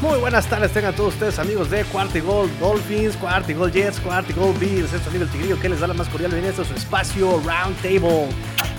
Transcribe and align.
Muy 0.00 0.18
buenas 0.18 0.46
tardes, 0.48 0.72
tengan 0.72 0.94
todos 0.94 1.14
ustedes 1.14 1.38
amigos 1.38 1.70
de 1.70 1.84
Gol 1.84 2.50
Dolphins, 2.60 3.18
Gol 3.20 3.72
Jets, 3.72 4.02
Gol 4.02 4.54
Bills, 4.60 4.92
esto 4.92 5.08
es 5.08 5.12
Nivel 5.12 5.28
Tigrillo 5.28 5.58
que 5.58 5.68
les 5.68 5.80
da 5.80 5.86
la 5.86 5.94
más 5.94 6.08
cordial 6.08 6.32
bienvenida 6.32 6.62
a 6.62 6.64
su 6.64 6.74
espacio 6.74 7.40
Round 7.44 7.76
Table. 7.80 8.28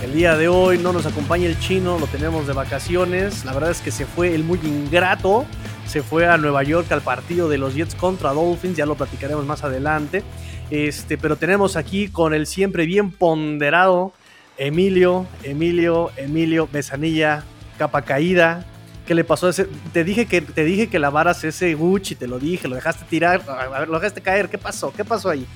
El 0.02 0.12
día 0.12 0.36
de 0.36 0.46
hoy 0.46 0.78
no 0.78 0.92
nos 0.92 1.06
acompaña 1.06 1.46
el 1.46 1.58
chino, 1.58 1.98
lo 1.98 2.06
tenemos 2.06 2.46
de 2.46 2.52
vacaciones, 2.52 3.44
la 3.44 3.54
verdad 3.54 3.70
es 3.70 3.80
que 3.80 3.90
se 3.90 4.06
fue 4.06 4.34
el 4.34 4.44
muy 4.44 4.60
ingrato, 4.62 5.46
se 5.86 6.02
fue 6.02 6.28
a 6.28 6.36
Nueva 6.36 6.62
York 6.62 6.92
al 6.92 7.00
partido 7.00 7.48
de 7.48 7.58
los 7.58 7.74
Jets 7.74 7.94
contra 7.94 8.32
Dolphins, 8.32 8.76
ya 8.76 8.86
lo 8.86 8.94
platicaremos 8.94 9.46
más 9.46 9.64
adelante. 9.64 10.22
Este, 10.70 11.16
pero 11.16 11.36
tenemos 11.36 11.76
aquí 11.76 12.08
con 12.08 12.34
el 12.34 12.46
siempre 12.46 12.86
bien 12.86 13.10
ponderado 13.10 14.12
Emilio, 14.58 15.26
Emilio, 15.42 16.10
Emilio 16.16 16.68
Besanilla, 16.70 17.44
capa 17.78 18.02
caída, 18.02 18.66
¿Qué 19.06 19.14
le 19.14 19.22
pasó 19.22 19.48
ese? 19.48 19.66
Te 19.92 20.02
dije 20.02 20.26
que 20.26 20.40
te 20.40 20.64
dije 20.64 20.88
que 20.88 20.98
lavaras 20.98 21.44
ese 21.44 21.74
Gucci, 21.74 22.16
te 22.16 22.26
lo 22.26 22.40
dije, 22.40 22.66
lo 22.66 22.74
dejaste 22.74 23.04
tirar, 23.04 23.40
lo 23.86 24.00
dejaste 24.00 24.20
caer, 24.20 24.48
¿qué 24.48 24.58
pasó? 24.58 24.92
¿Qué 24.92 25.04
pasó 25.04 25.30
ahí? 25.30 25.46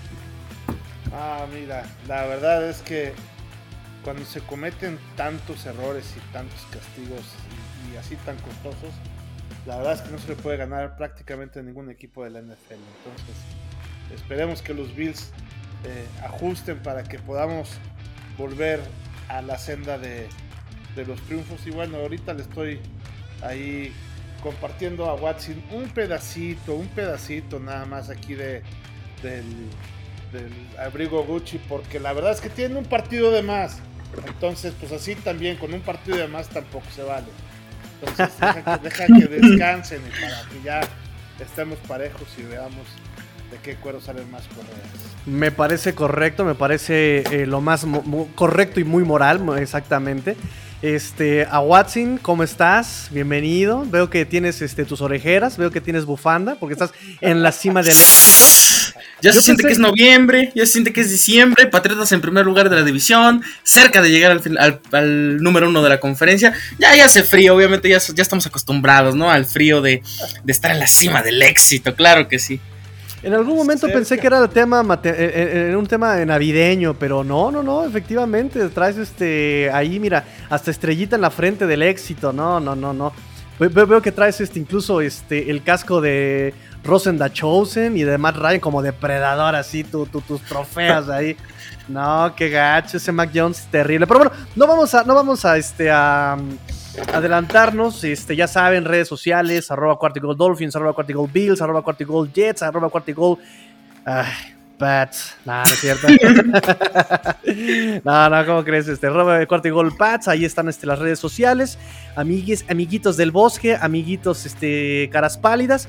Ah, 1.13 1.47
mira, 1.53 1.85
la 2.07 2.27
verdad 2.27 2.69
es 2.69 2.81
que 2.83 3.13
cuando 4.05 4.25
se 4.25 4.41
cometen 4.41 5.01
tantos 5.17 5.67
errores 5.67 6.15
y 6.17 6.33
tantos 6.33 6.61
castigos 6.71 7.23
y, 7.93 7.97
así 7.97 8.15
tan 8.25 8.37
costosos, 8.37 8.95
la 9.67 9.79
verdad 9.79 9.95
es 9.95 10.03
que 10.03 10.13
no 10.13 10.19
se 10.19 10.29
le 10.29 10.37
puede 10.37 10.57
ganar 10.57 10.97
prácticamente 10.97 11.59
a 11.59 11.63
ningún 11.63 11.91
equipo 11.91 12.23
de 12.23 12.31
la 12.31 12.41
NFL. 12.41 12.75
Entonces, 12.75 13.37
esperemos 14.15 14.63
que 14.63 14.75
los 14.75 14.95
Bills 14.95 15.33
eh, 15.85 16.07
ajusten 16.23 16.79
para 16.79 17.03
que 17.03 17.19
podamos 17.19 17.71
volver 18.39 18.81
a 19.29 19.43
la 19.43 19.59
senda 19.59 19.99
de, 19.99 20.29
de 20.95 21.05
los 21.05 21.21
triunfos. 21.23 21.67
Y 21.67 21.71
bueno, 21.71 21.99
ahorita 21.99 22.33
le 22.33 22.43
estoy 22.43 22.81
ahí 23.43 23.93
compartiendo 24.43 25.07
a 25.07 25.15
Watson 25.15 25.63
un 25.71 25.89
pedacito, 25.91 26.75
un 26.75 26.89
pedacito 26.89 27.59
nada 27.59 27.85
más 27.85 28.11
aquí 28.11 28.35
de, 28.35 28.63
del, 29.23 29.45
abrigo 30.79 31.23
Gucci, 31.25 31.59
porque 31.59 31.99
la 32.01 32.13
verdad 32.13 32.33
es 32.33 32.41
que 32.41 32.49
tiene 32.49 32.77
un 32.77 32.85
partido 32.85 33.31
de 33.31 33.43
más. 33.43 33.79
Entonces, 34.27 34.75
pues 34.79 34.93
así 34.93 35.15
también, 35.15 35.57
con 35.57 35.73
un 35.73 35.81
partido 35.81 36.17
de 36.17 36.29
más 36.29 36.49
tampoco 36.49 36.87
se 36.95 37.03
vale. 37.03 37.27
Entonces, 38.01 38.35
deja 38.83 39.07
que, 39.07 39.27
descansen 39.41 40.01
y 40.07 40.21
para 40.21 40.49
que 40.49 40.63
ya 40.65 40.81
estemos 41.39 41.79
parejos 41.87 42.29
y 42.39 42.43
veamos 42.43 42.87
de 43.51 43.59
qué 43.59 43.75
cuero 43.77 44.01
salen 44.01 44.31
más 44.31 44.43
correas. 44.49 44.89
Me 45.27 45.51
parece 45.51 45.95
correcto, 45.95 46.45
me 46.45 46.55
parece 46.55 47.25
eh, 47.31 47.47
lo 47.47 47.61
más 47.61 47.87
correcto 48.35 48.81
y 48.81 48.85
muy 48.85 49.05
moral, 49.05 49.43
exactamente. 49.59 50.37
Este, 50.83 51.45
a 51.45 51.61
Watson, 51.61 52.19
¿cómo 52.23 52.43
estás? 52.43 53.09
Bienvenido. 53.11 53.85
Veo 53.87 54.09
que 54.09 54.25
tienes 54.25 54.63
este, 54.63 54.87
tus 54.87 55.03
orejeras, 55.03 55.59
veo 55.59 55.71
que 55.71 55.81
tienes 55.81 56.07
bufanda, 56.07 56.57
porque 56.59 56.73
estás 56.73 56.93
en 57.21 57.43
la 57.43 57.53
cima 57.53 57.83
del 57.83 57.93
éxito. 57.93 58.99
Ya 59.21 59.35
se 59.35 59.43
siente 59.43 59.65
que 59.65 59.73
es 59.73 59.79
noviembre, 59.79 60.51
ya 60.55 60.65
se 60.65 60.73
siente 60.73 60.95
que 60.95 61.03
es 61.03 61.11
diciembre, 61.11 61.67
Patriotas 61.67 62.11
en 62.13 62.23
primer 62.23 62.47
lugar 62.47 62.71
de 62.71 62.77
la 62.77 62.83
división, 62.83 63.43
cerca 63.63 64.01
de 64.01 64.11
llegar 64.11 64.33
al, 64.33 64.81
al, 64.93 65.37
número 65.43 65.69
uno 65.69 65.83
de 65.83 65.91
la 65.91 66.01
conferencia. 66.01 66.55
Ya, 66.79 66.97
ya 66.97 67.05
hace 67.05 67.23
frío, 67.23 67.55
obviamente 67.55 67.91
ya, 67.91 67.99
ya 67.99 68.23
estamos 68.23 68.47
acostumbrados, 68.47 69.15
¿no? 69.15 69.31
Al 69.31 69.45
frío 69.45 69.83
de, 69.83 70.03
de 70.43 70.53
estar 70.53 70.71
en 70.71 70.79
la 70.79 70.87
cima 70.87 71.23
del 71.23 71.43
éxito, 71.43 71.95
claro 71.95 72.29
que 72.29 72.39
sí. 72.39 72.59
En 73.23 73.35
algún 73.35 73.57
momento 73.57 73.87
pensé 73.89 74.19
que 74.19 74.27
era 74.27 74.39
el 74.39 74.49
tema 74.49 74.83
eh, 75.05 75.71
eh, 75.71 75.77
un 75.77 75.87
tema 75.87 76.25
navideño, 76.25 76.95
pero 76.95 77.23
no, 77.23 77.51
no, 77.51 77.63
no, 77.63 77.85
efectivamente, 77.85 78.67
traes 78.71 78.97
este 78.97 79.71
ahí, 79.73 80.01
mira, 80.01 80.25
hasta 80.49 80.71
estrellita 80.71 81.17
en 81.17 81.23
la 81.23 81.31
frente 81.31 81.67
del 81.67 81.83
éxito, 81.83 82.33
no, 82.33 82.61
no, 82.61 82.75
no, 82.75 82.93
no. 82.93 83.13
Veo, 83.59 84.01
que 84.01 84.11
traes 84.11 84.41
este 84.41 84.59
incluso 84.59 85.03
este 85.03 85.51
el 85.51 85.63
casco 85.63 86.01
de 86.01 86.55
Rosen 86.83 87.19
da 87.19 87.31
Chosen 87.31 87.95
y 87.95 88.05
de 88.05 88.17
Matt 88.17 88.37
Ryan 88.37 88.59
como 88.59 88.81
depredador 88.81 89.55
así, 89.55 89.85
tus 89.85 90.41
trofeos 90.49 91.11
ahí. 91.11 91.37
No, 91.87 92.33
qué 92.35 92.49
gacho, 92.49 92.97
ese 92.97 93.13
Mac 93.13 93.31
Jones 93.35 93.67
terrible. 93.71 94.07
Pero 94.07 94.21
bueno, 94.21 94.33
no 94.57 94.67
vamos 94.67 94.95
a, 94.95 95.05
no 95.05 95.15
vamos 95.15 95.45
a 95.45 95.59
este 95.59 95.91
a 95.91 96.39
adelantarnos, 97.13 98.05
este, 98.05 98.37
ya 98.37 98.49
saben, 98.49 98.85
redes 98.85 99.09
sociales, 99.09 99.71
arroba 99.71 99.97
Quartigol 99.97 100.37
Dolphins, 100.37 100.75
arroba 100.77 100.93
Quartigol 100.93 101.31
Bills, 101.31 101.61
arroba 101.63 101.83
Quartigol 101.83 102.33
Jets, 102.33 102.63
arroba 102.63 102.89
Quartigol... 102.89 103.39
Pats. 104.81 105.37
No, 105.45 105.63
no 105.63 105.65
es 105.65 105.79
cierto. 105.79 106.09
no, 108.05 108.31
no, 108.31 108.47
¿cómo 108.47 108.65
crees? 108.65 108.89
Este, 108.89 109.07
arroba 109.07 109.45
Quartigol 109.47 109.95
Pats, 109.97 110.27
ahí 110.27 110.45
están 110.45 110.69
este, 110.69 110.87
las 110.87 110.99
redes 110.99 111.21
sociales. 111.21 111.79
Amigues, 112.17 112.65
amiguitos 112.69 113.17
del 113.17 113.31
bosque, 113.31 113.77
amiguitos 113.79 114.47
este, 114.47 115.11
caras 115.13 115.37
pálidas. 115.39 115.87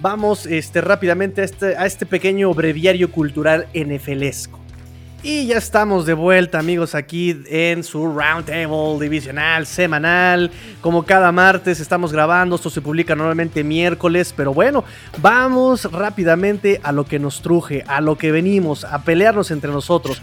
Vamos 0.00 0.46
este, 0.46 0.80
rápidamente 0.80 1.40
a 1.42 1.44
este, 1.44 1.76
a 1.76 1.86
este 1.86 2.04
pequeño 2.04 2.52
breviario 2.52 3.12
cultural 3.12 3.68
NFLesco. 3.74 4.61
Y 5.24 5.46
ya 5.46 5.58
estamos 5.58 6.04
de 6.04 6.14
vuelta, 6.14 6.58
amigos, 6.58 6.96
aquí 6.96 7.44
en 7.46 7.84
su 7.84 8.12
Roundtable 8.12 8.98
divisional 8.98 9.66
semanal. 9.66 10.50
Como 10.80 11.04
cada 11.04 11.30
martes 11.30 11.78
estamos 11.78 12.12
grabando, 12.12 12.56
esto 12.56 12.70
se 12.70 12.80
publica 12.80 13.14
normalmente 13.14 13.62
miércoles, 13.62 14.34
pero 14.36 14.52
bueno, 14.52 14.82
vamos 15.18 15.84
rápidamente 15.92 16.80
a 16.82 16.90
lo 16.90 17.04
que 17.04 17.20
nos 17.20 17.40
truje, 17.40 17.84
a 17.86 18.00
lo 18.00 18.18
que 18.18 18.32
venimos, 18.32 18.84
a 18.84 19.04
pelearnos 19.04 19.52
entre 19.52 19.70
nosotros. 19.70 20.20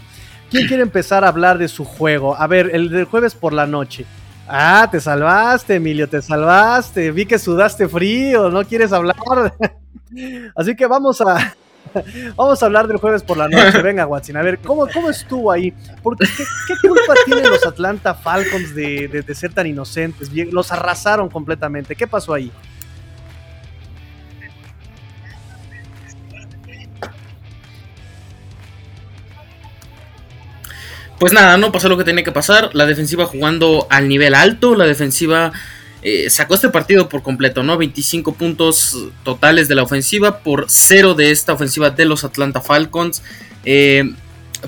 ¿Quién 0.50 0.66
quiere 0.66 0.82
empezar 0.82 1.24
a 1.24 1.28
hablar 1.28 1.56
de 1.56 1.68
su 1.68 1.86
juego? 1.86 2.36
A 2.36 2.46
ver, 2.46 2.68
el 2.74 2.90
del 2.90 3.06
jueves 3.06 3.34
por 3.34 3.54
la 3.54 3.66
noche. 3.66 4.04
Ah, 4.46 4.86
te 4.90 5.00
salvaste, 5.00 5.76
Emilio, 5.76 6.10
te 6.10 6.20
salvaste. 6.20 7.10
Vi 7.10 7.24
que 7.24 7.38
sudaste 7.38 7.88
frío, 7.88 8.50
no 8.50 8.64
quieres 8.64 8.92
hablar. 8.92 9.16
Así 10.54 10.76
que 10.76 10.86
vamos 10.86 11.22
a, 11.22 11.54
Vamos 12.36 12.62
a 12.62 12.66
hablar 12.66 12.86
del 12.86 12.98
jueves 12.98 13.22
por 13.22 13.36
la 13.36 13.48
noche. 13.48 13.82
Venga, 13.82 14.06
Watson, 14.06 14.36
a 14.36 14.42
ver, 14.42 14.58
¿cómo, 14.58 14.86
cómo 14.88 15.10
estuvo 15.10 15.50
ahí? 15.50 15.72
Porque, 16.02 16.26
¿qué, 16.26 16.74
culpa 16.88 17.14
tienen 17.24 17.50
los 17.50 17.66
Atlanta 17.66 18.14
Falcons 18.14 18.74
de, 18.74 19.24
ser 19.34 19.52
tan 19.52 19.66
inocentes? 19.66 20.30
Los 20.52 20.72
arrasaron 20.72 21.28
completamente. 21.28 21.96
¿Qué 21.96 22.06
pasó 22.06 22.34
ahí? 22.34 22.50
Pues 31.18 31.34
nada, 31.34 31.58
no 31.58 31.70
pasó 31.70 31.90
lo 31.90 31.98
que 31.98 32.04
tenía 32.04 32.24
que 32.24 32.32
pasar. 32.32 32.70
La 32.72 32.86
defensiva 32.86 33.26
jugando 33.26 33.86
al 33.90 34.08
nivel 34.08 34.34
alto, 34.34 34.74
la 34.74 34.86
defensiva 34.86 35.52
eh, 36.02 36.30
sacó 36.30 36.54
este 36.54 36.70
partido 36.70 37.08
por 37.08 37.22
completo, 37.22 37.62
¿no? 37.62 37.76
25 37.76 38.34
puntos 38.34 38.96
totales 39.22 39.68
de 39.68 39.74
la 39.74 39.82
ofensiva 39.82 40.38
por 40.38 40.66
cero 40.68 41.14
de 41.14 41.30
esta 41.30 41.52
ofensiva 41.52 41.90
de 41.90 42.06
los 42.06 42.24
Atlanta 42.24 42.60
Falcons. 42.60 43.22
Eh, 43.64 44.10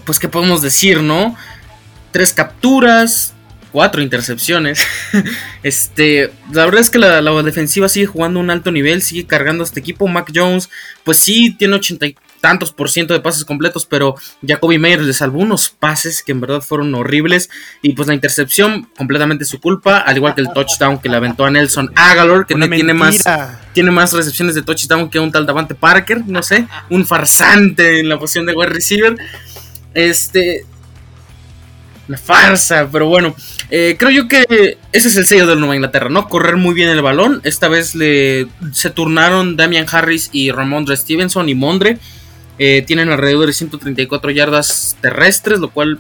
pues, 0.05 0.19
¿qué 0.19 0.29
podemos 0.29 0.61
decir, 0.61 1.01
no? 1.01 1.37
Tres 2.11 2.33
capturas, 2.33 3.33
cuatro 3.73 4.03
intercepciones. 4.03 4.87
este, 5.63 6.31
la 6.53 6.67
verdad 6.67 6.83
es 6.83 6.91
que 6.91 6.99
la, 6.99 7.23
defensiva 7.43 7.89
sigue 7.89 8.07
jugando 8.07 8.39
un 8.39 8.51
alto 8.51 8.71
nivel, 8.71 9.01
sigue 9.01 9.27
cargando 9.27 9.65
a 9.65 9.67
este 9.67 9.81
equipo. 9.81 10.07
Mac 10.09 10.31
Jones, 10.35 10.69
pues 11.03 11.17
sí, 11.17 11.55
tiene 11.59 11.77
80, 11.77 12.07
tantos 12.43 12.73
por 12.73 12.91
ciento 12.91 13.15
de 13.15 13.21
pases 13.21 13.45
completos, 13.45 13.87
pero 13.87 14.17
Jacoby 14.45 14.77
Meyers 14.77 15.05
le 15.05 15.13
salvó 15.13 15.39
unos 15.39 15.71
pases 15.71 16.25
que 16.25 16.33
en 16.33 16.41
verdad 16.41 16.61
fueron 16.61 16.93
horribles. 16.95 17.49
Y 17.83 17.93
pues 17.93 18.09
la 18.09 18.15
intercepción, 18.15 18.89
completamente 18.97 19.45
su 19.45 19.61
culpa, 19.61 19.99
al 19.99 20.17
igual 20.17 20.35
que 20.35 20.41
el 20.41 20.53
touchdown 20.53 20.99
que 20.99 21.09
le 21.09 21.17
aventó 21.17 21.45
a 21.45 21.51
Nelson 21.53 21.93
Agalor, 21.95 22.45
que 22.47 22.57
no 22.57 22.69
tiene 22.69 22.95
más, 22.95 23.25
tiene 23.73 23.93
más 23.93 24.13
recepciones 24.13 24.57
de 24.57 24.63
touchdown 24.63 25.09
que 25.09 25.21
un 25.21 25.31
tal 25.31 25.47
Davante 25.47 25.77
Parker, 25.77 26.25
no 26.27 26.43
sé, 26.43 26.67
un 26.91 27.07
farsante 27.07 28.01
en 28.01 28.09
la 28.09 28.19
posición 28.19 28.45
de 28.45 28.55
wide 28.55 28.71
receiver. 28.71 29.17
Este. 29.95 30.67
Una 32.09 32.19
farsa, 32.19 32.89
pero 32.91 33.07
bueno, 33.07 33.37
eh, 33.71 33.95
creo 33.97 34.11
yo 34.11 34.27
que 34.27 34.77
ese 34.91 35.09
es 35.09 35.17
el 35.17 35.25
sello 35.25 35.47
del 35.47 35.61
Nueva 35.61 35.77
Inglaterra, 35.77 36.09
¿no? 36.09 36.29
Correr 36.29 36.57
muy 36.57 36.75
bien 36.75 36.89
el 36.89 37.01
balón. 37.01 37.41
Esta 37.45 37.69
vez 37.69 37.95
le 37.95 38.49
se 38.73 38.91
turnaron 38.91 39.57
Damian 39.57 39.87
Harris 39.89 40.29
y 40.33 40.51
Ramondre 40.51 40.97
Stevenson 40.97 41.49
y 41.49 41.55
Mondre 41.55 42.01
eh, 42.65 42.83
tienen 42.83 43.11
alrededor 43.11 43.49
de 43.49 43.53
134 43.53 44.31
yardas 44.31 44.97
terrestres, 45.01 45.59
lo 45.59 45.71
cual, 45.71 45.99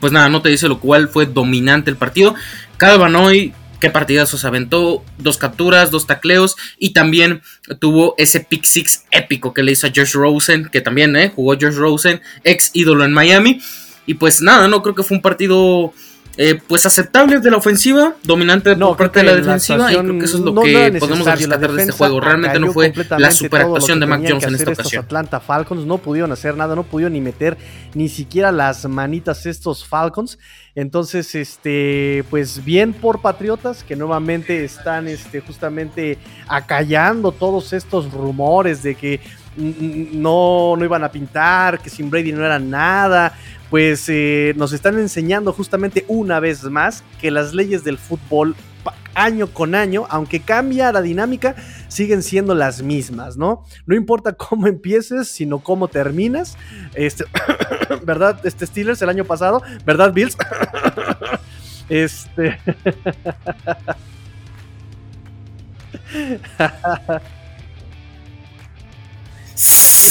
pues 0.00 0.12
nada, 0.12 0.28
no 0.28 0.42
te 0.42 0.48
dice 0.48 0.66
lo 0.66 0.80
cual 0.80 1.08
fue 1.08 1.26
dominante 1.26 1.90
el 1.90 1.96
partido. 1.96 2.34
Calvin 2.76 3.14
hoy, 3.14 3.54
qué 3.78 3.88
partidazo 3.88 4.36
se 4.36 4.48
aventó, 4.48 5.04
dos 5.18 5.38
capturas, 5.38 5.92
dos 5.92 6.08
tacleos 6.08 6.56
y 6.76 6.92
también 6.92 7.40
tuvo 7.78 8.16
ese 8.18 8.40
pick 8.40 8.64
six 8.64 9.04
épico 9.12 9.54
que 9.54 9.62
le 9.62 9.70
hizo 9.70 9.86
a 9.86 9.92
Josh 9.94 10.14
Rosen, 10.14 10.68
que 10.72 10.80
también 10.80 11.14
eh, 11.14 11.30
jugó 11.32 11.52
Josh 11.54 11.76
Rosen, 11.76 12.20
ex 12.42 12.72
ídolo 12.72 13.04
en 13.04 13.12
Miami. 13.12 13.60
Y 14.06 14.14
pues 14.14 14.42
nada, 14.42 14.66
no 14.66 14.82
creo 14.82 14.96
que 14.96 15.04
fue 15.04 15.16
un 15.16 15.22
partido 15.22 15.94
eh, 16.38 16.60
pues 16.66 16.84
aceptable 16.84 17.40
de 17.40 17.50
la 17.50 17.56
ofensiva, 17.56 18.14
dominante 18.22 18.76
por 18.76 18.96
parte 18.96 19.20
de 19.20 19.24
la 19.24 19.36
defensiva, 19.36 19.90
y 19.90 19.96
creo 19.96 20.18
que 20.18 20.24
eso 20.26 20.36
es 20.36 20.42
lo 20.42 20.54
que 20.60 20.96
podemos 20.98 21.26
rescatar 21.26 21.72
de 21.72 21.82
este 21.82 21.92
juego. 21.92 22.20
Realmente 22.20 22.60
no 22.60 22.72
fue 22.72 22.92
la 23.16 23.30
superactuación 23.30 24.00
de 24.00 24.06
Mac 24.06 24.22
Jones 24.28 24.44
en 24.44 24.54
esta 24.54 24.70
ocasión. 24.70 25.04
Atlanta 25.04 25.40
Falcons 25.40 25.86
no 25.86 25.98
pudieron 25.98 26.32
hacer 26.32 26.56
nada, 26.56 26.74
no 26.74 26.82
pudieron 26.82 27.14
ni 27.14 27.22
meter 27.22 27.56
ni 27.94 28.08
siquiera 28.08 28.52
las 28.52 28.86
manitas 28.86 29.46
estos 29.46 29.86
Falcons. 29.86 30.38
Entonces, 30.74 31.34
este, 31.34 32.22
pues 32.28 32.62
bien 32.62 32.92
por 32.92 33.22
Patriotas 33.22 33.82
que 33.82 33.96
nuevamente 33.96 34.62
están 34.62 35.08
este, 35.08 35.40
justamente 35.40 36.18
acallando 36.48 37.32
todos 37.32 37.72
estos 37.72 38.12
rumores 38.12 38.82
de 38.82 38.94
que 38.94 39.20
no, 39.56 40.76
no 40.76 40.84
iban 40.84 41.02
a 41.02 41.10
pintar, 41.10 41.80
que 41.80 41.88
sin 41.88 42.10
Brady 42.10 42.32
no 42.32 42.44
era 42.44 42.58
nada 42.58 43.32
pues 43.70 44.08
eh, 44.08 44.54
nos 44.56 44.72
están 44.72 44.98
enseñando 44.98 45.52
justamente 45.52 46.04
una 46.08 46.40
vez 46.40 46.64
más 46.64 47.04
que 47.20 47.30
las 47.30 47.54
leyes 47.54 47.84
del 47.84 47.98
fútbol 47.98 48.54
año 49.14 49.48
con 49.48 49.74
año, 49.74 50.06
aunque 50.10 50.40
cambia 50.40 50.92
la 50.92 51.02
dinámica, 51.02 51.56
siguen 51.88 52.22
siendo 52.22 52.54
las 52.54 52.82
mismas, 52.82 53.36
¿no? 53.36 53.64
No 53.86 53.96
importa 53.96 54.32
cómo 54.36 54.66
empieces, 54.68 55.28
sino 55.28 55.58
cómo 55.60 55.88
terminas. 55.88 56.56
Este, 56.94 57.24
¿Verdad? 58.04 58.40
Este 58.44 58.66
Steelers 58.66 59.02
el 59.02 59.08
año 59.08 59.24
pasado, 59.24 59.62
¿verdad, 59.84 60.12
Bills? 60.12 60.36
este. 61.88 62.58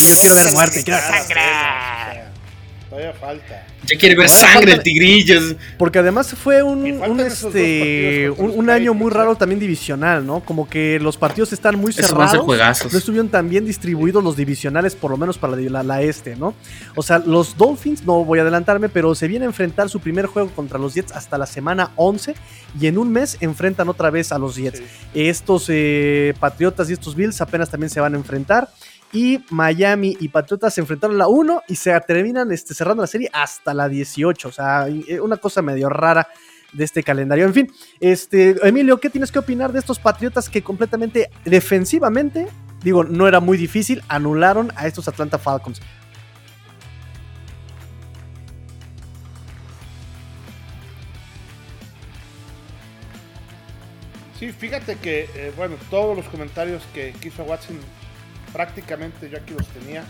yo 0.08 0.16
quiero 0.20 0.36
ver 0.36 0.52
muerte, 0.52 0.84
quiero 0.84 1.00
sangre. 1.00 2.35
Todavía 2.90 3.14
falta. 3.14 3.66
Ya 3.88 3.98
quiere 3.98 4.16
ver 4.16 4.30
sangre 4.30 4.74
el 4.74 4.84
tigrillo. 4.84 5.40
Porque 5.78 6.00
además 6.00 6.34
fue 6.36 6.62
un, 6.62 6.86
este, 7.20 8.30
un, 8.30 8.70
año 8.70 8.94
muy 8.94 9.12
raro 9.12 9.36
también 9.36 9.60
divisional, 9.60 10.26
¿no? 10.26 10.42
Como 10.42 10.70
que 10.70 11.00
los 11.00 11.18
partidos 11.18 11.52
están 11.54 11.78
muy 11.80 11.94
cerrados. 11.94 12.46
No 12.92 12.98
estuvieron 12.98 13.30
tan 13.30 13.50
bien 13.50 13.66
distribuidos 13.66 14.24
los 14.24 14.36
divisionales, 14.36 14.96
por 14.96 15.12
lo 15.12 15.18
menos 15.18 15.38
para 15.38 15.56
la, 15.56 16.02
este, 16.02 16.36
¿no? 16.36 16.54
O 16.96 17.02
sea, 17.02 17.20
los 17.20 17.58
Dolphins, 17.58 18.04
no 18.04 18.24
voy 18.24 18.40
a 18.40 18.44
adelantarme, 18.44 18.90
pero 18.90 19.16
se 19.16 19.28
viene 19.28 19.46
a 19.46 19.48
enfrentar 19.48 19.90
su 19.90 20.00
primer 20.00 20.28
juego 20.28 20.50
contra 20.52 20.78
los 20.78 20.94
Jets 20.94 21.12
hasta 21.14 21.38
la 21.38 21.48
semana 21.48 21.92
11 21.96 22.36
y 22.80 22.88
en 22.88 22.98
un 22.98 23.12
mes 23.12 23.38
enfrentan 23.42 23.90
otra 23.90 24.10
vez 24.12 24.32
a 24.32 24.38
los 24.38 24.56
Jets. 24.56 24.82
Estos 25.14 25.66
eh, 25.70 26.34
Patriotas 26.40 26.90
y 26.90 26.94
estos 26.94 27.16
Bills 27.16 27.42
apenas 27.42 27.70
también 27.70 27.90
se 27.90 28.00
van 28.00 28.14
a 28.14 28.18
enfrentar 28.18 28.70
y 29.12 29.44
Miami 29.50 30.18
y 30.20 30.30
Patriotas 30.30 30.74
se 30.74 30.82
enfrentaron 30.82 31.16
a 31.16 31.20
la 31.20 31.28
1 31.28 31.64
y 31.68 31.76
se 31.76 31.98
terminan 32.02 32.52
este, 32.52 32.74
cerrando 32.74 33.04
la 33.04 33.08
serie 33.08 33.30
hasta 33.32 33.74
la 33.74 33.88
18. 33.88 34.48
O 34.48 34.52
sea, 34.52 34.88
eh, 34.88 35.20
una 35.20 35.38
cosa 35.38 35.62
medio 35.62 35.90
rara 35.90 36.28
de 36.74 36.84
este 36.84 37.04
calendario. 37.04 37.46
En 37.46 37.54
fin, 37.54 37.72
este, 38.00 38.56
Emilio, 38.68 39.00
¿qué 39.00 39.10
tienes 39.10 39.32
que 39.32 39.40
opinar 39.40 39.72
de 39.72 39.80
estos 39.80 40.00
Patriotas 40.00 40.50
que 40.50 40.62
completamente 40.62 41.30
defensivamente, 41.46 42.48
digo, 42.84 43.04
no 43.04 43.28
era 43.28 43.40
muy 43.40 43.58
difícil, 43.58 44.04
anularon 44.08 44.72
a 44.76 44.88
estos 44.88 45.08
Atlanta 45.08 45.38
Falcons? 45.38 45.82
Sí, 54.40 54.52
fíjate 54.52 54.98
que, 54.98 55.30
eh, 55.34 55.54
bueno, 55.56 55.76
todos 55.90 56.16
los 56.16 56.26
comentarios 56.26 56.84
que, 56.94 57.14
hizo 57.24 57.44
Watson 57.44 57.78
prácticamente 58.56 59.30
yo 59.30 59.38
aquí 59.38 59.54
los 59.54 59.68
tenía. 59.68 60.06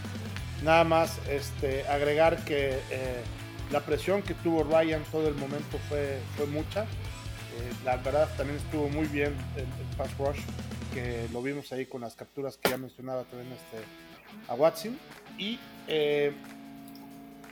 Nada 0.63 0.83
más 0.83 1.17
este, 1.27 1.87
agregar 1.87 2.45
que 2.45 2.79
eh, 2.91 3.23
la 3.71 3.79
presión 3.79 4.21
que 4.21 4.35
tuvo 4.35 4.63
Ryan 4.63 5.03
todo 5.11 5.27
el 5.27 5.33
momento 5.33 5.79
fue, 5.89 6.19
fue 6.37 6.45
mucha. 6.45 6.83
Eh, 6.83 7.73
la 7.83 7.97
verdad 7.97 8.29
también 8.37 8.59
estuvo 8.59 8.87
muy 8.87 9.07
bien 9.07 9.33
el, 9.55 9.65
pass 9.97 10.15
rush, 10.19 10.39
que 10.93 11.27
lo 11.33 11.41
vimos 11.41 11.71
ahí 11.71 11.87
con 11.87 12.01
las 12.01 12.15
capturas 12.15 12.57
que 12.57 12.69
ya 12.69 12.77
mencionaba 12.77 13.23
también 13.23 13.51
este, 13.51 13.83
a 14.47 14.53
Watson. 14.53 14.95
Y, 15.39 15.59
eh, 15.87 16.31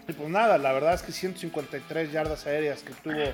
y 0.08 0.14
pues 0.14 0.30
nada, 0.30 0.60
la 0.60 0.74
verdad 0.74 0.94
es 0.94 1.02
que 1.02 1.12
153 1.12 2.12
yardas 2.12 2.46
aéreas 2.46 2.84
que 2.84 2.94
tuvo 2.94 3.34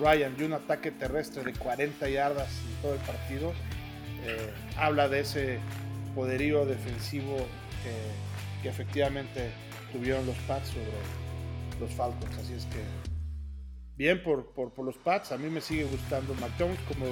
Ryan 0.00 0.34
y 0.36 0.42
un 0.42 0.54
ataque 0.54 0.90
terrestre 0.90 1.44
de 1.44 1.52
40 1.52 2.08
yardas 2.08 2.48
en 2.50 2.82
todo 2.82 2.94
el 2.94 3.00
partido, 3.00 3.52
habla 4.76 5.08
de 5.08 5.20
ese 5.20 5.60
poderío 6.16 6.64
defensivo 6.64 7.36
que, 7.84 8.26
efectivamente 8.68 9.52
tuvieron 9.92 10.26
los 10.26 10.34
Pats 10.38 10.70
sobre 10.70 10.90
los 11.78 11.88
Falcons. 11.92 12.36
Así 12.36 12.52
es 12.54 12.64
que 12.64 12.80
bien 13.96 14.20
por, 14.24 14.46
por, 14.46 14.84
los 14.84 14.96
Pats, 14.96 15.30
a 15.30 15.38
mí 15.38 15.48
me 15.48 15.60
sigue 15.60 15.84
gustando 15.84 16.34
Mac 16.40 16.50
como 16.58 17.06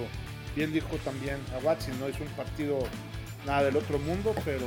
bien 0.57 0.73
dijo 0.73 0.97
también 1.05 1.37
a 1.55 1.65
Watson, 1.65 2.01
no 2.01 2.09
es 2.09 2.19
un 2.19 2.27
partido 2.29 2.81
nada 3.47 3.63
del 3.63 3.77
otro 3.77 4.01
mundo, 4.01 4.35
pero 4.45 4.67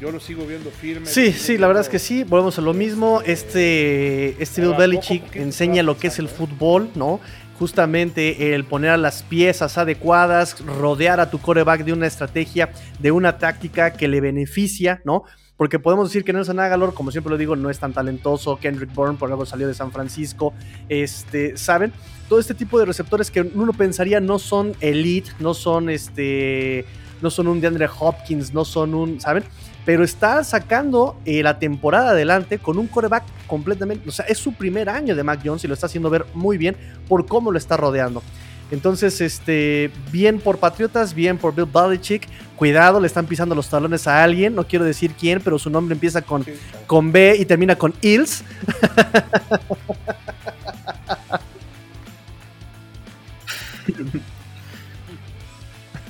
yo 0.00 0.10
lo 0.10 0.20
sigo 0.20 0.46
viendo 0.46 0.70
firme. 0.70 1.06
Sí, 1.06 1.32
sí, 1.32 1.58
la 1.58 1.66
verdad 1.66 1.82
es 1.82 1.88
que 1.88 1.98
sí, 1.98 2.24
volvemos 2.24 2.58
a 2.58 2.62
lo 2.62 2.72
mismo. 2.72 3.20
Este, 3.26 4.42
este 4.42 4.62
Bill 4.62 4.74
Belichick 4.74 5.36
enseña 5.36 5.82
lo 5.82 5.98
que 5.98 6.06
es 6.06 6.18
el 6.18 6.28
fútbol, 6.28 6.88
¿no? 6.94 7.20
Justamente 7.58 8.54
el 8.54 8.64
poner 8.64 8.90
a 8.90 8.96
las 8.96 9.22
piezas 9.22 9.78
adecuadas, 9.78 10.64
rodear 10.64 11.20
a 11.20 11.30
tu 11.30 11.38
coreback 11.40 11.84
de 11.84 11.92
una 11.92 12.06
estrategia, 12.06 12.70
de 13.00 13.10
una 13.10 13.38
táctica 13.38 13.92
que 13.92 14.06
le 14.06 14.20
beneficia, 14.20 15.00
¿no? 15.04 15.24
Porque 15.56 15.80
podemos 15.80 16.08
decir 16.08 16.22
que 16.22 16.32
Nelson 16.32 16.60
Agalor, 16.60 16.94
como 16.94 17.10
siempre 17.10 17.32
lo 17.32 17.36
digo, 17.36 17.56
no 17.56 17.68
es 17.68 17.80
tan 17.80 17.92
talentoso. 17.92 18.58
Kendrick 18.60 18.94
Bourne, 18.94 19.18
por 19.18 19.28
algo 19.28 19.44
salió 19.44 19.66
de 19.66 19.74
San 19.74 19.90
Francisco. 19.90 20.54
Este, 20.88 21.56
¿saben? 21.56 21.92
Todo 22.28 22.38
este 22.38 22.54
tipo 22.54 22.78
de 22.78 22.84
receptores 22.84 23.28
que 23.28 23.40
uno 23.40 23.72
pensaría 23.72 24.20
no 24.20 24.38
son 24.38 24.76
elite, 24.80 25.32
no 25.40 25.54
son 25.54 25.90
este. 25.90 26.84
No 27.20 27.30
son 27.30 27.48
un 27.48 27.60
DeAndre 27.60 27.88
Hopkins, 27.98 28.54
no 28.54 28.64
son 28.64 28.94
un. 28.94 29.20
¿Saben? 29.20 29.42
Pero 29.88 30.04
está 30.04 30.44
sacando 30.44 31.16
eh, 31.24 31.42
la 31.42 31.58
temporada 31.58 32.10
adelante 32.10 32.58
con 32.58 32.76
un 32.76 32.88
coreback 32.88 33.24
completamente, 33.46 34.06
o 34.06 34.12
sea, 34.12 34.26
es 34.26 34.36
su 34.36 34.52
primer 34.52 34.90
año 34.90 35.16
de 35.16 35.22
Mac 35.22 35.40
Jones 35.42 35.64
y 35.64 35.66
lo 35.66 35.72
está 35.72 35.86
haciendo 35.86 36.10
ver 36.10 36.26
muy 36.34 36.58
bien 36.58 36.76
por 37.08 37.24
cómo 37.24 37.50
lo 37.50 37.56
está 37.56 37.78
rodeando. 37.78 38.22
Entonces, 38.70 39.18
este, 39.22 39.90
bien 40.12 40.40
por 40.40 40.58
Patriotas, 40.58 41.14
bien 41.14 41.38
por 41.38 41.54
Bill 41.54 41.64
Belichick. 41.64 42.28
Cuidado, 42.54 43.00
le 43.00 43.06
están 43.06 43.24
pisando 43.24 43.54
los 43.54 43.70
talones 43.70 44.06
a 44.06 44.22
alguien. 44.22 44.54
No 44.54 44.66
quiero 44.66 44.84
decir 44.84 45.14
quién, 45.18 45.40
pero 45.42 45.58
su 45.58 45.70
nombre 45.70 45.94
empieza 45.94 46.20
con, 46.20 46.44
con 46.86 47.10
B 47.10 47.38
y 47.40 47.46
termina 47.46 47.74
con 47.74 47.94
Ills. 48.02 48.44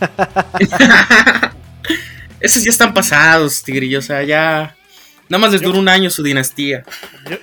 Esos 2.40 2.64
ya 2.64 2.70
están 2.70 2.94
pasados, 2.94 3.62
Tigrillo. 3.62 3.98
O 3.98 4.02
sea, 4.02 4.22
ya. 4.22 4.74
Nada 5.28 5.42
más 5.42 5.52
les 5.52 5.60
duró 5.60 5.78
un 5.78 5.88
año 5.90 6.08
su 6.08 6.22
dinastía. 6.22 6.84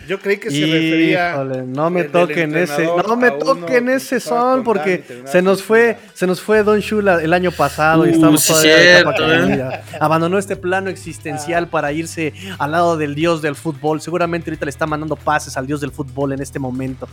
Yo, 0.07 0.19
creí 0.19 0.37
que 0.37 0.49
se 0.49 0.61
refería. 0.61 1.43
no 1.67 1.91
me 1.91 2.05
toquen 2.05 2.55
ese, 2.57 2.85
no 2.85 3.15
me 3.15 3.29
toquen 3.29 3.89
ese 3.89 4.19
son 4.19 4.63
porque 4.63 5.03
se 5.25 5.43
nos 5.43 5.61
fue, 5.61 5.95
se 6.15 6.25
nos 6.25 6.41
fue 6.41 6.63
Don 6.63 6.79
Shula 6.79 7.21
el 7.21 7.31
año 7.31 7.51
pasado 7.51 8.07
y 8.07 8.09
uh, 8.09 8.13
estamos 8.13 8.47
todavía 8.47 9.01
¿eh? 9.01 9.81
Abandonó 9.99 10.39
este 10.39 10.55
plano 10.55 10.89
existencial 10.89 11.67
para 11.67 11.91
irse 11.91 12.33
al 12.57 12.71
lado 12.71 12.97
del 12.97 13.13
dios 13.13 13.43
del 13.43 13.55
fútbol. 13.55 14.01
Seguramente 14.01 14.49
ahorita 14.49 14.65
le 14.65 14.71
está 14.71 14.87
mandando 14.87 15.15
pases 15.15 15.55
al 15.55 15.67
dios 15.67 15.79
del 15.79 15.91
fútbol 15.91 16.33
en 16.33 16.41
este 16.41 16.57
momento. 16.57 17.07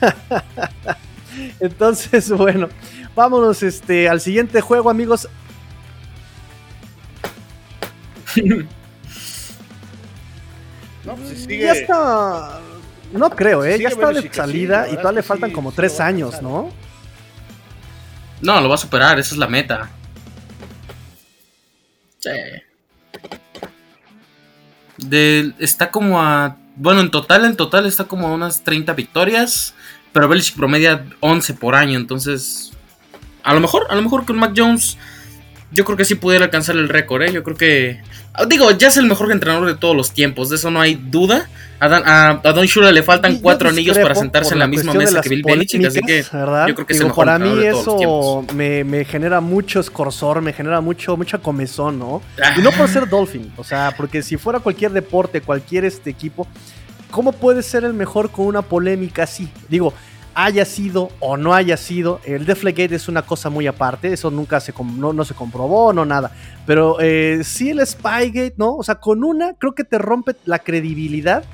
Entonces, 1.58 2.30
bueno, 2.30 2.68
vámonos 3.16 3.64
este, 3.64 4.08
al 4.08 4.20
siguiente 4.20 4.60
juego, 4.60 4.90
amigos. 4.90 5.28
No, 8.42 8.66
pues 11.16 11.38
sigue, 11.40 11.64
ya 11.64 11.72
está. 11.72 12.60
No 13.12 13.30
creo, 13.30 13.64
¿eh? 13.64 13.78
Ya 13.78 13.88
está 13.88 14.10
de 14.12 14.32
salida 14.32 14.88
y 14.88 14.96
todavía 14.96 15.20
le 15.20 15.22
faltan 15.22 15.52
como 15.52 15.70
tres 15.72 16.00
años, 16.00 16.42
¿no? 16.42 16.72
No, 18.40 18.60
lo 18.60 18.68
va 18.68 18.74
a 18.74 18.78
superar, 18.78 19.18
esa 19.18 19.34
es 19.34 19.38
la 19.38 19.46
meta. 19.46 19.90
Sí. 22.18 22.30
está 25.58 25.90
como 25.90 26.20
a. 26.20 26.56
Bueno, 26.76 27.00
en 27.00 27.10
total, 27.10 27.44
en 27.44 27.56
total 27.56 27.86
está 27.86 28.04
como 28.04 28.26
a 28.26 28.32
unas 28.32 28.64
30 28.64 28.92
victorias. 28.94 29.74
Pero 30.12 30.28
Belichick 30.28 30.56
promedia 30.56 31.04
11 31.20 31.54
por 31.54 31.74
año. 31.74 31.98
Entonces. 31.98 32.72
A 33.42 33.52
lo 33.54 33.60
mejor, 33.60 33.86
a 33.90 33.94
lo 33.94 34.02
mejor 34.02 34.24
con 34.24 34.36
Mac 34.38 34.54
Jones 34.56 34.96
yo 35.74 35.84
creo 35.84 35.96
que 35.96 36.04
sí 36.04 36.14
pudiera 36.14 36.44
alcanzar 36.44 36.76
el 36.76 36.88
récord, 36.88 37.22
¿eh? 37.22 37.32
Yo 37.32 37.42
creo 37.42 37.56
que. 37.56 38.00
Digo, 38.48 38.72
ya 38.72 38.88
es 38.88 38.96
el 38.96 39.06
mejor 39.06 39.30
entrenador 39.30 39.66
de 39.66 39.76
todos 39.76 39.94
los 39.94 40.10
tiempos, 40.10 40.50
de 40.50 40.56
eso 40.56 40.68
no 40.68 40.80
hay 40.80 40.96
duda. 40.96 41.48
A, 41.78 42.40
Don 42.42 42.66
Shula 42.66 42.90
le 42.90 43.02
faltan 43.02 43.38
cuatro 43.38 43.68
anillos 43.68 43.96
para 43.96 44.14
sentarse 44.14 44.54
en 44.54 44.58
la 44.58 44.66
misma 44.66 44.92
mesa 44.94 45.20
que 45.20 45.28
Bill 45.28 45.42
Belichick, 45.44 45.84
así 45.84 46.00
que 46.00 46.22
yo 46.22 46.74
creo 46.74 46.86
que 46.86 46.92
es 46.94 47.00
el 47.00 47.06
mejor 47.06 47.26
Para 47.26 47.38
mí 47.38 47.64
eso 47.64 48.44
me, 48.54 48.82
me, 48.82 49.04
genera 49.04 49.40
mucho 49.40 49.78
escorzor, 49.80 50.40
me 50.40 50.52
genera 50.52 50.80
mucho, 50.80 51.16
mucha 51.16 51.38
comezón, 51.38 51.98
¿no? 51.98 52.22
Y 52.56 52.60
no 52.60 52.72
por 52.72 52.88
ser 52.88 53.08
Dolphin, 53.08 53.52
o 53.56 53.62
sea, 53.62 53.94
porque 53.96 54.22
si 54.22 54.36
fuera 54.36 54.58
cualquier 54.58 54.92
deporte, 54.92 55.40
cualquier 55.40 55.84
este 55.84 56.10
equipo, 56.10 56.48
¿cómo 57.10 57.32
puede 57.32 57.62
ser 57.62 57.84
el 57.84 57.94
mejor 57.94 58.30
con 58.30 58.46
una 58.46 58.62
polémica 58.62 59.22
así? 59.22 59.48
Digo, 59.68 59.94
haya 60.34 60.64
sido 60.64 61.10
o 61.20 61.36
no 61.36 61.54
haya 61.54 61.76
sido, 61.76 62.20
el 62.24 62.44
Deflegate 62.44 62.94
es 62.94 63.08
una 63.08 63.22
cosa 63.22 63.50
muy 63.50 63.66
aparte, 63.66 64.12
eso 64.12 64.30
nunca 64.30 64.60
se, 64.60 64.74
no, 64.96 65.24
se 65.24 65.34
comprobó, 65.34 65.92
no 65.92 66.04
nada. 66.04 66.32
Pero 66.66 67.00
eh, 67.00 67.42
sí 67.44 67.70
el 67.70 67.86
Spygate, 67.86 68.54
¿no? 68.56 68.76
O 68.76 68.82
sea, 68.82 68.96
con 68.96 69.24
una 69.24 69.54
creo 69.54 69.74
que 69.74 69.84
te 69.84 69.98
rompe 69.98 70.34
la 70.44 70.58
credibilidad 70.58 71.44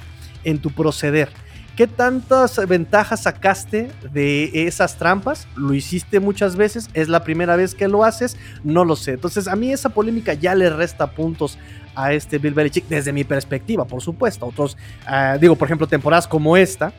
en 0.44 0.58
tu 0.58 0.70
proceder. 0.70 1.28
¿Qué 1.76 1.86
tantas 1.86 2.66
ventajas 2.68 3.22
sacaste 3.22 3.90
de 4.12 4.66
esas 4.66 4.96
trampas? 4.96 5.48
Lo 5.56 5.72
hiciste 5.72 6.20
muchas 6.20 6.56
veces, 6.56 6.90
es 6.92 7.08
la 7.08 7.24
primera 7.24 7.56
vez 7.56 7.74
que 7.74 7.88
lo 7.88 8.04
haces, 8.04 8.36
no 8.64 8.84
lo 8.84 8.96
sé. 8.96 9.12
Entonces 9.12 9.48
a 9.48 9.56
mí 9.56 9.72
esa 9.72 9.88
polémica 9.88 10.34
ya 10.34 10.54
le 10.54 10.68
resta 10.68 11.12
puntos 11.12 11.58
a 11.94 12.12
este 12.12 12.38
Bill 12.38 12.54
Belichick 12.54 12.86
desde 12.88 13.12
mi 13.12 13.24
perspectiva, 13.24 13.84
por 13.84 14.02
supuesto. 14.02 14.46
Otros, 14.46 14.76
ah, 15.06 15.38
digo, 15.40 15.56
por 15.56 15.68
ejemplo, 15.68 15.86
temporadas 15.86 16.28
como 16.28 16.56
esta, 16.56 16.92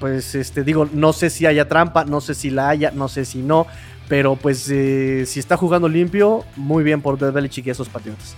pues 0.00 0.34
este, 0.34 0.64
digo, 0.64 0.88
no 0.92 1.12
sé 1.12 1.30
si 1.30 1.46
haya 1.46 1.68
trampa, 1.68 2.04
no 2.04 2.20
sé 2.20 2.34
si 2.34 2.50
la 2.50 2.68
haya, 2.68 2.90
no 2.90 3.08
sé 3.08 3.24
si 3.24 3.38
no, 3.38 3.66
pero 4.08 4.36
pues 4.36 4.68
eh, 4.70 5.24
si 5.26 5.38
está 5.38 5.56
jugando 5.56 5.88
limpio, 5.88 6.44
muy 6.56 6.82
bien 6.82 7.02
por 7.02 7.18
Bill 7.18 7.32
Belichick 7.32 7.66
y 7.66 7.70
esos 7.70 7.88
patriotas. 7.88 8.34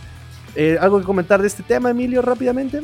Eh, 0.55 0.77
¿Algo 0.81 0.99
que 0.99 1.05
comentar 1.05 1.41
de 1.41 1.47
este 1.47 1.63
tema, 1.63 1.91
Emilio, 1.91 2.23
rápidamente? 2.23 2.83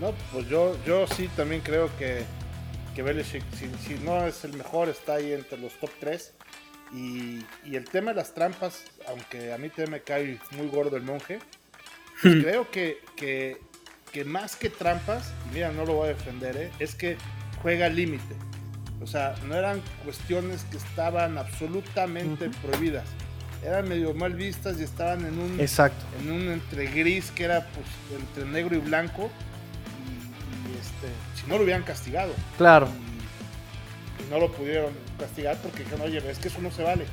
No, 0.00 0.12
pues 0.32 0.48
yo, 0.48 0.76
yo 0.86 1.06
sí 1.08 1.28
también 1.36 1.60
creo 1.60 1.90
que, 1.98 2.24
que 2.94 3.02
Belichick, 3.02 3.42
si, 3.52 3.94
no 4.04 4.26
es 4.26 4.44
el 4.44 4.54
mejor, 4.54 4.88
está 4.88 5.14
ahí 5.14 5.32
entre 5.32 5.58
los 5.58 5.72
top 5.74 5.90
3. 6.00 6.32
Y, 6.92 7.44
el 7.64 7.84
tema 7.84 8.12
de 8.12 8.16
las 8.16 8.34
trampas, 8.34 8.84
aunque 9.08 9.52
a 9.52 9.58
mí 9.58 9.68
también 9.68 9.90
me 9.90 10.00
cae 10.00 10.38
muy 10.52 10.68
gordo 10.68 10.96
el 10.96 11.02
monje, 11.02 11.38
pues 12.22 12.36
hmm. 12.36 12.40
creo 12.42 12.70
que, 12.70 12.98
que, 13.16 14.24
más 14.24 14.56
que 14.56 14.68
trampas, 14.68 15.32
y 15.48 15.54
mira, 15.54 15.70
no 15.70 15.84
lo 15.84 15.94
voy 15.94 16.06
a 16.06 16.14
defender, 16.14 16.56
¿eh? 16.56 16.70
es 16.80 16.94
que 16.94 17.16
juega 17.62 17.86
al 17.86 17.94
límite. 17.94 18.34
O 19.00 19.06
sea, 19.06 19.36
no 19.46 19.54
eran 19.54 19.80
cuestiones 20.04 20.64
que 20.64 20.76
estaban 20.76 21.38
absolutamente 21.38 22.50
prohibidas. 22.62 23.06
Eran 23.64 23.88
medio 23.88 24.12
mal 24.14 24.34
vistas 24.34 24.80
y 24.80 24.82
estaban 24.82 25.24
en 25.24 25.38
un, 25.38 25.60
Exacto. 25.60 26.04
en 26.20 26.32
un 26.32 26.48
entre 26.48 26.86
gris 26.86 27.30
que 27.30 27.44
era 27.44 27.66
pues, 27.66 27.86
entre 28.20 28.44
negro 28.44 28.76
y 28.76 28.80
blanco 28.80 29.30
este, 30.98 31.08
si 31.40 31.48
no 31.48 31.58
lo 31.58 31.64
hubieran 31.64 31.82
castigado. 31.82 32.32
Claro. 32.56 32.88
Y, 32.88 34.30
no 34.30 34.38
lo 34.38 34.52
pudieron 34.52 34.92
castigar 35.18 35.56
porque 35.62 35.80
dijeron, 35.80 36.02
oye, 36.02 36.22
es 36.30 36.38
que 36.38 36.48
eso 36.48 36.60
no 36.60 36.70
se 36.70 36.82
vale. 36.82 37.04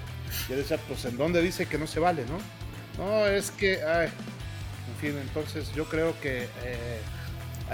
Y 0.50 0.54
él 0.54 0.60
decía, 0.60 0.78
pues 0.88 1.04
en 1.06 1.18
dónde 1.18 1.42
dice 1.42 1.66
que 1.66 1.78
no 1.78 1.88
se 1.88 2.00
vale, 2.00 2.24
¿no? 2.26 2.38
No, 3.04 3.26
es 3.28 3.52
que, 3.52 3.84
ay, 3.84 4.08
en 4.08 4.96
fin, 5.02 5.20
entonces 5.22 5.74
yo 5.74 5.86
creo 5.86 6.20
que 6.22 6.44
eh, 6.64 7.00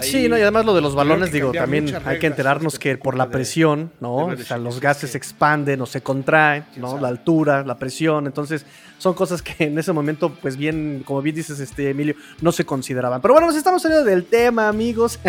sí, 0.01 0.29
no, 0.29 0.37
y 0.37 0.41
además 0.41 0.65
lo 0.65 0.73
de 0.73 0.81
los 0.81 0.95
balones, 0.95 1.31
digo, 1.31 1.51
también 1.51 1.93
hay 2.05 2.19
que 2.19 2.27
enterarnos 2.27 2.79
que 2.79 2.97
por 2.97 3.15
la 3.17 3.29
presión, 3.29 3.91
¿no? 3.99 4.27
o 4.27 4.37
sea, 4.37 4.57
los 4.57 4.79
gases 4.79 5.11
se 5.11 5.17
expanden 5.17 5.81
o 5.81 5.85
se 5.85 6.01
contraen, 6.01 6.65
¿no? 6.77 6.99
La 6.99 7.09
altura, 7.09 7.63
la 7.63 7.77
presión, 7.77 8.25
entonces 8.27 8.65
son 8.97 9.13
cosas 9.13 9.41
que 9.41 9.65
en 9.65 9.77
ese 9.77 9.91
momento, 9.91 10.33
pues 10.41 10.55
bien, 10.57 11.03
como 11.05 11.21
bien 11.21 11.35
dices, 11.35 11.59
este 11.59 11.89
Emilio, 11.89 12.15
no 12.41 12.51
se 12.51 12.65
consideraban. 12.65 13.21
Pero 13.21 13.33
bueno, 13.33 13.47
nos 13.47 13.55
estamos 13.55 13.81
saliendo 13.81 14.05
del 14.05 14.25
tema, 14.25 14.67
amigos. 14.67 15.19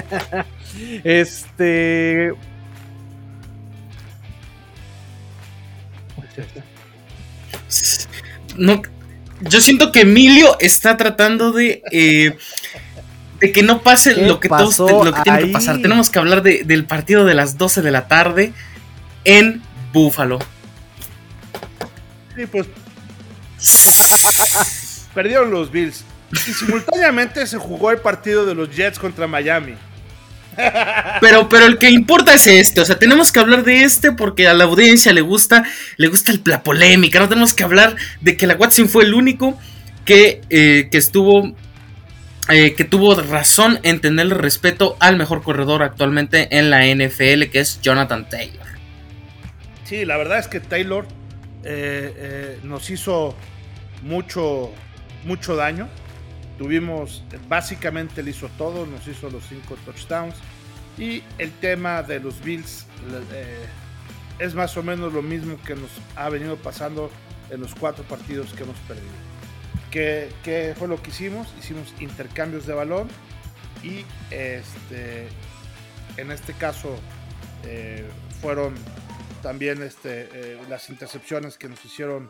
este. 1.05 2.33
No, 8.57 8.83
yo 9.41 9.61
siento 9.61 9.93
que 9.93 10.03
Emilio 10.03 10.57
está 10.61 10.97
tratando 10.97 11.53
de 11.53 11.83
eh, 11.91 12.37
de 13.43 13.51
que 13.51 13.65
no 13.65 13.83
pase 13.83 14.15
lo 14.15 14.39
que, 14.39 14.49
todos, 14.49 15.05
lo 15.05 15.13
que 15.13 15.23
tiene 15.23 15.47
que 15.47 15.47
pasar. 15.49 15.83
Tenemos 15.83 16.11
que 16.11 16.19
hablar 16.21 16.45
del 16.45 16.85
partido 16.85 17.25
de 17.25 17.35
las 17.35 17.59
12 17.59 17.83
de 17.83 17.91
la 17.91 18.07
tarde 18.07 18.53
en 19.25 19.61
Búfalo. 19.93 20.39
Sí, 22.37 22.47
pues. 22.47 22.69
Perdieron 25.15 25.51
los 25.51 25.73
Bills. 25.73 26.05
Y 26.31 26.53
simultáneamente 26.53 27.45
se 27.49 27.59
jugó 27.59 27.91
el 27.91 27.99
partido 27.99 28.47
de 28.47 28.55
los 28.55 28.75
Jets 28.75 29.01
contra 29.01 29.27
Miami. 29.27 29.75
Pero, 31.21 31.49
pero 31.49 31.67
el 31.67 31.79
que 31.79 31.91
importa 31.91 32.35
es 32.35 32.47
este, 32.47 32.81
o 32.81 32.85
sea, 32.85 32.99
tenemos 32.99 33.33
que 33.33 33.41
hablar 33.41 33.65
de 33.65 33.83
este 33.83 34.13
porque 34.13 34.49
a 34.49 34.55
la 34.55 34.65
audiencia 34.65 35.13
le 35.13 35.21
gusta, 35.21 35.65
le 35.97 36.09
gusta 36.09 36.33
la 36.45 36.63
polémica, 36.63 37.21
no 37.21 37.29
tenemos 37.29 37.55
que 37.55 37.63
hablar 37.63 37.97
de 38.21 38.37
que 38.37 38.47
la 38.47 38.55
Watson 38.55 38.89
fue 38.89 39.05
el 39.05 39.15
único 39.15 39.59
que, 40.05 40.41
eh, 40.51 40.89
que 40.91 40.99
estuvo 40.99 41.55
eh, 42.49 42.75
que 42.75 42.85
tuvo 42.85 43.15
razón 43.15 43.79
en 43.85 44.01
tenerle 44.01 44.35
respeto 44.35 44.97
al 44.99 45.17
mejor 45.17 45.43
corredor 45.43 45.83
actualmente 45.83 46.49
en 46.59 46.71
la 46.71 46.85
NFL, 46.87 47.45
que 47.51 47.61
es 47.61 47.81
Jonathan 47.81 48.29
Taylor. 48.29 48.67
Sí, 49.85 50.05
la 50.05 50.17
verdad 50.17 50.41
es 50.41 50.49
que 50.49 50.59
Taylor 50.59 51.07
eh, 51.63 52.59
nos 52.65 52.91
hizo 52.91 53.37
mucho, 54.03 54.73
mucho 55.25 55.55
daño. 55.55 55.89
Tuvimos, 56.63 57.25
básicamente 57.49 58.23
le 58.23 58.31
hizo 58.31 58.49
todo, 58.57 58.87
nos 58.87 59.09
hizo 59.09 59.29
los 59.29 59.45
cinco 59.49 59.77
touchdowns. 59.85 60.37
Y 60.97 61.25
el 61.39 61.51
tema 61.51 62.05
de 62.05 62.21
los 62.21 62.41
Bills 62.41 62.87
es 64.39 64.55
más 64.55 64.77
o 64.77 64.83
menos 64.85 65.13
lo 65.13 65.23
mismo 65.23 65.57
que 65.67 65.75
nos 65.75 65.91
ha 66.15 66.29
venido 66.29 66.55
pasando 66.55 67.11
en 67.51 67.61
los 67.61 67.75
cuatro 67.75 68.05
partidos 68.05 68.53
que 68.53 68.63
hemos 68.63 68.77
perdido. 68.87 69.11
¿Qué, 69.91 70.73
fue 70.79 70.87
lo 70.87 71.03
que 71.03 71.11
hicimos? 71.11 71.53
Hicimos 71.59 71.93
intercambios 71.99 72.65
de 72.65 72.75
balón 72.75 73.09
y 73.83 74.05
este, 74.31 75.27
en 76.17 76.31
este 76.31 76.53
caso 76.53 76.97
eh, 77.65 78.07
fueron 78.41 78.77
también 79.43 79.83
este, 79.83 80.29
eh, 80.33 80.61
las 80.69 80.91
intercepciones 80.91 81.59
que 81.59 81.69
nos 81.69 81.85
hicieron 81.85 82.29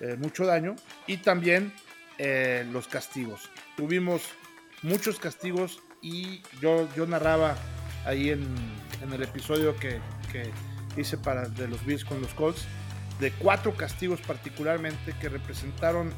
eh, 0.00 0.16
mucho 0.18 0.46
daño 0.46 0.76
y 1.06 1.18
también 1.18 1.74
los 2.18 2.88
castigos. 2.88 3.50
Tuvimos 3.76 4.22
muchos 4.82 5.18
castigos 5.18 5.80
y 6.00 6.42
yo, 6.60 6.88
yo 6.94 7.06
narraba 7.06 7.56
ahí 8.04 8.30
en, 8.30 8.46
el 9.12 9.22
episodio 9.22 9.76
que, 9.76 10.00
que, 10.32 10.50
hice 11.00 11.18
para 11.18 11.48
de 11.48 11.68
los 11.68 11.84
Bills 11.84 12.04
con 12.04 12.22
los 12.22 12.32
Colts 12.32 12.64
de 13.20 13.30
cuatro 13.32 13.74
castigos 13.74 14.20
particularmente 14.22 15.14
que 15.20 15.28
representaron 15.28 16.12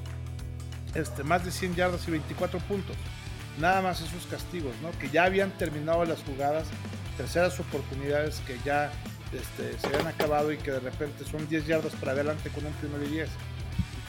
este, 0.95 1.25
más 1.25 1.45
de 1.45 1.51
100 1.51 1.75
yardas 1.75 2.07
y 2.09 2.13
24 2.13 2.59
puntos. 2.61 2.97
Nada 3.59 3.83
más 3.83 4.01
esos 4.01 4.27
castigos, 4.27 4.75
¿no? 4.83 4.97
Que 4.99 5.11
ya 5.11 5.25
habían 5.25 5.51
terminado 5.59 6.05
las 6.05 6.23
jugadas, 6.23 6.69
terceras 7.17 7.59
oportunidades 7.59 8.41
que 8.47 8.57
ya 8.65 8.93
este, 9.33 9.79
se 9.79 9.87
habían 9.89 10.07
acabado 10.07 10.53
y 10.53 10.59
que 10.59 10.71
de 10.71 10.81
repente 10.81 11.25
son 11.25 11.49
10 11.49 11.67
yardas 11.67 11.93
para 11.97 12.13
adelante 12.13 12.51
con 12.51 12.65
un 12.65 12.73
primero 12.75 13.05
y 13.05 13.09
10. 13.09 13.29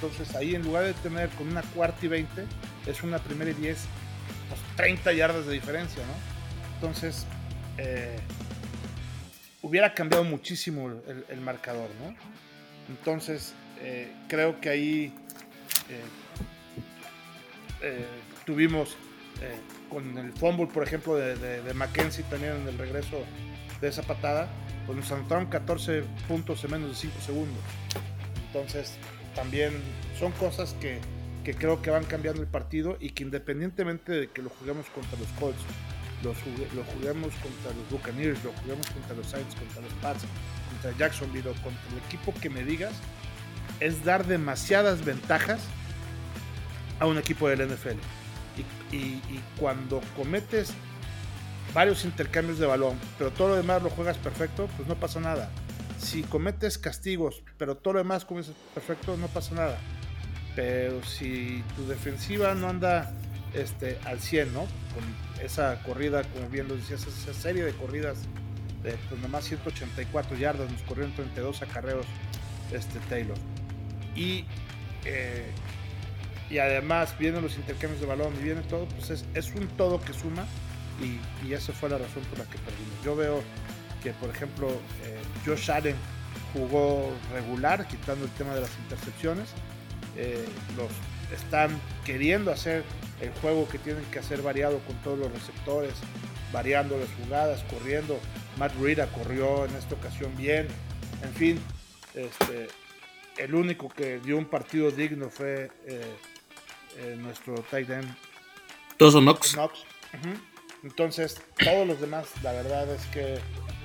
Entonces 0.01 0.33
ahí 0.35 0.55
en 0.55 0.63
lugar 0.63 0.85
de 0.85 0.93
tener 0.93 1.29
con 1.29 1.49
una 1.49 1.61
cuarta 1.61 2.05
y 2.05 2.07
20, 2.07 2.45
es 2.87 3.03
una 3.03 3.19
primera 3.19 3.51
y 3.51 3.53
10, 3.55 3.77
30 4.77 5.03
pues, 5.03 5.17
yardas 5.17 5.45
de 5.45 5.53
diferencia, 5.53 6.01
¿no? 6.05 6.13
Entonces, 6.75 7.25
eh, 7.77 8.17
hubiera 9.61 9.93
cambiado 9.93 10.23
muchísimo 10.23 10.89
el, 11.27 11.41
marcador, 11.41 11.89
¿no? 12.01 12.15
Entonces, 12.87 13.53
eh, 13.81 14.13
creo 14.29 14.61
que 14.61 14.69
ahí 14.69 15.13
eh, 17.81 18.05
tuvimos 18.45 18.95
con 19.89 20.17
el 20.17 20.31
fumble, 20.33 20.67
por 20.67 20.83
ejemplo, 20.83 21.15
de, 21.15 21.35
de, 21.35 21.73
Mackenzie 21.73 22.23
también 22.29 22.55
en 22.57 22.67
el 22.67 22.77
regreso 22.77 23.23
de 23.81 23.87
esa 23.87 24.03
patada, 24.03 24.49
pues 24.85 24.97
nos 24.97 25.11
anotaron 25.11 25.45
14 25.47 26.03
puntos 26.27 26.63
en 26.63 26.71
menos 26.71 26.89
de 26.89 26.95
5 26.95 27.21
segundos. 27.21 27.63
Entonces, 28.47 28.97
también 29.39 29.71
son 30.19 30.33
cosas 30.33 30.75
que, 30.81 30.99
que, 31.45 31.53
creo 31.53 31.81
que 31.81 31.89
van 31.89 32.03
cambiando 32.03 32.41
el 32.41 32.47
partido 32.49 32.97
y 32.99 33.11
que 33.11 33.23
independientemente 33.23 34.11
de 34.11 34.27
que 34.27 34.41
lo 34.41 34.49
juguemos 34.49 34.85
contra 34.87 35.17
los 35.17 35.29
Colts, 35.39 35.61
lo, 36.23 36.33
juguemos 36.33 37.33
contra 37.35 37.71
los 37.73 37.89
Buccaneers, 37.89 38.43
lo 38.43 38.51
juguemos 38.51 38.85
contra 38.89 39.15
los 39.15 39.27
Saints, 39.27 39.55
contra 39.55 39.81
los 39.81 39.93
Pats, 40.01 40.25
contra 40.71 40.91
Jacksonville 40.97 41.47
o 41.47 41.53
contra 41.53 41.81
el 41.93 41.99
equipo 42.05 42.33
que 42.41 42.49
me 42.49 42.65
digas, 42.65 42.91
es 43.79 44.03
dar 44.03 44.27
demasiadas 44.27 45.05
ventajas 45.05 45.61
a 46.99 47.05
un 47.05 47.17
equipo 47.17 47.47
del 47.47 47.65
NFL. 47.65 47.97
Y, 48.91 49.21
cuando 49.57 50.01
cometes 50.17 50.73
varios 51.73 52.03
intercambios 52.03 52.59
de 52.59 52.65
balón, 52.65 52.99
pero 53.17 53.31
todo 53.31 53.49
lo 53.49 53.55
demás 53.55 53.81
lo 53.81 53.89
juegas 53.89 54.17
perfecto, 54.17 54.67
pues 54.75 54.85
no 54.89 54.95
pasa 54.95 55.21
nada. 55.21 55.49
Si 55.99 56.23
cometes 56.23 56.77
castigos, 56.77 57.43
pero 57.57 57.77
todo 57.77 57.95
lo 57.95 57.99
demás 57.99 58.25
cometes 58.25 58.53
perfecto, 58.73 59.17
no 59.17 59.27
pasa 59.27 59.53
nada. 59.55 59.77
Pero 60.55 61.03
si 61.03 61.63
tu 61.75 61.87
defensiva 61.87 62.55
no 62.55 62.69
anda 62.69 63.13
este, 63.53 63.99
al 64.05 64.19
100, 64.19 64.53
¿no? 64.53 64.61
Con 64.61 65.43
esa 65.43 65.81
corrida, 65.83 66.23
como 66.23 66.49
bien 66.49 66.67
lo 66.67 66.75
decías, 66.75 67.05
esa 67.05 67.33
serie 67.33 67.63
de 67.63 67.73
corridas 67.73 68.17
de 68.83 68.93
pues 69.09 69.21
nomás 69.21 69.45
184 69.45 70.37
yardas, 70.37 70.71
nos 70.71 70.81
corrieron 70.83 71.13
32 71.13 71.61
acarreos 71.61 72.05
este, 72.71 72.99
Taylor. 73.09 73.37
Y 74.15 74.45
eh, 75.05 75.45
y 76.49 76.57
además 76.57 77.15
vienen 77.17 77.43
los 77.43 77.55
intercambios 77.57 78.01
de 78.01 78.07
balón 78.07 78.33
y 78.39 78.43
viene 78.43 78.61
todo, 78.61 78.87
pues 78.87 79.11
es, 79.11 79.25
es 79.33 79.53
un 79.53 79.67
todo 79.67 80.01
que 80.01 80.13
suma 80.13 80.45
y, 80.99 81.19
y, 81.47 81.53
esa 81.53 81.71
fue 81.73 81.89
la 81.89 81.97
razón 81.97 82.23
por 82.23 82.39
la 82.39 82.45
que 82.45 82.57
perdimos. 82.57 83.05
Yo 83.05 83.15
veo 83.15 83.43
que, 84.03 84.11
por 84.13 84.29
ejemplo, 84.29 84.69
eh, 85.03 85.19
Josh 85.45 85.71
Allen 85.71 85.95
jugó 86.53 87.11
regular, 87.33 87.87
quitando 87.87 88.25
el 88.25 88.31
tema 88.31 88.53
de 88.55 88.61
las 88.61 88.71
intercepciones. 88.79 89.49
Eh, 90.15 90.45
los 90.75 90.89
están 91.33 91.79
queriendo 92.05 92.51
hacer 92.51 92.83
el 93.21 93.31
juego 93.41 93.67
que 93.69 93.77
tienen 93.77 94.03
que 94.05 94.19
hacer 94.19 94.41
variado 94.41 94.79
con 94.79 94.95
todos 94.97 95.19
los 95.19 95.31
receptores, 95.31 95.93
variando 96.51 96.97
las 96.97 97.09
jugadas, 97.23 97.63
corriendo. 97.69 98.19
Matt 98.57 98.73
Rita 98.81 99.07
corrió 99.07 99.65
en 99.65 99.75
esta 99.75 99.95
ocasión 99.95 100.35
bien. 100.35 100.67
En 101.23 101.33
fin, 101.33 101.59
este, 102.15 102.67
el 103.37 103.53
único 103.53 103.89
que 103.89 104.19
dio 104.19 104.37
un 104.37 104.45
partido 104.45 104.91
digno 104.91 105.29
fue 105.29 105.69
eh, 105.85 106.01
eh, 106.97 107.15
nuestro 107.17 107.55
tight 107.69 107.89
end. 107.89 108.15
Todos 108.97 109.13
son 109.13 109.25
Knox. 109.25 109.55
Entonces, 110.83 111.41
todos 111.57 111.85
los 111.85 111.99
demás, 111.99 112.27
la 112.41 112.53
verdad 112.53 112.89
es 112.89 113.05
que 113.07 113.37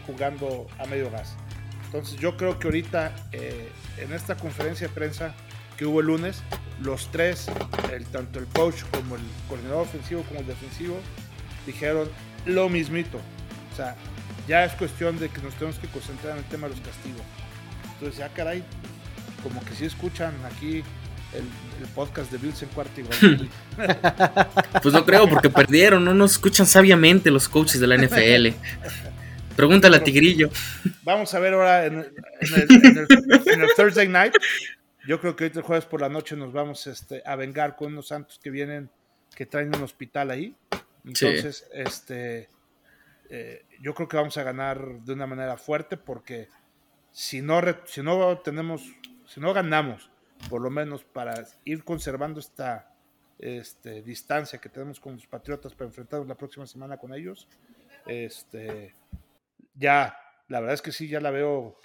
jugando 0.06 0.66
a 0.78 0.87
medio 0.87 1.11
gas. 1.11 1.37
Entonces, 1.87 2.18
yo 2.18 2.37
creo 2.37 2.58
que 2.58 2.66
ahorita 2.66 3.14
eh, 3.32 3.70
en 3.99 4.12
esta 4.12 4.37
conferencia 4.37 4.88
de 4.88 4.92
prensa 4.92 5.34
que 5.76 5.87
hubo 5.87 6.00
el 6.00 6.06
lunes, 6.06 6.42
los 6.82 7.11
tres, 7.11 7.46
el, 7.92 8.04
tanto 8.06 8.38
el 8.38 8.46
coach 8.46 8.82
como 8.90 9.16
el 9.16 9.23
coordinador 9.49 9.82
ofensivo 9.82 10.23
como 10.23 10.40
el 10.40 10.46
defensivo, 10.46 10.99
dijeron 11.66 12.08
lo 12.46 12.68
mismito. 12.68 13.18
O 13.73 13.76
sea, 13.76 13.96
ya 14.49 14.64
es 14.64 14.73
cuestión 14.73 15.18
de 15.18 15.28
que 15.28 15.40
nos 15.40 15.54
tenemos 15.54 15.78
que 15.78 15.88
concentrar 15.88 16.32
en 16.32 16.38
el 16.38 16.44
tema 16.44 16.68
de 16.68 16.75
los 16.75 16.84
castigos. 16.84 17.23
Entonces, 17.94 18.18
ya 18.18 18.28
caray, 18.28 18.64
como 19.42 19.64
que 19.64 19.75
si 19.75 19.84
escuchan 19.84 20.34
aquí 20.52 20.82
el, 21.32 21.44
podcast 21.94 22.30
de 22.32 22.38
Bills 22.38 22.62
en 22.62 22.68
cuarto 22.70 23.00
igual. 23.00 23.49
pues 24.82 24.94
no 24.94 25.04
creo, 25.04 25.28
porque 25.28 25.50
perdieron, 25.50 26.04
no 26.04 26.14
nos 26.14 26.32
escuchan 26.32 26.66
sabiamente 26.66 27.30
los 27.30 27.49
coaches 27.49 27.80
de 27.80 27.87
la 27.87 27.96
NFL. 27.96 28.49
Pregúntale 29.56 29.96
a 29.96 30.04
Tigrillo. 30.04 30.50
Vamos 31.02 31.32
a 31.34 31.38
ver 31.38 31.54
ahora 31.54 31.87
en, 31.87 31.99
el, 31.99 33.68
Thursday 33.76 34.08
night. 34.08 34.34
Yo 35.06 35.20
creo 35.20 35.37
que 35.37 35.44
hoy 35.44 35.52
el 35.54 35.62
jueves 35.62 35.84
por 35.84 36.00
la 36.00 36.08
noche 36.08 36.37
nos 36.37 36.52
vamos 36.52 36.87
este, 36.87 37.23
a 37.25 37.37
vengar 37.37 37.76
con 37.76 37.92
unos 37.92 38.08
santos 38.08 38.40
que 38.42 38.50
vienen, 38.50 38.90
que 39.34 39.46
traen 39.46 39.75
un 39.75 39.82
hospital 39.82 40.30
ahí. 40.30 40.56
Entonces, 41.04 41.68
este, 41.73 42.49
eh, 43.30 43.64
yo 43.80 43.94
creo 43.94 44.08
que 44.08 44.16
vamos 44.16 44.37
a 44.38 44.42
ganar 44.42 45.00
de 45.00 45.12
una 45.12 45.26
manera 45.26 45.56
fuerte 45.56 45.96
porque 45.96 46.49
si 47.12 47.42
no, 47.42 47.61
si 47.87 48.02
no 48.02 48.38
tenemos, 48.38 48.82
si 49.26 49.40
no 49.40 49.52
ganamos, 49.52 50.11
por 50.49 50.61
lo 50.61 50.70
menos 50.70 51.04
para 51.04 51.46
ir 51.64 51.84
conservando 51.84 52.40
esta 52.40 52.90
este, 53.38 54.02
distancia 54.02 54.58
que 54.58 54.68
tenemos 54.68 55.00
con 55.00 55.14
los 55.14 55.26
Patriotas 55.26 55.75
para 55.75 55.88
enfrentarnos 55.88 56.28
la 56.28 56.34
próxima 56.34 56.66
semana 56.66 56.96
con 56.96 57.14
ellos, 57.14 57.46
este, 58.06 58.94
ya, 59.75 60.16
la 60.49 60.61
verdad 60.61 60.75
es 60.75 60.83
que 60.83 60.93
sí, 60.93 61.09
ya 61.09 61.21
la 61.21 61.31
veo 61.31 61.78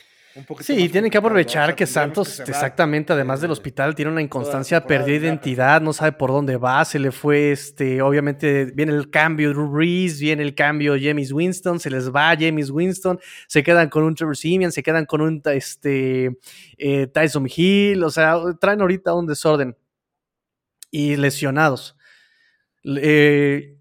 Sí, 0.60 0.90
tienen 0.90 1.10
que 1.10 1.18
aprovechar 1.18 1.76
que 1.76 1.88
Santos, 1.88 2.40
exactamente, 2.42 3.14
además 3.14 3.42
del 3.42 3.50
hospital, 3.50 3.96
tiene 3.96 4.12
una 4.12 4.22
inconstancia, 4.22 4.86
perdió 4.86 5.16
identidad, 5.16 5.82
no 5.82 5.92
sabe 5.92 6.12
por 6.12 6.30
dónde 6.30 6.56
va, 6.56 6.86
se 6.86 7.00
le 7.00 7.12
fue, 7.12 7.52
este, 7.52 8.02
obviamente 8.02 8.66
viene 8.66 8.94
el 8.94 9.10
cambio 9.10 9.50
Drew 9.50 9.76
Reese, 9.76 10.24
viene 10.24 10.44
el 10.44 10.54
cambio 10.54 10.96
James 11.02 11.32
Winston, 11.32 11.80
se 11.80 11.90
les 11.90 12.14
va 12.14 12.36
James 12.40 12.70
Winston, 12.70 13.20
se 13.48 13.64
quedan 13.64 13.90
con 13.90 14.04
un 14.04 14.14
Trevor 14.14 14.38
Simeon, 14.38 14.72
se 14.72 14.84
quedan 14.84 15.06
con 15.06 15.22
un 15.22 15.42
este, 15.46 16.38
eh, 16.78 17.08
Tyson 17.08 17.48
Hill, 17.54 18.04
o 18.04 18.12
sea, 18.12 18.40
traen 18.62 18.82
ahorita 18.82 19.14
un 19.16 19.26
desorden. 19.26 19.76
Y 20.92 21.18
lesionados. 21.18 21.96
Eh, 22.84 23.79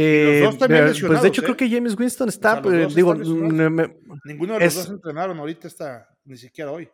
eh, 0.00 0.50
pues 1.06 1.22
de 1.22 1.28
hecho, 1.28 1.42
creo 1.42 1.54
¿eh? 1.54 1.56
que 1.56 1.70
James 1.70 1.98
Winston 1.98 2.28
está. 2.28 2.62
Pues, 2.62 2.94
digo, 2.94 3.14
ninguno 3.14 4.54
de 4.54 4.60
los 4.60 4.74
dos 4.74 4.88
entrenaron 4.88 5.38
ahorita, 5.38 5.66
está, 5.66 6.08
ni 6.24 6.36
siquiera 6.36 6.70
hoy. 6.70 6.88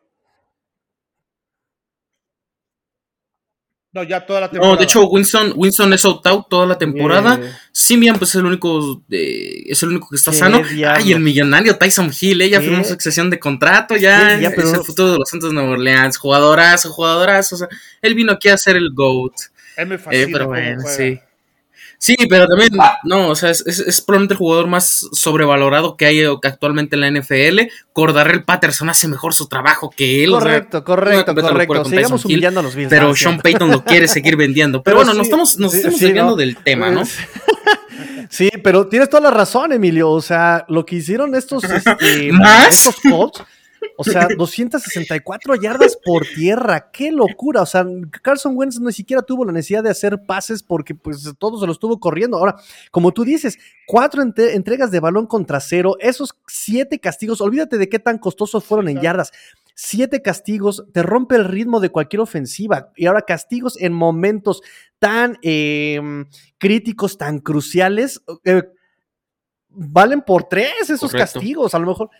No, 3.95 4.03
ya 4.03 4.27
toda 4.27 4.41
la 4.41 4.51
temporada. 4.51 4.73
No, 4.73 4.77
de 4.77 4.85
hecho, 4.85 5.07
Winston, 5.07 5.53
Winston 5.55 5.93
es 5.93 6.05
out 6.05 6.27
out 6.27 6.49
toda 6.49 6.67
la 6.67 6.77
temporada. 6.77 7.39
Simian, 7.71 8.19
pues 8.19 8.31
es 8.31 8.37
el 8.37 8.47
único 8.47 9.05
es 9.09 9.83
el 9.85 9.91
único 9.91 10.09
que 10.09 10.17
está 10.17 10.33
sano. 10.33 10.63
Ay, 10.89 11.13
el 11.13 11.21
millonario 11.21 11.77
Tyson 11.77 12.11
Hill, 12.19 12.43
ella 12.43 12.61
firmó 12.61 12.83
su 12.83 12.93
excesión 12.93 13.31
de 13.31 13.39
contrato, 13.39 13.97
ya, 13.97 14.37
ya 14.41 14.49
es 14.49 14.73
el 14.73 14.83
futuro 14.83 15.13
de 15.13 15.19
los 15.19 15.29
Santos 15.29 15.51
de 15.51 15.55
Nueva 15.55 15.71
Orleans. 15.71 16.17
Jugadorazo, 16.17 16.91
jugadorazo. 16.91 17.55
O 17.55 17.59
sea, 17.59 17.69
él 18.03 18.17
vino 18.17 18.33
aquí 18.33 18.49
a 18.49 18.57
ser 18.57 18.75
el 18.77 18.91
GOAT. 18.93 19.35
eh, 19.77 20.29
pero 20.33 20.49
bueno, 20.49 20.83
sí. 20.87 21.21
Sí, 22.05 22.17
pero 22.29 22.47
también, 22.47 22.71
no, 23.05 23.31
o 23.31 23.35
sea, 23.35 23.49
es, 23.49 23.63
es, 23.65 24.01
probablemente 24.03 24.35
el 24.35 24.39
jugador 24.39 24.67
más 24.67 25.09
sobrevalorado 25.13 25.97
que 25.97 26.05
hay 26.05 26.23
actualmente 26.23 26.97
en 26.97 27.01
la 27.01 27.11
NFL. 27.11 27.61
Cordarrell 27.95 28.45
Patterson 28.45 28.91
hace 28.91 29.09
mejor 29.09 29.33
su 29.33 29.49
trabajo 29.49 29.89
que 29.89 30.23
él. 30.23 30.33
Correcto, 30.33 30.85
correcto, 30.85 31.35
correcto. 31.35 31.87
Sigamos 31.87 32.27
humillando 32.27 32.61
a 32.61 32.63
los 32.63 32.75
Bills. 32.75 32.91
Pero 32.91 33.17
Sean 33.17 33.41
Payton 33.41 33.71
lo 33.71 33.85
quiere 33.85 34.07
seguir 34.07 34.37
vendiendo. 34.37 34.83
Pero, 34.83 34.99
bueno, 34.99 35.15
nos 35.15 35.25
estamos, 35.25 35.59
nos 35.59 35.73
estamos 35.73 35.99
desviando 35.99 36.37
del 36.37 36.59
tema, 36.59 36.91
¿no? 36.91 37.05
Sí, 38.29 38.51
pero 38.65 38.89
tienes 38.89 39.09
toda 39.09 39.23
la 39.23 39.31
razón, 39.31 39.73
Emilio. 39.73 40.11
O 40.11 40.21
sea, 40.21 40.65
lo 40.69 40.85
que 40.85 40.97
hicieron 40.97 41.35
estos, 41.35 41.63
este, 41.65 42.33
¿Más? 42.33 42.87
estos 42.87 42.97
Colts 43.09 43.43
o 43.97 44.05
sea, 44.05 44.29
264 44.37 45.55
yardas 45.57 45.97
por 46.05 46.27
tierra. 46.27 46.91
¡Qué 46.91 47.11
locura! 47.13 47.63
O 47.63 47.67
sea, 47.67 47.85
Carson 48.23 48.57
Wentz 48.57 48.81
ni 48.81 48.93
siquiera 48.93 49.23
tuvo 49.23 49.45
la 49.45 49.53
necesidad 49.53 49.83
de 49.83 49.91
hacer 49.91 50.25
pases 50.27 50.63
porque 50.63 50.95
pues 50.95 51.33
todo 51.39 51.61
se 51.61 51.67
lo 51.67 51.73
estuvo 51.73 52.01
corriendo. 52.01 52.37
Ahora, 52.37 52.57
como 52.91 53.13
tú 53.13 53.25
dices, 53.25 53.59
cuatro 53.87 54.23
entregas 54.23 54.91
de 54.91 55.01
balón 55.01 55.27
contra 55.27 55.61
cero, 55.61 55.97
esos 56.01 56.35
siete 56.47 56.99
castigos, 56.99 57.41
olvídate 57.41 57.79
de 57.79 57.89
qué 57.89 57.99
tan 57.99 58.19
costosos 58.19 58.65
fueron 58.65 58.89
en 58.89 59.01
yardas. 59.01 59.33
Siete 59.77 60.23
castigos, 60.23 60.85
te 60.93 61.03
rompe 61.03 61.35
el 61.35 61.45
ritmo 61.45 61.81
de 61.81 61.91
cualquier 61.91 62.21
ofensiva. 62.21 62.93
Y 62.95 63.07
ahora 63.07 63.23
castigos 63.23 63.81
en 63.81 63.93
momentos 63.93 64.63
tan 65.01 65.39
em, 65.43 66.27
críticos, 66.59 67.19
tan 67.19 67.41
cruciales. 67.41 68.23
Eh, 68.45 68.63
valen 69.69 70.23
por 70.23 70.45
tres 70.45 70.91
esos 70.91 71.13
castigos. 71.13 71.75
A 71.75 71.81
lo 71.81 71.89
mejor, 71.89 72.11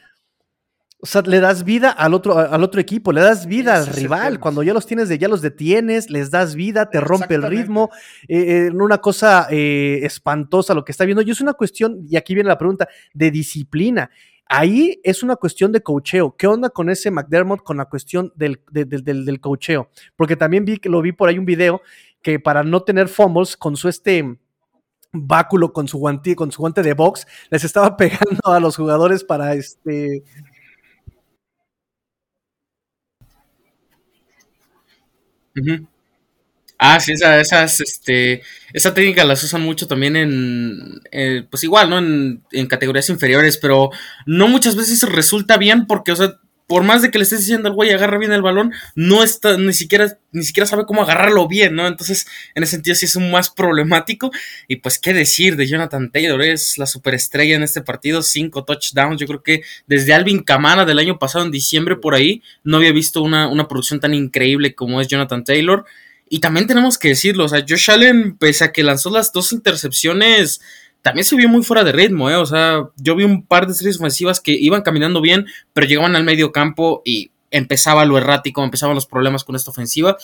o 1.05 1.07
sea, 1.07 1.21
le 1.21 1.39
das 1.39 1.65
vida 1.65 1.91
al 1.91 2.15
otro, 2.15 2.39
al 2.39 2.63
otro 2.63 2.81
equipo, 2.81 3.13
le 3.13 3.21
das 3.21 3.45
vida 3.45 3.77
al 3.77 3.89
rival. 3.89 4.41
Cuando 4.41 4.63
ya 4.63 4.73
los 4.73 4.87
tienes, 4.87 5.11
de, 5.11 5.19
ya 5.19 5.29
los 5.29 5.43
detienes, 5.43 6.09
les 6.09 6.31
das 6.31 6.55
vida, 6.55 6.89
te 6.89 6.99
rompe 6.99 7.35
el 7.35 7.43
ritmo. 7.43 7.91
Eh, 8.27 8.69
eh 8.69 8.71
una 8.71 8.97
cosa 8.97 9.47
eh, 9.51 10.01
espantosa 10.03 10.73
lo 10.73 10.83
que 10.83 10.93
está 10.93 11.05
viendo. 11.05 11.21
Y 11.21 11.31
es 11.31 11.43
una 11.43 11.53
cuestión, 11.53 12.07
y 12.09 12.17
aquí 12.17 12.33
viene 12.33 12.49
la 12.49 12.57
pregunta, 12.57 12.89
de 13.13 13.31
disciplina. 13.31 14.09
Ahí 14.47 14.99
es 15.05 15.23
una 15.23 15.37
cuestión 15.37 15.73
de 15.73 15.83
cocheo. 15.83 16.37
¿Qué 16.39 16.47
onda 16.47 16.71
con 16.71 16.89
ese 16.89 17.11
McDermott 17.11 17.63
con 17.63 17.77
la 17.77 17.85
cuestión 17.85 18.33
del, 18.35 18.63
del, 18.71 19.05
del, 19.05 19.41
cocheo? 19.41 19.91
Porque 20.17 20.37
también 20.37 20.65
vi 20.65 20.79
que 20.79 20.89
lo 20.89 21.03
vi 21.03 21.13
por 21.13 21.29
ahí 21.29 21.39
un 21.39 21.45
video 21.45 21.83
que 22.23 22.41
para 22.41 22.63
no 22.63 22.83
tener 22.83 23.09
fumbles 23.09 23.59
con 23.59 23.77
su 23.77 23.91
este 23.91 24.39
báculo 25.13 25.71
con 25.71 25.87
su 25.87 25.99
guante, 25.99 26.35
con 26.35 26.51
su 26.51 26.63
guante 26.63 26.83
de 26.83 26.95
box, 26.95 27.27
les 27.51 27.63
estaba 27.63 27.95
pegando 27.99 28.41
a 28.45 28.59
los 28.59 28.75
jugadores 28.75 29.23
para 29.23 29.53
este 29.55 30.25
Ah, 36.79 36.99
sí, 37.01 37.13
esas, 37.13 37.81
este, 37.81 38.43
esa 38.73 38.93
técnica 38.93 39.25
las 39.25 39.43
usan 39.45 39.63
mucho 39.63 39.87
también 39.87 40.17
en, 40.17 41.01
eh, 41.13 41.47
pues 41.49 41.63
igual, 41.65 41.89
¿no? 41.89 41.99
En, 41.99 42.43
en, 42.51 42.67
categorías 42.67 43.09
inferiores, 43.11 43.59
pero 43.59 43.91
no 44.27 44.49
muchas 44.49 44.75
veces 44.77 45.03
resulta 45.09 45.57
bien 45.57 45.87
porque, 45.87 46.13
o 46.13 46.17
sea, 46.17 46.41
por 46.67 46.83
más 46.83 47.03
de 47.03 47.11
que 47.11 47.19
le 47.19 47.25
estés 47.25 47.41
diciendo 47.41 47.69
al 47.69 47.75
güey 47.75 47.91
agarra 47.91 48.19
bien 48.19 48.33
el 48.33 48.41
balón, 48.41 48.73
no 48.95 49.23
está, 49.23 49.57
ni 49.59 49.75
siquiera, 49.75 50.19
ni 50.33 50.45
siquiera 50.45 50.67
sabe 50.67 50.87
cómo 50.87 51.03
agarrarlo 51.03 51.47
bien, 51.47 51.75
¿no? 51.75 51.87
Entonces, 51.87 52.27
en 52.55 52.63
ese 52.63 52.73
sentido 52.73 52.95
sí 52.95 53.05
es 53.05 53.17
un 53.17 53.31
más 53.31 53.51
problemático. 53.51 54.31
Y 54.67 54.77
pues, 54.77 54.99
¿qué 54.99 55.13
decir 55.13 55.57
de 55.57 55.67
Jonathan 55.67 56.11
Taylor? 56.11 56.41
Es 56.43 56.79
la 56.79 56.87
superestrella 56.87 57.57
en 57.57 57.63
este 57.63 57.83
partido, 57.83 58.23
cinco 58.23 58.65
touchdowns. 58.65 59.21
Yo 59.21 59.27
creo 59.27 59.43
que 59.43 59.63
desde 59.87 60.15
Alvin 60.15 60.43
Kamara 60.43 60.85
del 60.87 60.99
año 60.99 61.19
pasado, 61.19 61.45
en 61.45 61.51
diciembre, 61.51 61.97
por 61.97 62.15
ahí, 62.15 62.43
no 62.63 62.79
había 62.79 62.93
visto 62.93 63.23
una, 63.23 63.49
una 63.49 63.69
producción 63.69 64.01
tan 64.01 64.15
increíble 64.15 64.75
como 64.75 65.01
es 65.01 65.09
Jonathan 65.09 65.45
Taylor. 65.45 65.85
Y 66.31 66.41
también 66.41 66.67
tenemos 66.67 66.97
que 66.97 67.09
decirlo, 67.09 67.45
o 67.45 67.49
sea, 67.49 67.65
Josh 67.69 67.91
Allen, 67.91 68.39
pese 68.39 68.65
a 68.65 68.73
que 68.73 68.83
lanzó 68.83 69.11
las 69.11 69.33
dos 69.33 69.53
intercepciones, 69.53 70.63
también 71.05 71.27
se 71.27 71.37
vio 71.37 71.51
muy 71.51 71.63
fuera 71.63 71.85
de 71.85 71.93
ritmo, 71.93 72.31
¿eh? 72.31 72.37
O 72.37 72.47
sea, 72.47 72.89
yo 72.97 73.15
vi 73.15 73.25
un 73.25 73.45
par 73.45 73.67
de 73.67 73.75
series 73.75 73.97
ofensivas 73.97 74.41
que 74.41 74.53
iban 74.53 74.81
caminando 74.81 75.21
bien, 75.21 75.45
pero 75.75 75.87
llegaban 75.87 76.17
al 76.17 76.25
medio 76.25 76.51
campo 76.51 77.03
y 77.05 77.31
empezaba 77.51 78.07
lo 78.07 78.17
errático, 78.17 78.65
empezaban 78.65 78.95
los 78.95 79.05
problemas 79.05 79.45
con 79.45 79.55
esta 79.55 79.71
ofensiva. 79.71 80.17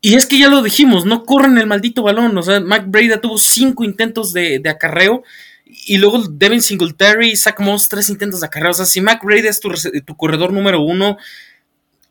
Y 0.00 0.14
es 0.16 0.26
que 0.26 0.36
ya 0.36 0.48
lo 0.48 0.62
dijimos, 0.62 1.06
no 1.06 1.22
corren 1.22 1.58
el 1.58 1.68
maldito 1.68 2.02
balón. 2.02 2.36
O 2.36 2.42
sea, 2.42 2.58
Mac 2.58 2.86
Brady 2.88 3.20
tuvo 3.22 3.38
cinco 3.38 3.84
intentos 3.84 4.32
de, 4.32 4.60
acarreo. 4.68 5.22
Y 5.64 5.98
luego 5.98 6.26
Devin 6.28 6.60
Singletary, 6.60 7.36
Zach 7.36 7.60
Moss, 7.60 7.88
tres 7.88 8.10
intentos 8.10 8.40
de 8.40 8.48
acarreo. 8.48 8.72
O 8.72 8.74
sea, 8.74 8.86
si 8.86 9.00
Mac 9.00 9.22
Brady 9.22 9.46
es 9.46 9.60
tu 9.60 10.16
corredor 10.16 10.52
número 10.52 10.80
uno, 10.80 11.18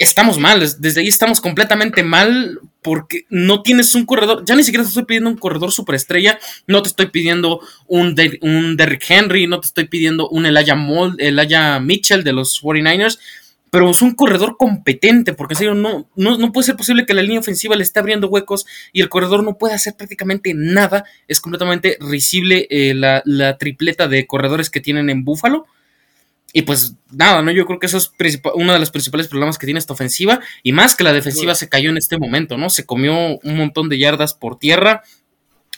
estamos 0.03 0.37
mal. 0.37 0.59
Desde 0.79 1.01
ahí 1.01 1.07
estamos 1.07 1.41
completamente 1.41 2.03
mal 2.03 2.59
porque 2.81 3.25
no 3.29 3.61
tienes 3.63 3.95
un 3.95 4.05
corredor. 4.05 4.43
Ya 4.45 4.55
ni 4.55 4.63
siquiera 4.63 4.83
te 4.83 4.89
estoy 4.89 5.05
pidiendo 5.05 5.29
un 5.29 5.37
corredor 5.37 5.71
superestrella. 5.71 6.39
No 6.67 6.81
te 6.81 6.89
estoy 6.89 7.07
pidiendo 7.07 7.61
un, 7.87 8.15
un 8.41 8.77
Derrick 8.77 9.09
Henry. 9.09 9.47
No 9.47 9.59
te 9.59 9.67
estoy 9.67 9.87
pidiendo 9.87 10.29
un 10.29 10.45
Elijah, 10.45 10.75
Mold, 10.75 11.19
Elijah 11.19 11.79
Mitchell 11.79 12.23
de 12.23 12.33
los 12.33 12.61
49ers. 12.61 13.19
Pero 13.71 13.89
es 13.89 14.03
un 14.03 14.13
corredor 14.13 14.55
competente, 14.55 15.33
porque 15.33 15.55
en 15.65 15.81
no, 15.81 16.07
no, 16.15 16.51
puede 16.51 16.67
ser 16.67 16.75
posible 16.75 17.07
que 17.07 17.15
la 17.15 17.23
línea 17.23 17.39
ofensiva 17.39 17.75
le 17.75 17.81
esté 17.81 17.99
abriendo 17.99 18.27
huecos 18.27 18.67
y 18.91 19.01
el 19.01 19.09
corredor 19.09 19.43
no 19.43 19.57
pueda 19.57 19.73
hacer 19.73 19.95
prácticamente 19.97 20.53
nada. 20.53 21.05
Es 21.27 21.41
completamente 21.41 21.97
risible 21.99 22.67
eh, 22.69 22.93
la, 22.93 23.23
la 23.25 23.57
tripleta 23.57 24.07
de 24.07 24.27
corredores 24.27 24.69
que 24.69 24.79
tienen 24.79 25.09
en 25.09 25.25
Buffalo. 25.25 25.65
Y 26.55 26.61
pues 26.61 26.93
nada, 27.11 27.41
¿no? 27.41 27.51
Yo 27.51 27.65
creo 27.65 27.79
que 27.79 27.87
eso 27.87 27.97
es 27.97 28.11
uno 28.53 28.73
de 28.73 28.79
los 28.79 28.91
principales 28.91 29.27
problemas 29.27 29.57
que 29.57 29.65
tiene 29.65 29.79
esta 29.79 29.93
ofensiva. 29.93 30.39
Y 30.61 30.71
más 30.71 30.95
que 30.95 31.03
la 31.03 31.11
defensiva 31.11 31.55
se 31.55 31.67
cayó 31.67 31.89
en 31.89 31.97
este 31.97 32.19
momento, 32.19 32.57
¿no? 32.57 32.69
Se 32.69 32.85
comió 32.85 33.39
un 33.39 33.57
montón 33.57 33.89
de 33.89 33.97
yardas 33.97 34.35
por 34.35 34.59
tierra. 34.59 35.01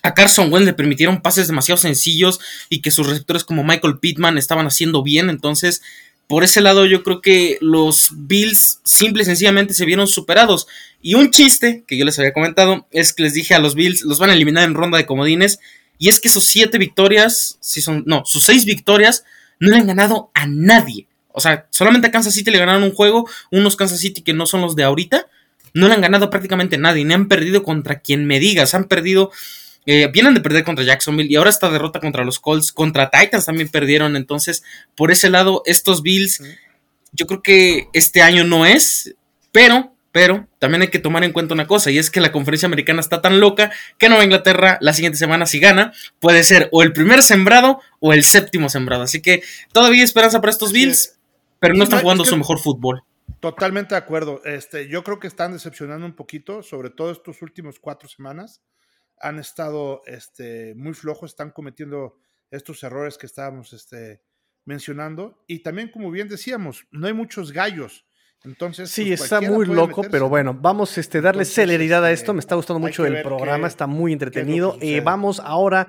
A 0.02 0.14
Carson 0.14 0.52
Wentz 0.52 0.66
le 0.66 0.74
permitieron 0.74 1.22
pases 1.22 1.48
demasiado 1.48 1.78
sencillos 1.78 2.42
y 2.68 2.82
que 2.82 2.92
sus 2.92 3.08
receptores 3.08 3.46
como 3.46 3.64
Michael 3.64 4.00
Pittman 4.00 4.38
estaban 4.38 4.68
haciendo 4.68 5.02
bien. 5.02 5.30
Entonces, 5.30 5.82
por 6.28 6.44
ese 6.44 6.60
lado, 6.60 6.86
yo 6.86 7.04
creo 7.04 7.22
que 7.22 7.58
los 7.62 8.10
Bills 8.14 8.82
simple 8.84 9.24
y 9.24 9.26
sencillamente 9.26 9.74
se 9.74 9.86
vieron 9.86 10.08
superados. 10.08 10.68
Y 11.02 11.14
un 11.14 11.32
chiste 11.32 11.86
que 11.88 11.96
yo 11.98 12.04
les 12.04 12.20
había 12.20 12.34
comentado 12.34 12.86
es 12.92 13.14
que 13.14 13.24
les 13.24 13.34
dije 13.34 13.54
a 13.56 13.60
los 13.60 13.76
Bills, 13.76 14.02
los 14.02 14.20
van 14.20 14.30
a 14.30 14.34
eliminar 14.34 14.66
en 14.66 14.74
ronda 14.74 14.98
de 14.98 15.06
comodines. 15.06 15.60
Y 15.98 16.10
es 16.10 16.20
que 16.20 16.28
sus 16.28 16.46
siete 16.48 16.78
victorias, 16.78 17.58
si 17.62 17.82
son, 17.82 18.04
no, 18.06 18.24
sus 18.26 18.44
seis 18.44 18.66
victorias 18.66 19.24
no 19.60 19.72
le 19.72 19.78
han 19.78 19.88
ganado 19.88 20.32
a 20.34 20.48
nadie. 20.48 21.08
O 21.32 21.42
sea, 21.42 21.68
solamente 21.70 22.08
a 22.08 22.12
Kansas 22.12 22.34
City 22.34 22.52
le 22.52 22.60
ganaron 22.60 22.84
un 22.84 22.94
juego, 22.94 23.30
unos 23.52 23.76
Kansas 23.76 24.00
City 24.00 24.22
que 24.22 24.34
no 24.34 24.46
son 24.46 24.62
los 24.62 24.76
de 24.76 24.84
ahorita, 24.84 25.28
no 25.74 25.88
le 25.88 25.94
han 25.94 26.02
ganado 26.02 26.30
prácticamente 26.30 26.78
a 26.78 26.80
nadie, 26.80 27.04
ni 27.04 27.14
han 27.14 27.28
perdido 27.28 27.64
contra 27.64 28.00
quien 28.00 28.26
me 28.26 28.40
digas, 28.40 28.74
han 28.74 28.86
perdido, 28.86 29.32
eh, 29.86 30.10
vienen 30.14 30.34
de 30.34 30.40
perder 30.40 30.64
contra 30.64 30.86
Jacksonville 30.86 31.30
y 31.30 31.36
ahora 31.36 31.50
esta 31.50 31.70
derrota 31.70 32.00
contra 32.00 32.24
los 32.24 32.40
Colts, 32.40 32.72
contra 32.72 33.10
Titans 33.10 33.46
también 33.46 33.68
perdieron, 33.68 34.16
entonces 34.16 34.64
por 34.96 35.12
ese 35.12 35.30
lado 35.30 35.62
estos 35.66 36.02
Bills, 36.02 36.42
yo 37.12 37.28
creo 37.28 37.42
que 37.42 37.90
este 37.94 38.22
año 38.22 38.46
no 38.46 38.66
es, 38.66 39.16
pero 39.52 39.95
pero 40.16 40.48
también 40.60 40.82
hay 40.82 40.88
que 40.88 41.00
tomar 41.00 41.26
en 41.26 41.34
cuenta 41.34 41.54
una 41.54 41.68
cosa, 41.68 41.92
y 41.92 41.98
es 41.98 42.10
que 42.10 42.22
la 42.22 42.32
conferencia 42.32 42.68
americana 42.68 43.02
está 43.02 43.22
tan 43.22 43.42
loca 43.42 43.74
que 43.98 44.08
Nueva 44.08 44.24
Inglaterra 44.24 44.78
la 44.80 44.94
siguiente 44.94 45.18
semana, 45.18 45.46
si 45.46 45.60
gana, 45.60 45.92
puede 46.22 46.46
ser 46.46 46.70
o 46.72 46.84
el 46.84 46.94
primer 46.94 47.22
sembrado 47.22 47.82
o 48.00 48.14
el 48.14 48.24
séptimo 48.24 48.70
sembrado. 48.70 49.04
Así 49.04 49.22
que 49.22 49.44
todavía 49.74 50.00
hay 50.00 50.04
esperanza 50.06 50.40
para 50.40 50.52
estos 50.52 50.72
Bills, 50.72 51.20
pero 51.60 51.74
no 51.74 51.84
están 51.84 52.00
jugando 52.00 52.24
su 52.24 52.38
mejor 52.38 52.60
fútbol. 52.60 53.04
Totalmente 53.42 53.94
de 53.94 54.00
acuerdo. 54.00 54.42
Este, 54.46 54.88
yo 54.88 55.04
creo 55.04 55.20
que 55.20 55.28
están 55.28 55.52
decepcionando 55.52 56.06
un 56.06 56.16
poquito, 56.16 56.64
sobre 56.64 56.92
todo 56.92 57.12
estos 57.12 57.42
últimos 57.42 57.82
cuatro 57.82 58.08
semanas. 58.08 58.62
Han 59.20 59.38
estado 59.38 60.02
este, 60.06 60.76
muy 60.76 60.94
flojos, 60.94 61.32
están 61.32 61.52
cometiendo 61.52 62.16
estos 62.52 62.82
errores 62.84 63.18
que 63.18 63.26
estábamos 63.26 63.74
este, 63.74 64.22
mencionando. 64.64 65.44
Y 65.46 65.60
también, 65.60 65.92
como 65.92 66.10
bien 66.10 66.30
decíamos, 66.30 66.88
no 66.90 67.08
hay 67.08 67.14
muchos 67.14 67.52
gallos. 67.52 68.05
Entonces, 68.46 68.92
sí, 68.92 69.08
pues, 69.08 69.22
está 69.22 69.42
muy 69.42 69.66
loco, 69.66 70.04
pero 70.10 70.30
bueno, 70.30 70.54
vamos 70.54 70.98
a 70.98 71.02
este, 71.02 71.22
darle 71.22 71.46
celeridad 71.46 72.04
a 72.06 72.12
esto. 72.12 72.34
Me 72.34 72.40
está 72.40 72.56
gustando 72.56 72.80
mucho 72.80 73.06
el 73.06 73.22
programa, 73.22 73.68
está 73.68 73.88
muy 73.88 74.14
entretenido. 74.14 74.78
Eh, 74.82 75.02
vamos 75.02 75.42
ahora 75.44 75.88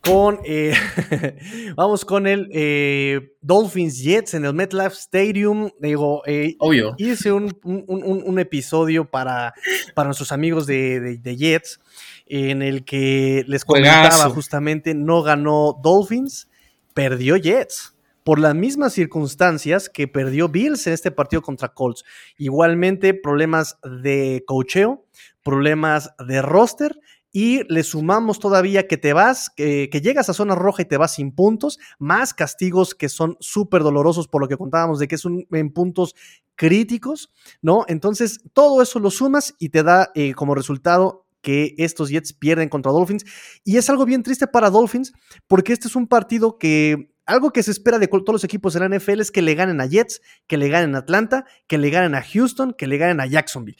con 0.00 0.38
eh, 0.44 0.74
vamos 1.74 2.04
con 2.04 2.26
el 2.26 2.48
eh, 2.52 3.32
Dolphins 3.40 3.98
Jets 4.02 4.34
en 4.34 4.44
el 4.44 4.54
MetLife 4.54 4.94
Stadium. 4.94 5.70
Digo, 5.80 6.22
Obvio. 6.58 6.94
hice 6.98 7.32
un, 7.32 7.58
un, 7.64 8.38
episodio 8.38 9.04
para, 9.06 9.54
para 9.94 10.06
nuestros 10.06 10.32
amigos 10.32 10.66
de, 10.66 11.18
de, 11.18 11.36
Jets 11.36 11.80
en 12.26 12.62
el 12.62 12.84
que 12.84 13.44
les 13.48 13.64
comentaba 13.64 14.30
justamente 14.30 14.94
no 14.94 15.22
ganó 15.22 15.80
Dolphins, 15.82 16.48
perdió 16.92 17.36
Jets 17.36 17.95
por 18.26 18.40
las 18.40 18.56
mismas 18.56 18.92
circunstancias 18.92 19.88
que 19.88 20.08
perdió 20.08 20.48
Bills 20.48 20.88
en 20.88 20.94
este 20.94 21.12
partido 21.12 21.42
contra 21.42 21.68
Colts. 21.68 22.02
Igualmente, 22.36 23.14
problemas 23.14 23.78
de 23.84 24.42
cocheo, 24.48 25.06
problemas 25.44 26.12
de 26.26 26.42
roster. 26.42 26.98
Y 27.30 27.62
le 27.72 27.84
sumamos 27.84 28.40
todavía 28.40 28.88
que 28.88 28.96
te 28.96 29.12
vas, 29.12 29.48
que, 29.48 29.88
llegas 30.02 30.28
a 30.28 30.34
zona 30.34 30.56
roja 30.56 30.82
y 30.82 30.86
te 30.86 30.96
vas 30.96 31.14
sin 31.14 31.36
puntos, 31.36 31.78
más 32.00 32.34
castigos 32.34 32.96
que 32.96 33.08
son 33.08 33.36
súper 33.38 33.84
dolorosos 33.84 34.26
por 34.26 34.42
lo 34.42 34.48
que 34.48 34.56
contábamos 34.56 34.98
de 34.98 35.06
que 35.06 35.14
es 35.14 35.24
en 35.24 35.72
puntos 35.72 36.16
críticos, 36.56 37.32
¿no? 37.62 37.84
Entonces, 37.86 38.40
todo 38.52 38.82
eso 38.82 38.98
lo 38.98 39.12
sumas 39.12 39.54
y 39.60 39.68
te 39.68 39.84
da 39.84 40.10
eh, 40.16 40.34
como 40.34 40.56
resultado 40.56 41.28
que 41.42 41.76
estos 41.78 42.08
Jets 42.08 42.32
pierden 42.32 42.68
contra 42.68 42.90
Dolphins. 42.90 43.24
Y 43.62 43.76
es 43.76 43.88
algo 43.88 44.04
bien 44.04 44.24
triste 44.24 44.48
para 44.48 44.68
Dolphins, 44.68 45.12
porque 45.46 45.72
este 45.72 45.86
es 45.86 45.94
un 45.94 46.08
partido 46.08 46.58
que 46.58 47.14
algo 47.26 47.50
que 47.52 47.62
se 47.62 47.72
espera 47.72 47.98
de 47.98 48.06
todos 48.06 48.32
los 48.32 48.44
equipos 48.44 48.72
de 48.72 48.80
la 48.80 48.88
NFL 48.88 49.20
es 49.20 49.30
que 49.30 49.42
le 49.42 49.54
ganen 49.54 49.80
a 49.80 49.86
Jets, 49.86 50.22
que 50.46 50.56
le 50.56 50.68
ganen 50.68 50.94
a 50.94 50.98
Atlanta, 50.98 51.44
que 51.66 51.76
le 51.76 51.90
ganen 51.90 52.14
a 52.14 52.22
Houston, 52.22 52.72
que 52.72 52.86
le 52.86 52.98
ganen 52.98 53.20
a 53.20 53.26
Jacksonville. 53.26 53.78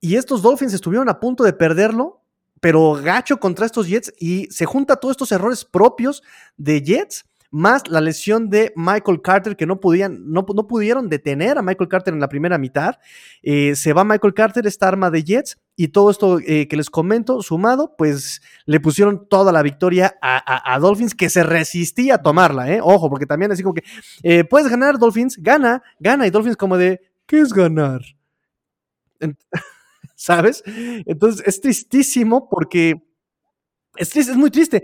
Y 0.00 0.16
estos 0.16 0.42
Dolphins 0.42 0.72
estuvieron 0.72 1.08
a 1.10 1.20
punto 1.20 1.44
de 1.44 1.52
perderlo, 1.52 2.22
pero 2.60 2.94
gacho 2.94 3.38
contra 3.38 3.66
estos 3.66 3.86
Jets 3.86 4.12
y 4.18 4.46
se 4.50 4.64
junta 4.64 4.96
todos 4.96 5.12
estos 5.12 5.30
errores 5.30 5.64
propios 5.64 6.22
de 6.56 6.82
Jets 6.82 7.26
más 7.50 7.88
la 7.88 8.00
lesión 8.00 8.48
de 8.48 8.72
Michael 8.76 9.22
Carter, 9.22 9.56
que 9.56 9.66
no, 9.66 9.80
podían, 9.80 10.30
no, 10.30 10.46
no 10.54 10.66
pudieron 10.66 11.08
detener 11.08 11.58
a 11.58 11.62
Michael 11.62 11.88
Carter 11.88 12.14
en 12.14 12.20
la 12.20 12.28
primera 12.28 12.58
mitad. 12.58 12.96
Eh, 13.42 13.74
se 13.74 13.92
va 13.92 14.04
Michael 14.04 14.34
Carter, 14.34 14.66
esta 14.66 14.88
arma 14.88 15.10
de 15.10 15.24
Jets, 15.24 15.58
y 15.76 15.88
todo 15.88 16.10
esto 16.10 16.38
eh, 16.40 16.68
que 16.68 16.76
les 16.76 16.90
comento, 16.90 17.42
sumado, 17.42 17.96
pues 17.96 18.40
le 18.66 18.80
pusieron 18.80 19.26
toda 19.28 19.52
la 19.52 19.62
victoria 19.62 20.16
a, 20.22 20.78
Dolphins, 20.78 21.14
que 21.14 21.28
se 21.28 21.42
resistía 21.42 22.16
a 22.16 22.22
tomarla, 22.22 22.70
¿eh? 22.70 22.80
Ojo, 22.82 23.08
porque 23.08 23.26
también 23.26 23.50
así 23.50 23.62
como 23.62 23.74
que, 23.74 23.84
eh, 24.22 24.44
puedes 24.44 24.68
ganar, 24.68 24.98
Dolphins, 24.98 25.36
gana, 25.38 25.82
gana, 25.98 26.26
y 26.26 26.30
Dolphins 26.30 26.56
como 26.56 26.76
de, 26.76 27.00
¿qué 27.26 27.40
es 27.40 27.52
ganar? 27.52 28.00
¿Sabes? 30.14 30.62
Entonces 30.66 31.46
es 31.46 31.60
tristísimo 31.60 32.48
porque... 32.48 33.02
Es, 33.96 34.14
es 34.16 34.36
muy 34.36 34.50
triste. 34.50 34.82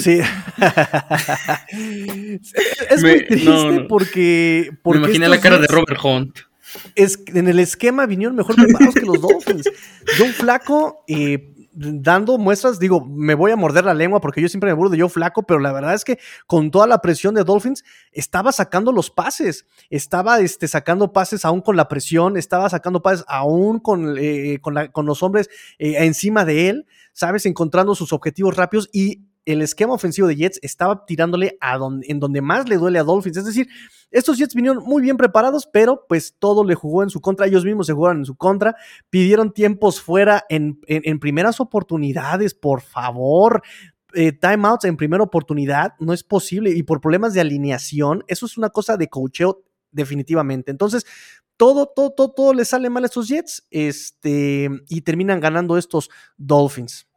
Sí. 0.00 0.20
es 2.90 3.02
muy 3.02 3.26
triste 3.26 3.86
porque, 3.88 4.70
Me 4.84 4.96
imaginé 4.96 5.28
la 5.28 5.40
cara 5.40 5.58
de 5.58 5.66
Robert 5.66 5.98
Hunt. 6.02 6.38
Es, 6.94 7.18
en 7.26 7.48
el 7.48 7.58
esquema 7.58 8.06
vinieron 8.06 8.36
mejor 8.36 8.56
preparados 8.56 8.94
que 8.94 9.06
los 9.06 9.20
Dolphins. 9.20 9.70
John 10.18 10.28
Flaco, 10.28 11.04
eh, 11.08 11.52
dando 11.80 12.38
muestras, 12.38 12.78
digo, 12.78 13.04
me 13.04 13.34
voy 13.34 13.52
a 13.52 13.56
morder 13.56 13.84
la 13.84 13.94
lengua 13.94 14.20
porque 14.20 14.42
yo 14.42 14.48
siempre 14.48 14.70
me 14.70 14.74
burdo 14.74 14.90
de 14.90 15.00
Joe 15.00 15.08
Flaco, 15.08 15.44
pero 15.44 15.60
la 15.60 15.72
verdad 15.72 15.94
es 15.94 16.04
que 16.04 16.18
con 16.46 16.70
toda 16.70 16.86
la 16.86 17.00
presión 17.00 17.34
de 17.34 17.44
Dolphins 17.44 17.84
estaba 18.10 18.50
sacando 18.52 18.90
los 18.90 19.10
pases, 19.10 19.66
estaba 19.88 20.40
este, 20.40 20.66
sacando 20.66 21.12
pases 21.12 21.44
aún 21.44 21.60
con 21.60 21.76
la 21.76 21.88
presión, 21.88 22.36
estaba 22.36 22.68
sacando 22.68 23.00
pases 23.00 23.24
aún 23.28 23.78
con, 23.78 24.16
eh, 24.18 24.58
con, 24.60 25.06
los 25.06 25.22
hombres 25.22 25.48
eh, 25.78 26.04
encima 26.04 26.44
de 26.44 26.68
él, 26.68 26.86
¿sabes? 27.12 27.46
Encontrando 27.46 27.94
sus 27.94 28.12
objetivos 28.12 28.56
rápidos 28.56 28.90
y 28.92 29.27
el 29.52 29.62
esquema 29.62 29.94
ofensivo 29.94 30.28
de 30.28 30.36
Jets 30.36 30.58
estaba 30.62 31.06
tirándole 31.06 31.56
a 31.60 31.78
donde, 31.78 32.06
en 32.08 32.20
donde 32.20 32.42
más 32.42 32.68
le 32.68 32.76
duele 32.76 32.98
a 32.98 33.02
Dolphins. 33.02 33.38
Es 33.38 33.46
decir, 33.46 33.66
estos 34.10 34.36
Jets 34.36 34.54
vinieron 34.54 34.84
muy 34.84 35.00
bien 35.00 35.16
preparados, 35.16 35.66
pero 35.72 36.04
pues 36.06 36.36
todo 36.38 36.64
le 36.64 36.74
jugó 36.74 37.02
en 37.02 37.08
su 37.08 37.20
contra. 37.20 37.46
Ellos 37.46 37.64
mismos 37.64 37.86
se 37.86 37.94
jugaron 37.94 38.18
en 38.18 38.24
su 38.26 38.36
contra. 38.36 38.76
Pidieron 39.08 39.52
tiempos 39.52 40.02
fuera 40.02 40.44
en, 40.50 40.78
primeras 41.18 41.60
oportunidades, 41.60 42.52
por 42.52 42.82
favor. 42.82 43.62
Eh, 44.14 44.32
timeouts 44.32 44.84
en 44.84 44.96
primera 44.96 45.22
oportunidad 45.22 45.94
no 45.98 46.12
es 46.12 46.24
posible 46.24 46.70
y 46.70 46.82
por 46.82 47.00
problemas 47.00 47.34
de 47.34 47.42
alineación, 47.42 48.24
eso 48.26 48.46
es 48.46 48.56
una 48.56 48.70
cosa 48.70 48.96
de 48.96 49.08
cocheo 49.08 49.64
definitivamente. 49.90 50.70
Entonces, 50.70 51.04
todo, 51.56 51.86
todo, 51.86 52.10
todo, 52.10 52.30
todo 52.30 52.54
le 52.54 52.64
sale 52.64 52.88
mal 52.88 53.02
a 53.02 53.06
estos 53.06 53.28
Jets 53.28 53.66
este, 53.70 54.70
y 54.88 55.00
terminan 55.02 55.40
ganando 55.40 55.76
estos 55.76 56.08
Dolphins. 56.36 57.07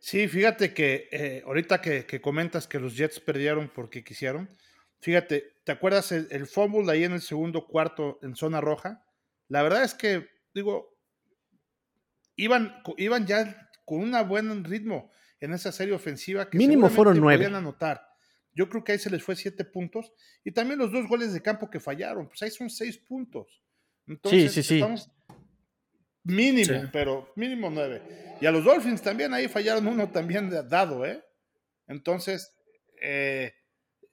Sí, 0.00 0.28
fíjate 0.28 0.72
que 0.72 1.08
eh, 1.12 1.42
ahorita 1.44 1.82
que, 1.82 2.20
comentas 2.22 2.66
que 2.66 2.80
los 2.80 2.96
Jets 2.96 3.20
perdieron 3.20 3.70
porque 3.72 4.02
quisieron, 4.02 4.48
fíjate, 4.98 5.58
¿te 5.62 5.72
acuerdas 5.72 6.10
el, 6.10 6.26
el 6.30 6.46
fumble 6.46 6.90
ahí 6.90 7.04
en 7.04 7.12
el 7.12 7.20
segundo 7.20 7.66
cuarto 7.66 8.18
en 8.22 8.34
zona 8.34 8.62
roja? 8.62 9.04
La 9.48 9.62
verdad 9.62 9.84
es 9.84 9.92
que, 9.92 10.26
digo, 10.54 10.96
iban, 12.34 12.82
iban 12.96 13.26
ya 13.26 13.70
con 13.84 13.98
un 13.98 14.28
buen 14.28 14.64
ritmo 14.64 15.10
en 15.38 15.52
esa 15.52 15.70
serie 15.70 15.92
ofensiva 15.92 16.48
que 16.48 16.56
mínimo 16.56 16.88
fueron 16.88 17.20
nueve. 17.20 17.44
Podían 17.44 17.56
anotar. 17.56 18.08
Yo 18.54 18.70
creo 18.70 18.82
que 18.82 18.92
ahí 18.92 18.98
se 18.98 19.10
les 19.10 19.22
fue 19.22 19.36
siete 19.36 19.66
puntos 19.66 20.12
y 20.42 20.52
también 20.52 20.78
los 20.78 20.90
dos 20.90 21.06
goles 21.08 21.34
de 21.34 21.42
campo 21.42 21.68
que 21.68 21.78
fallaron, 21.78 22.26
pues 22.26 22.42
ahí 22.42 22.50
son 22.50 22.70
seis 22.70 22.96
puntos. 22.96 23.62
Entonces, 24.06 24.52
sí, 24.52 24.62
sí, 24.62 24.80
sí. 24.80 24.84
Mínimo, 26.24 26.88
pero 26.92 27.32
mínimo 27.36 27.70
nueve. 27.70 28.02
Y 28.40 28.46
a 28.46 28.50
los 28.50 28.64
Dolphins 28.64 29.02
también 29.02 29.32
ahí 29.32 29.48
fallaron 29.48 29.86
uno 29.86 30.10
también 30.10 30.50
dado, 30.68 31.06
¿eh? 31.06 31.24
Entonces, 31.86 32.54
eh, 33.00 33.54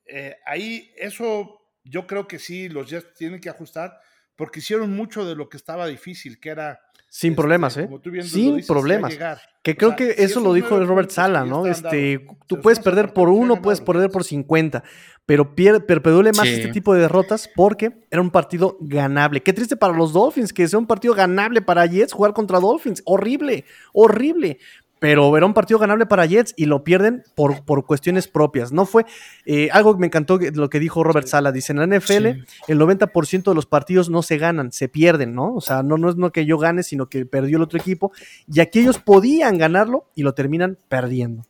eh, 0.05 0.37
ahí 0.45 0.91
eso 0.97 1.61
yo 1.83 2.07
creo 2.07 2.27
que 2.27 2.39
sí, 2.39 2.69
los 2.69 2.89
Jets 2.89 3.13
tienen 3.13 3.39
que 3.39 3.49
ajustar 3.49 3.99
porque 4.35 4.59
hicieron 4.59 4.95
mucho 4.95 5.25
de 5.25 5.35
lo 5.35 5.49
que 5.49 5.57
estaba 5.57 5.87
difícil, 5.87 6.39
que 6.39 6.49
era... 6.49 6.79
Sin 7.09 7.35
problemas, 7.35 7.77
¿eh? 7.77 7.89
Sin 8.21 8.65
problemas. 8.65 9.17
Que 9.63 9.75
creo 9.75 9.95
que 9.95 10.15
eso 10.17 10.39
lo 10.39 10.53
dijo 10.53 10.79
Robert 10.85 11.09
Sala, 11.09 11.45
¿no? 11.45 11.65
Este, 11.65 12.25
tú 12.47 12.61
puedes 12.61 12.79
perder 12.79 13.13
por 13.13 13.29
uno, 13.29 13.61
puedes 13.61 13.81
perder 13.81 14.09
por 14.09 14.23
50, 14.23 14.83
pero 15.25 15.55
perpedule 15.55 16.31
más 16.33 16.47
este 16.47 16.69
tipo 16.69 16.93
de 16.93 17.01
derrotas 17.01 17.49
porque 17.55 18.05
era 18.11 18.21
un 18.21 18.29
partido 18.29 18.77
ganable. 18.79 19.41
Qué 19.41 19.53
triste 19.53 19.75
para 19.75 19.93
los 19.93 20.13
Dolphins 20.13 20.53
que 20.53 20.67
sea 20.67 20.79
un 20.79 20.87
partido 20.87 21.13
ganable 21.13 21.61
para 21.61 21.85
Jets 21.85 22.13
jugar 22.13 22.33
contra 22.33 22.59
Dolphins. 22.59 23.01
Horrible, 23.05 23.65
horrible 23.93 24.59
pero 24.99 25.35
era 25.37 25.45
un 25.45 25.53
partido 25.53 25.79
ganable 25.79 26.05
para 26.05 26.25
Jets 26.25 26.53
y 26.57 26.65
lo 26.65 26.83
pierden 26.83 27.23
por, 27.35 27.63
por 27.63 27.85
cuestiones 27.85 28.27
propias. 28.27 28.71
No 28.71 28.85
fue 28.85 29.05
eh, 29.45 29.69
algo 29.71 29.93
que 29.93 29.99
me 29.99 30.07
encantó 30.07 30.39
lo 30.53 30.69
que 30.69 30.79
dijo 30.79 31.03
Robert 31.03 31.27
Sala. 31.27 31.51
Dice: 31.51 31.73
en 31.73 31.79
la 31.79 31.97
NFL, 31.97 32.25
el 32.67 32.79
90% 32.79 33.43
de 33.43 33.55
los 33.55 33.65
partidos 33.65 34.09
no 34.09 34.23
se 34.23 34.37
ganan, 34.37 34.71
se 34.71 34.89
pierden, 34.89 35.35
¿no? 35.35 35.53
O 35.53 35.61
sea, 35.61 35.83
no, 35.83 35.97
no 35.97 36.09
es 36.09 36.15
no 36.15 36.31
que 36.31 36.45
yo 36.45 36.57
gane, 36.57 36.83
sino 36.83 37.07
que 37.07 37.25
perdió 37.25 37.57
el 37.57 37.63
otro 37.63 37.79
equipo. 37.79 38.11
Y 38.51 38.59
aquí 38.59 38.79
ellos 38.79 38.99
podían 38.99 39.57
ganarlo 39.57 40.09
y 40.15 40.23
lo 40.23 40.33
terminan 40.33 40.77
perdiendo. 40.89 41.43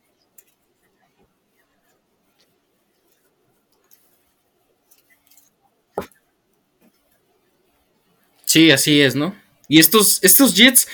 Sí, 8.44 8.70
así 8.70 9.02
es, 9.02 9.14
¿no? 9.14 9.34
Y 9.68 9.78
estos, 9.78 10.24
estos 10.24 10.54
Jets 10.54 10.88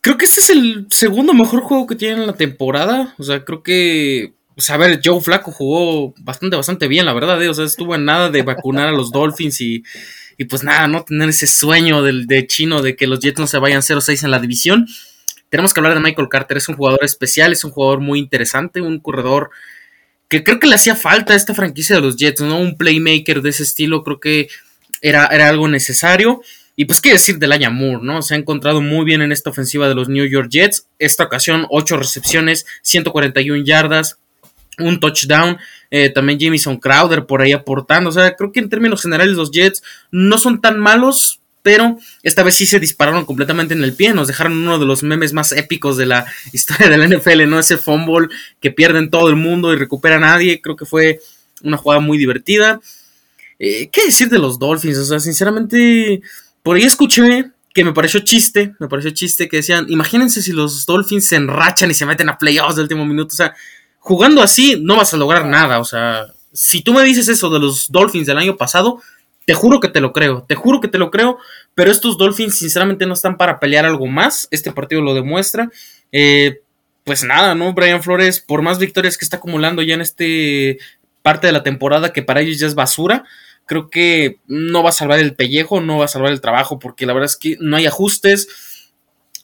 Creo 0.00 0.16
que 0.16 0.24
este 0.24 0.40
es 0.40 0.50
el 0.50 0.86
segundo 0.90 1.34
mejor 1.34 1.60
juego 1.60 1.86
que 1.86 1.96
tienen 1.96 2.20
en 2.20 2.26
la 2.26 2.34
temporada. 2.34 3.14
O 3.18 3.22
sea, 3.22 3.44
creo 3.44 3.62
que. 3.62 4.32
O 4.56 4.60
sea, 4.62 4.74
a 4.76 4.78
ver, 4.78 5.00
Joe 5.04 5.20
Flaco 5.20 5.52
jugó 5.52 6.14
bastante, 6.18 6.56
bastante 6.56 6.88
bien, 6.88 7.06
la 7.06 7.12
verdad. 7.12 7.42
¿eh? 7.42 7.48
O 7.48 7.54
sea, 7.54 7.64
estuvo 7.64 7.94
en 7.94 8.04
nada 8.04 8.30
de 8.30 8.42
vacunar 8.42 8.88
a 8.88 8.92
los 8.92 9.12
Dolphins 9.12 9.60
y, 9.60 9.82
y 10.38 10.44
pues 10.44 10.64
nada, 10.64 10.88
no 10.88 11.04
tener 11.04 11.28
ese 11.28 11.46
sueño 11.46 12.02
del, 12.02 12.26
de 12.26 12.46
chino 12.46 12.82
de 12.82 12.96
que 12.96 13.06
los 13.06 13.20
Jets 13.20 13.38
no 13.38 13.46
se 13.46 13.58
vayan 13.58 13.82
0-6 13.82 14.24
en 14.24 14.30
la 14.30 14.38
división. 14.38 14.86
Tenemos 15.48 15.74
que 15.74 15.80
hablar 15.80 15.94
de 15.94 16.00
Michael 16.00 16.28
Carter. 16.28 16.56
Es 16.56 16.68
un 16.68 16.76
jugador 16.76 17.04
especial, 17.04 17.52
es 17.52 17.64
un 17.64 17.70
jugador 17.70 18.00
muy 18.00 18.18
interesante, 18.18 18.80
un 18.80 19.00
corredor 19.00 19.50
que 20.28 20.44
creo 20.44 20.60
que 20.60 20.68
le 20.68 20.76
hacía 20.76 20.94
falta 20.94 21.32
a 21.32 21.36
esta 21.36 21.54
franquicia 21.54 21.96
de 21.96 22.02
los 22.02 22.16
Jets, 22.16 22.40
¿no? 22.40 22.58
Un 22.58 22.76
playmaker 22.76 23.42
de 23.42 23.50
ese 23.50 23.64
estilo, 23.64 24.04
creo 24.04 24.20
que 24.20 24.48
era, 25.02 25.26
era 25.26 25.48
algo 25.48 25.68
necesario. 25.68 26.40
Y 26.80 26.86
pues 26.86 27.02
qué 27.02 27.12
decir 27.12 27.38
de 27.38 27.46
Laia 27.46 27.68
Moore, 27.68 28.02
¿no? 28.02 28.22
Se 28.22 28.32
ha 28.32 28.38
encontrado 28.38 28.80
muy 28.80 29.04
bien 29.04 29.20
en 29.20 29.32
esta 29.32 29.50
ofensiva 29.50 29.86
de 29.86 29.94
los 29.94 30.08
New 30.08 30.24
York 30.24 30.48
Jets. 30.48 30.86
Esta 30.98 31.24
ocasión, 31.24 31.66
8 31.68 31.98
recepciones, 31.98 32.64
141 32.80 33.66
yardas, 33.66 34.16
un 34.78 34.98
touchdown. 34.98 35.58
Eh, 35.90 36.08
también 36.08 36.40
Jamison 36.40 36.78
Crowder 36.78 37.26
por 37.26 37.42
ahí 37.42 37.52
aportando. 37.52 38.08
O 38.08 38.12
sea, 38.14 38.34
creo 38.34 38.50
que 38.50 38.60
en 38.60 38.70
términos 38.70 39.02
generales 39.02 39.36
los 39.36 39.50
Jets 39.50 39.82
no 40.10 40.38
son 40.38 40.62
tan 40.62 40.80
malos, 40.80 41.42
pero 41.60 41.98
esta 42.22 42.42
vez 42.42 42.54
sí 42.54 42.64
se 42.64 42.80
dispararon 42.80 43.26
completamente 43.26 43.74
en 43.74 43.84
el 43.84 43.92
pie. 43.92 44.14
Nos 44.14 44.28
dejaron 44.28 44.54
uno 44.54 44.78
de 44.78 44.86
los 44.86 45.02
memes 45.02 45.34
más 45.34 45.52
épicos 45.52 45.98
de 45.98 46.06
la 46.06 46.24
historia 46.54 46.88
de 46.88 46.96
la 46.96 47.06
NFL, 47.06 47.46
¿no? 47.46 47.58
Ese 47.58 47.76
fumble 47.76 48.28
que 48.58 48.70
pierden 48.70 49.10
todo 49.10 49.28
el 49.28 49.36
mundo 49.36 49.70
y 49.74 49.76
recupera 49.76 50.16
a 50.16 50.20
nadie. 50.20 50.62
Creo 50.62 50.76
que 50.76 50.86
fue 50.86 51.20
una 51.62 51.76
jugada 51.76 52.00
muy 52.00 52.16
divertida. 52.16 52.80
Eh, 53.58 53.90
¿Qué 53.92 54.06
decir 54.06 54.30
de 54.30 54.38
los 54.38 54.58
Dolphins? 54.58 54.96
O 54.96 55.04
sea, 55.04 55.20
sinceramente 55.20 56.22
por 56.62 56.76
ahí 56.76 56.82
escuché 56.82 57.50
que 57.72 57.84
me 57.84 57.92
pareció 57.92 58.20
chiste, 58.20 58.74
me 58.78 58.88
pareció 58.88 59.10
chiste 59.12 59.48
que 59.48 59.58
decían, 59.58 59.86
imagínense 59.88 60.42
si 60.42 60.52
los 60.52 60.86
Dolphins 60.86 61.28
se 61.28 61.36
enrachan 61.36 61.90
y 61.90 61.94
se 61.94 62.06
meten 62.06 62.28
a 62.28 62.38
playoffs 62.38 62.76
del 62.76 62.84
último 62.84 63.06
minuto, 63.06 63.32
o 63.32 63.36
sea, 63.36 63.54
jugando 63.98 64.42
así 64.42 64.78
no 64.80 64.96
vas 64.96 65.14
a 65.14 65.16
lograr 65.16 65.46
nada, 65.46 65.78
o 65.78 65.84
sea, 65.84 66.26
si 66.52 66.82
tú 66.82 66.92
me 66.92 67.04
dices 67.04 67.28
eso 67.28 67.48
de 67.48 67.60
los 67.60 67.90
Dolphins 67.90 68.26
del 68.26 68.38
año 68.38 68.56
pasado, 68.56 69.00
te 69.46 69.54
juro 69.54 69.80
que 69.80 69.88
te 69.88 70.00
lo 70.00 70.12
creo, 70.12 70.44
te 70.48 70.54
juro 70.54 70.80
que 70.80 70.88
te 70.88 70.98
lo 70.98 71.10
creo, 71.10 71.38
pero 71.74 71.90
estos 71.90 72.18
Dolphins 72.18 72.58
sinceramente 72.58 73.06
no 73.06 73.14
están 73.14 73.36
para 73.36 73.60
pelear 73.60 73.86
algo 73.86 74.06
más, 74.06 74.48
este 74.50 74.72
partido 74.72 75.00
lo 75.00 75.14
demuestra, 75.14 75.70
eh, 76.12 76.62
pues 77.04 77.24
nada, 77.24 77.54
¿no? 77.54 77.72
Brian 77.72 78.02
Flores, 78.02 78.40
por 78.40 78.62
más 78.62 78.78
victorias 78.78 79.16
que 79.16 79.24
está 79.24 79.38
acumulando 79.38 79.82
ya 79.82 79.94
en 79.94 80.00
este 80.00 80.78
parte 81.22 81.46
de 81.46 81.52
la 81.52 81.62
temporada 81.62 82.12
que 82.12 82.22
para 82.22 82.40
ellos 82.40 82.58
ya 82.58 82.66
es 82.66 82.74
basura, 82.74 83.24
creo 83.70 83.88
que 83.88 84.40
no 84.48 84.82
va 84.82 84.88
a 84.88 84.92
salvar 84.92 85.20
el 85.20 85.36
pellejo, 85.36 85.80
no 85.80 85.98
va 85.98 86.06
a 86.06 86.08
salvar 86.08 86.32
el 86.32 86.40
trabajo, 86.40 86.80
porque 86.80 87.06
la 87.06 87.12
verdad 87.12 87.30
es 87.30 87.36
que 87.36 87.56
no 87.60 87.76
hay 87.76 87.86
ajustes, 87.86 88.48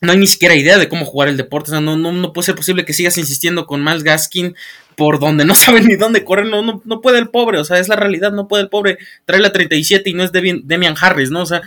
no 0.01 0.11
hay 0.11 0.19
ni 0.19 0.27
siquiera 0.27 0.57
idea 0.57 0.79
de 0.79 0.89
cómo 0.89 1.05
jugar 1.05 1.29
el 1.29 1.37
deporte. 1.37 1.71
O 1.71 1.75
sea, 1.75 1.81
no, 1.81 1.97
no, 1.97 2.33
puede 2.33 2.47
ser 2.47 2.57
posible 2.57 2.85
que 2.85 2.93
sigas 2.93 3.19
insistiendo 3.19 3.69
con 3.69 3.85
Miles 3.85 4.03
Gaskin 4.03 4.57
por 4.97 5.21
donde 5.21 5.45
no 5.45 5.55
sabe 5.55 5.81
ni 5.83 5.95
dónde 5.95 6.25
correr. 6.25 6.47
No, 6.47 6.61
no, 6.61 6.83
no 6.85 7.01
puede 7.01 7.21
el 7.21 7.29
pobre, 7.29 7.61
o 7.61 7.65
sea, 7.65 7.79
es 7.79 7.87
la 7.87 7.95
realidad, 7.95 8.33
no 8.33 8.49
puede 8.49 8.65
el 8.65 8.69
pobre 8.69 8.99
traer 9.27 9.43
la 9.43 9.53
37 9.53 10.11
y 10.11 10.15
no 10.15 10.25
es 10.25 10.33
Demian 10.33 10.97
Harris, 11.01 11.31
¿no? 11.31 11.43
O 11.43 11.47
sea, 11.47 11.63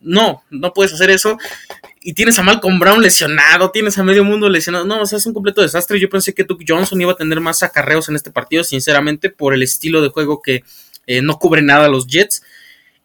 no, 0.00 0.44
no 0.48 0.72
puedes 0.72 0.92
hacer 0.92 1.10
eso. 1.10 1.38
Y 2.02 2.12
tienes 2.12 2.38
a 2.38 2.44
Malcolm 2.44 2.78
Brown 2.78 3.02
lesionado, 3.02 3.72
tienes 3.72 3.98
a 3.98 4.04
medio 4.04 4.22
mundo 4.22 4.48
lesionado. 4.48 4.84
No, 4.84 5.00
o 5.00 5.06
sea, 5.06 5.18
es 5.18 5.26
un 5.26 5.34
completo 5.34 5.60
desastre. 5.60 5.98
Yo 5.98 6.08
pensé 6.08 6.34
que 6.34 6.44
Duke 6.44 6.64
Johnson 6.68 7.00
iba 7.00 7.10
a 7.10 7.16
tener 7.16 7.40
más 7.40 7.64
acarreos 7.64 8.08
en 8.08 8.14
este 8.14 8.30
partido, 8.30 8.62
sinceramente, 8.62 9.28
por 9.28 9.54
el 9.54 9.64
estilo 9.64 10.00
de 10.00 10.10
juego 10.10 10.40
que, 10.40 10.62
eh, 11.06 11.22
no 11.22 11.38
cubre 11.38 11.62
nada 11.62 11.88
los 11.88 12.06
Jets. 12.06 12.42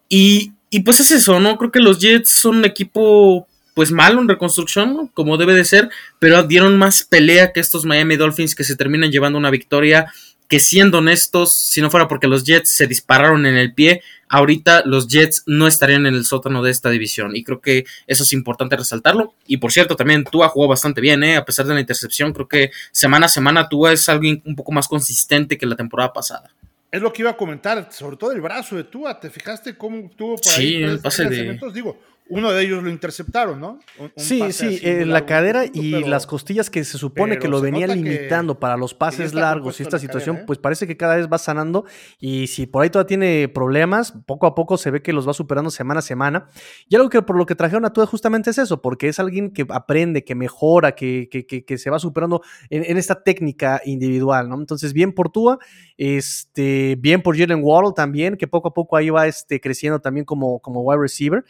Y, 0.10 0.54
pues 0.84 1.00
es 1.00 1.12
eso, 1.12 1.40
¿no? 1.40 1.58
Creo 1.58 1.72
que 1.72 1.80
los 1.80 2.00
Jets 2.00 2.30
son 2.30 2.58
un 2.58 2.66
equipo 2.66 3.48
pues 3.74 3.92
malo 3.92 4.22
en 4.22 4.28
reconstrucción, 4.28 5.08
como 5.14 5.38
debe 5.38 5.54
de 5.54 5.64
ser, 5.64 5.90
pero 6.20 6.44
dieron 6.44 6.78
más 6.78 7.04
pelea 7.04 7.54
que 7.54 7.62
estos 7.62 7.86
Miami 7.86 8.18
Dolphins 8.18 8.54
que 8.54 8.66
se 8.66 8.76
terminan 8.76 9.12
llevando 9.12 9.40
una 9.40 9.50
victoria 9.50 10.12
que 10.52 10.60
siendo 10.60 10.98
honestos, 10.98 11.54
si 11.54 11.80
no 11.80 11.90
fuera 11.90 12.10
porque 12.10 12.28
los 12.28 12.44
Jets 12.44 12.76
se 12.76 12.86
dispararon 12.86 13.46
en 13.46 13.56
el 13.56 13.74
pie, 13.74 14.02
ahorita 14.28 14.84
los 14.86 15.08
Jets 15.08 15.44
no 15.46 15.66
estarían 15.66 16.06
en 16.06 16.14
el 16.14 16.26
sótano 16.26 16.62
de 16.62 16.72
esta 16.72 16.90
división. 16.90 17.38
Y 17.38 17.46
creo 17.46 17.62
que 17.62 17.86
eso 18.06 18.24
es 18.24 18.34
importante 18.34 18.76
resaltarlo. 18.76 19.34
Y 19.48 19.58
por 19.58 19.72
cierto, 19.72 19.96
también 19.96 20.26
Tua 20.26 20.50
jugó 20.50 20.68
bastante 20.68 21.00
bien, 21.00 21.24
¿eh? 21.24 21.38
a 21.38 21.46
pesar 21.46 21.66
de 21.68 21.74
la 21.74 21.80
intercepción. 21.80 22.34
Creo 22.34 22.50
que 22.50 22.72
semana 22.92 23.28
a 23.28 23.30
semana 23.30 23.70
Tua 23.70 23.94
es 23.94 24.10
alguien 24.10 24.42
un 24.46 24.58
poco 24.58 24.74
más 24.74 24.90
consistente 24.90 25.58
que 25.58 25.66
la 25.66 25.78
temporada 25.78 26.12
pasada. 26.12 26.52
Es 26.92 27.02
lo 27.02 27.14
que 27.14 27.22
iba 27.22 27.32
a 27.32 27.38
comentar, 27.38 27.88
sobre 27.92 28.18
todo 28.18 28.34
el 28.34 28.42
brazo 28.42 28.76
de 28.76 28.84
Tua. 28.84 29.18
¿Te 29.18 29.30
fijaste 29.30 29.78
cómo 29.78 30.10
tuvo 30.10 30.36
por 30.36 30.54
ahí? 30.54 30.68
Sí, 30.68 30.84
el 30.84 31.00
pase 31.00 31.24
de... 31.26 31.58
Digo, 31.74 31.98
uno 32.32 32.52
de 32.52 32.64
ellos 32.64 32.82
lo 32.82 32.90
interceptaron, 32.90 33.60
¿no? 33.60 33.80
sí, 34.16 34.52
sí, 34.54 34.80
eh, 34.82 35.06
la 35.06 35.26
cadera 35.26 35.66
y 35.66 36.04
las 36.06 36.26
costillas 36.26 36.70
que 36.70 36.84
se 36.86 36.98
supone 36.98 37.38
que 37.38 37.48
lo 37.48 37.60
venía 37.60 37.88
limitando 37.88 38.60
para 38.60 38.78
los 38.78 38.94
pases 38.94 39.34
largos 39.34 39.80
y 39.80 39.84
esta 39.84 40.00
situación, 40.00 40.38
¿eh? 40.38 40.44
pues 40.48 40.58
parece 40.58 40.88
que 40.88 40.96
cada 40.96 41.18
vez 41.18 41.28
va 41.28 41.38
sanando 41.38 41.86
y 42.20 42.48
si 42.48 42.68
por 42.68 42.84
ahí 42.84 42.90
todavía 42.90 43.08
tiene 43.08 43.48
problemas, 43.50 44.14
poco 44.26 44.48
a 44.48 44.56
poco 44.56 44.78
se 44.78 44.92
ve 44.92 45.02
que 45.02 45.12
los 45.12 45.28
va 45.28 45.34
superando 45.34 45.70
semana 45.70 46.00
a 46.00 46.02
semana. 46.02 46.48
Y 46.88 46.96
algo 46.96 47.10
que 47.10 47.22
por 47.22 47.38
lo 47.38 47.46
que 47.46 47.56
trajeron 47.56 47.84
a 47.86 47.92
Tua 47.92 48.06
justamente 48.06 48.50
es 48.50 48.58
eso, 48.58 48.82
porque 48.82 49.10
es 49.10 49.20
alguien 49.20 49.52
que 49.52 49.66
aprende, 49.70 50.24
que 50.24 50.36
mejora, 50.36 50.94
que, 50.94 51.28
que, 51.30 51.78
se 51.78 51.90
va 51.90 52.00
superando 52.00 52.42
en, 52.70 52.98
esta 52.98 53.24
técnica 53.24 53.82
individual, 53.86 54.48
¿no? 54.48 54.56
Entonces, 54.56 54.94
bien 54.94 55.12
por 55.14 55.32
Tua, 55.32 55.60
este, 55.98 56.96
bien 57.00 57.22
por 57.22 57.38
Jalen 57.38 57.62
Waddle 57.62 57.94
también, 57.96 58.38
que 58.38 58.48
poco 58.48 58.70
a 58.70 58.74
poco 58.74 58.96
ahí 58.96 59.10
va 59.10 59.28
este, 59.28 59.60
creciendo 59.60 60.00
también 60.00 60.26
como, 60.26 60.60
como 60.60 60.82
wide 60.82 61.02
receiver. 61.02 61.44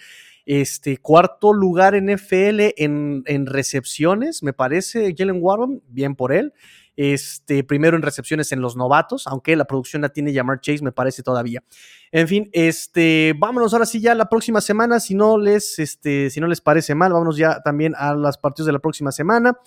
Este, 0.45 0.97
cuarto 0.97 1.53
lugar 1.53 1.95
en 1.95 2.09
FL 2.09 2.73
en, 2.77 3.23
en 3.25 3.45
recepciones, 3.45 4.43
me 4.43 4.53
parece, 4.53 5.13
Jalen 5.17 5.39
Warren, 5.41 5.81
bien 5.87 6.15
por 6.15 6.33
él. 6.33 6.53
Este, 6.97 7.63
primero 7.63 7.95
en 7.95 8.03
recepciones 8.03 8.51
en 8.51 8.61
los 8.61 8.75
novatos, 8.75 9.25
aunque 9.25 9.55
la 9.55 9.65
producción 9.65 10.01
la 10.01 10.09
tiene 10.09 10.33
llamar 10.33 10.59
Chase, 10.59 10.83
me 10.83 10.91
parece 10.91 11.23
todavía. 11.23 11.63
En 12.11 12.27
fin, 12.27 12.49
este, 12.51 13.33
vámonos 13.37 13.73
ahora 13.73 13.85
sí 13.85 14.01
ya 14.01 14.13
la 14.13 14.27
próxima 14.27 14.59
semana, 14.59 14.99
si 14.99 15.15
no 15.15 15.37
les, 15.37 15.79
este, 15.79 16.29
si 16.29 16.41
no 16.41 16.47
les 16.47 16.59
parece 16.59 16.93
mal, 16.93 17.13
vámonos 17.13 17.37
ya 17.37 17.61
también 17.63 17.95
a 17.97 18.13
las 18.13 18.37
partidos 18.37 18.67
de 18.67 18.73
la 18.73 18.79
próxima 18.79 19.11
semana. 19.11 19.57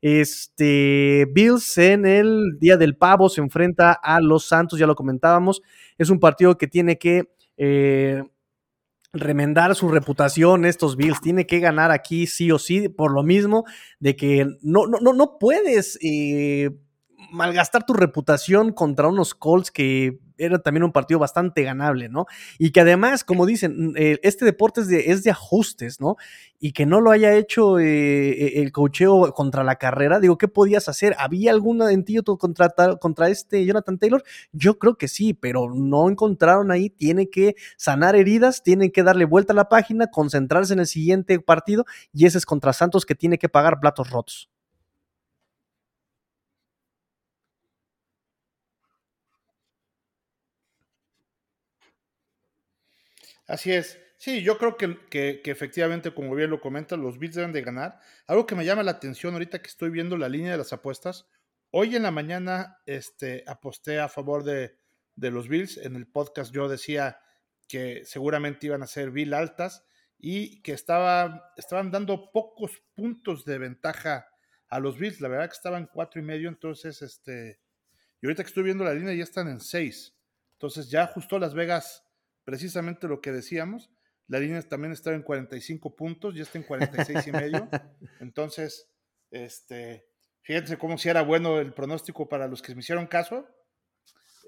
Este, 0.00 1.28
Bills 1.32 1.78
en 1.78 2.04
el 2.04 2.58
Día 2.58 2.76
del 2.76 2.96
Pavo 2.96 3.28
se 3.28 3.40
enfrenta 3.40 3.92
a 3.92 4.20
los 4.20 4.44
Santos, 4.44 4.78
ya 4.78 4.86
lo 4.86 4.96
comentábamos. 4.96 5.62
Es 5.96 6.10
un 6.10 6.18
partido 6.18 6.58
que 6.58 6.66
tiene 6.66 6.98
que 6.98 7.30
eh, 7.56 8.24
remendar 9.12 9.74
su 9.74 9.88
reputación 9.88 10.64
estos 10.64 10.96
Bills. 10.96 11.20
Tiene 11.20 11.46
que 11.46 11.60
ganar 11.60 11.90
aquí 11.90 12.26
sí 12.26 12.50
o 12.50 12.58
sí, 12.58 12.88
por 12.88 13.12
lo 13.12 13.22
mismo 13.22 13.64
de 14.00 14.16
que 14.16 14.46
no, 14.62 14.86
no, 14.86 15.00
no, 15.00 15.38
puedes 15.38 15.98
eh, 16.02 16.70
malgastar 17.30 17.84
tu 17.84 17.92
reputación 17.92 18.72
contra 18.72 19.08
unos 19.08 19.34
Colts 19.34 19.70
que 19.70 20.18
era 20.44 20.58
también 20.58 20.84
un 20.84 20.92
partido 20.92 21.20
bastante 21.20 21.62
ganable, 21.62 22.08
¿no? 22.08 22.26
Y 22.58 22.70
que 22.70 22.80
además, 22.80 23.24
como 23.24 23.46
dicen, 23.46 23.94
eh, 23.96 24.18
este 24.22 24.44
deporte 24.44 24.82
es 24.82 24.88
de, 24.88 25.10
es 25.10 25.22
de 25.22 25.30
ajustes, 25.30 26.00
¿no? 26.00 26.16
Y 26.58 26.72
que 26.72 26.86
no 26.86 27.00
lo 27.00 27.10
haya 27.10 27.34
hecho 27.34 27.78
eh, 27.78 28.60
el 28.60 28.72
cocheo 28.72 29.32
contra 29.32 29.64
la 29.64 29.76
carrera, 29.76 30.20
digo, 30.20 30.38
¿qué 30.38 30.48
podías 30.48 30.88
hacer? 30.88 31.14
¿Había 31.18 31.50
algún 31.50 31.82
antídoto 31.82 32.38
contra, 32.38 32.70
contra 33.00 33.28
este 33.28 33.64
Jonathan 33.64 33.98
Taylor? 33.98 34.22
Yo 34.52 34.78
creo 34.78 34.96
que 34.96 35.08
sí, 35.08 35.34
pero 35.34 35.72
no 35.74 36.08
encontraron 36.08 36.70
ahí, 36.70 36.90
tiene 36.90 37.30
que 37.30 37.56
sanar 37.76 38.16
heridas, 38.16 38.62
tiene 38.62 38.92
que 38.92 39.02
darle 39.02 39.24
vuelta 39.24 39.52
a 39.52 39.56
la 39.56 39.68
página, 39.68 40.08
concentrarse 40.08 40.72
en 40.72 40.80
el 40.80 40.86
siguiente 40.86 41.40
partido, 41.40 41.84
y 42.12 42.26
ese 42.26 42.38
es 42.38 42.46
contra 42.46 42.72
Santos 42.72 43.06
que 43.06 43.14
tiene 43.14 43.38
que 43.38 43.48
pagar 43.48 43.80
platos 43.80 44.10
rotos. 44.10 44.51
Así 53.46 53.72
es. 53.72 53.98
Sí, 54.18 54.42
yo 54.42 54.56
creo 54.56 54.76
que, 54.76 54.98
que, 55.10 55.42
efectivamente, 55.46 56.14
como 56.14 56.34
bien 56.34 56.50
lo 56.50 56.60
comenta, 56.60 56.96
los 56.96 57.18
Bills 57.18 57.34
deben 57.34 57.52
de 57.52 57.62
ganar. 57.62 57.98
Algo 58.26 58.46
que 58.46 58.54
me 58.54 58.64
llama 58.64 58.84
la 58.84 58.92
atención 58.92 59.32
ahorita 59.34 59.60
que 59.60 59.68
estoy 59.68 59.90
viendo 59.90 60.16
la 60.16 60.28
línea 60.28 60.52
de 60.52 60.58
las 60.58 60.72
apuestas. 60.72 61.26
Hoy 61.70 61.96
en 61.96 62.04
la 62.04 62.12
mañana 62.12 62.78
este, 62.86 63.42
aposté 63.48 63.98
a 63.98 64.08
favor 64.08 64.44
de, 64.44 64.78
de 65.16 65.30
los 65.32 65.48
Bills. 65.48 65.76
En 65.78 65.96
el 65.96 66.06
podcast 66.06 66.52
yo 66.52 66.68
decía 66.68 67.18
que 67.66 68.04
seguramente 68.04 68.66
iban 68.66 68.82
a 68.82 68.86
ser 68.86 69.10
Bill 69.10 69.34
altas 69.34 69.84
y 70.18 70.62
que 70.62 70.72
estaba, 70.72 71.52
estaban 71.56 71.90
dando 71.90 72.30
pocos 72.30 72.80
puntos 72.94 73.44
de 73.44 73.58
ventaja 73.58 74.28
a 74.68 74.78
los 74.78 74.98
Bills. 74.98 75.20
La 75.20 75.28
verdad 75.28 75.48
que 75.48 75.56
estaban 75.56 75.88
cuatro 75.92 76.20
y 76.20 76.24
medio, 76.24 76.48
entonces, 76.48 77.02
este, 77.02 77.58
y 78.20 78.26
ahorita 78.26 78.44
que 78.44 78.48
estoy 78.48 78.62
viendo 78.62 78.84
la 78.84 78.94
línea 78.94 79.14
ya 79.14 79.24
están 79.24 79.48
en 79.48 79.58
seis. 79.58 80.14
Entonces 80.52 80.88
ya 80.88 81.02
ajustó 81.02 81.40
Las 81.40 81.54
Vegas 81.54 82.04
precisamente 82.44 83.08
lo 83.08 83.20
que 83.20 83.32
decíamos. 83.32 83.90
La 84.28 84.38
línea 84.38 84.62
también 84.62 84.92
estaba 84.92 85.16
en 85.16 85.22
45 85.22 85.94
puntos, 85.94 86.34
ya 86.34 86.42
está 86.42 86.58
en 86.58 86.64
46 86.64 87.26
y 87.26 87.32
medio. 87.32 87.68
Entonces, 88.20 88.90
este, 89.30 90.06
fíjense 90.42 90.78
cómo 90.78 90.96
si 90.98 91.08
era 91.08 91.22
bueno 91.22 91.58
el 91.58 91.74
pronóstico 91.74 92.28
para 92.28 92.48
los 92.48 92.62
que 92.62 92.74
me 92.74 92.80
hicieron 92.80 93.06
caso. 93.06 93.46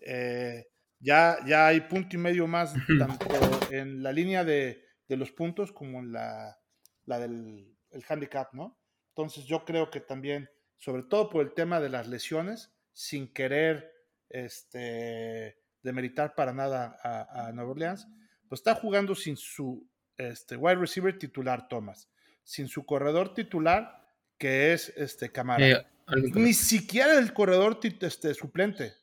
Eh, 0.06 0.66
ya, 1.00 1.38
ya 1.46 1.66
hay 1.66 1.82
punto 1.82 2.16
y 2.16 2.18
medio 2.18 2.46
más, 2.46 2.74
tanto 2.98 3.26
en 3.70 4.02
la 4.02 4.12
línea 4.12 4.44
de, 4.44 4.84
de 5.08 5.16
los 5.16 5.32
puntos 5.32 5.72
como 5.72 5.98
en 5.98 6.12
la, 6.12 6.58
la 7.04 7.18
del 7.18 7.74
el 7.94 8.04
handicap, 8.08 8.52
¿no? 8.52 8.78
Entonces 9.10 9.44
yo 9.44 9.64
creo 9.64 9.90
que 9.90 10.00
también, 10.00 10.50
sobre 10.76 11.04
todo 11.04 11.30
por 11.30 11.42
el 11.42 11.54
tema 11.54 11.80
de 11.80 11.88
las 11.88 12.08
lesiones, 12.08 12.74
sin 12.92 13.32
querer 13.32 13.92
este, 14.28 15.62
demeritar 15.84 16.34
para 16.34 16.52
nada 16.52 16.98
a, 17.02 17.52
Nueva 17.52 17.70
Orleans, 17.70 18.08
pues 18.48 18.60
está 18.60 18.74
jugando 18.74 19.14
sin 19.14 19.36
su 19.36 19.86
este, 20.16 20.56
wide 20.56 20.76
receiver 20.76 21.16
titular 21.16 21.68
Thomas, 21.68 22.10
sin 22.42 22.66
su 22.66 22.84
corredor 22.84 23.34
titular 23.34 24.02
que 24.38 24.72
es 24.72 24.92
este 24.96 25.30
Camara. 25.30 25.64
Eh, 25.66 25.86
Ni 26.34 26.54
siquiera 26.54 27.18
el 27.18 27.32
corredor 27.32 27.78
este, 27.82 28.34
suplente, 28.34 28.94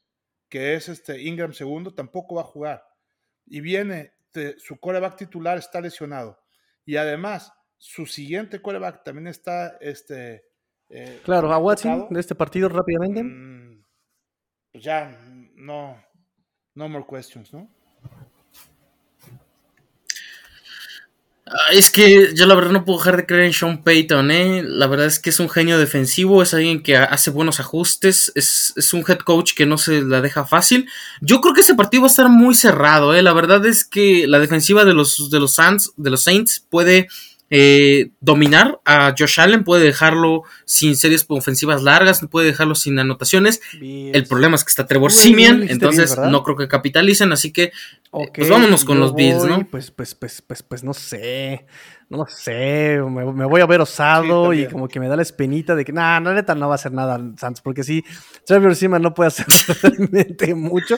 que 0.49 0.73
es 0.73 0.89
este 0.89 1.21
Ingram 1.21 1.53
segundo, 1.53 1.93
tampoco 1.93 2.35
va 2.35 2.41
a 2.41 2.45
jugar. 2.45 2.83
Y 3.45 3.61
viene, 3.61 4.13
su 4.57 4.79
coreback 4.79 5.17
titular 5.17 5.57
está 5.57 5.79
lesionado. 5.81 6.39
Y 6.85 6.95
además, 6.95 7.53
su 7.77 8.05
siguiente 8.05 8.61
coreback 8.61 9.03
también 9.03 9.27
está 9.27 9.77
este. 9.79 10.45
Eh, 10.89 11.21
claro, 11.23 11.51
a 11.53 11.57
Watson 11.57 12.07
de 12.09 12.19
este 12.19 12.35
partido 12.35 12.69
rápidamente. 12.69 13.23
Mm, 13.23 13.83
pues 14.71 14.83
ya 14.83 15.17
no, 15.55 15.97
no 16.75 16.89
more 16.89 17.05
questions, 17.07 17.53
¿no? 17.53 17.69
Es 21.73 21.91
que 21.91 22.33
yo 22.33 22.45
la 22.45 22.55
verdad 22.55 22.71
no 22.71 22.85
puedo 22.85 22.99
dejar 22.99 23.17
de 23.17 23.25
creer 23.25 23.43
en 23.43 23.53
Sean 23.53 23.83
Payton, 23.83 24.31
¿eh? 24.31 24.63
La 24.63 24.87
verdad 24.87 25.07
es 25.07 25.19
que 25.19 25.31
es 25.31 25.39
un 25.39 25.49
genio 25.49 25.77
defensivo, 25.77 26.41
es 26.41 26.53
alguien 26.53 26.81
que 26.81 26.95
hace 26.95 27.29
buenos 27.29 27.59
ajustes, 27.59 28.31
es, 28.35 28.93
un 28.93 29.03
head 29.05 29.19
coach 29.19 29.53
que 29.53 29.65
no 29.65 29.77
se 29.77 30.01
la 30.01 30.21
deja 30.21 30.45
fácil. 30.45 30.87
Yo 31.19 31.41
creo 31.41 31.53
que 31.53 31.61
ese 31.61 31.75
partido 31.75 32.03
va 32.03 32.07
a 32.07 32.11
estar 32.11 32.29
muy 32.29 32.55
cerrado, 32.55 33.13
¿eh? 33.13 33.21
La 33.21 33.33
verdad 33.33 33.65
es 33.65 33.83
que 33.83 34.27
la 34.27 34.39
defensiva 34.39 34.85
de 34.85 34.93
los, 34.93 35.29
de 35.29 35.39
los, 35.39 35.57
de 35.97 36.09
los 36.09 36.23
Saints 36.23 36.65
puede 36.69 37.09
eh, 37.53 38.11
dominar 38.21 38.79
a 38.85 39.13
Josh 39.17 39.41
Allen, 39.41 39.65
puede 39.65 39.83
dejarlo 39.83 40.43
sin 40.63 40.95
series 40.95 41.25
ofensivas 41.27 41.83
largas, 41.83 42.25
puede 42.31 42.47
dejarlo 42.47 42.75
sin 42.75 42.97
anotaciones. 42.97 43.59
El 43.73 44.25
problema 44.25 44.55
es 44.55 44.63
que 44.63 44.69
está 44.69 44.87
Trevor 44.87 45.11
Simian, 45.11 45.63
entonces 45.67 46.17
no 46.17 46.43
creo 46.43 46.55
que 46.55 46.69
capitalicen, 46.69 47.33
así 47.33 47.51
que 47.51 47.63
eh, 47.63 48.31
pues 48.33 48.49
vámonos 48.49 48.85
con 48.85 49.01
los 49.01 49.13
Bills, 49.13 49.43
¿no? 49.43 49.67
Pues, 49.69 49.91
pues, 49.91 50.15
pues, 50.15 50.41
pues, 50.41 50.63
pues 50.63 50.81
no 50.85 50.93
sé, 50.93 51.65
no 52.09 52.25
sé, 52.25 53.01
me, 53.01 53.45
voy 53.45 53.59
a 53.59 53.65
ver 53.65 53.81
osado 53.81 54.53
y 54.53 54.67
como 54.67 54.87
que 54.87 55.01
me 55.01 55.09
da 55.09 55.17
la 55.17 55.21
espinita 55.21 55.75
de 55.75 55.83
que, 55.83 55.91
nah, 55.91 56.21
la 56.21 56.33
neta 56.33 56.55
no 56.55 56.69
va 56.69 56.75
a 56.75 56.75
hacer 56.75 56.93
nada 56.93 57.19
Santos, 57.37 57.61
porque 57.61 57.83
si 57.83 58.01
Trevor 58.45 58.77
Simian 58.77 59.01
no 59.01 59.13
puede 59.13 59.27
hacer 59.27 59.45
realmente 59.81 60.55
mucho. 60.55 60.95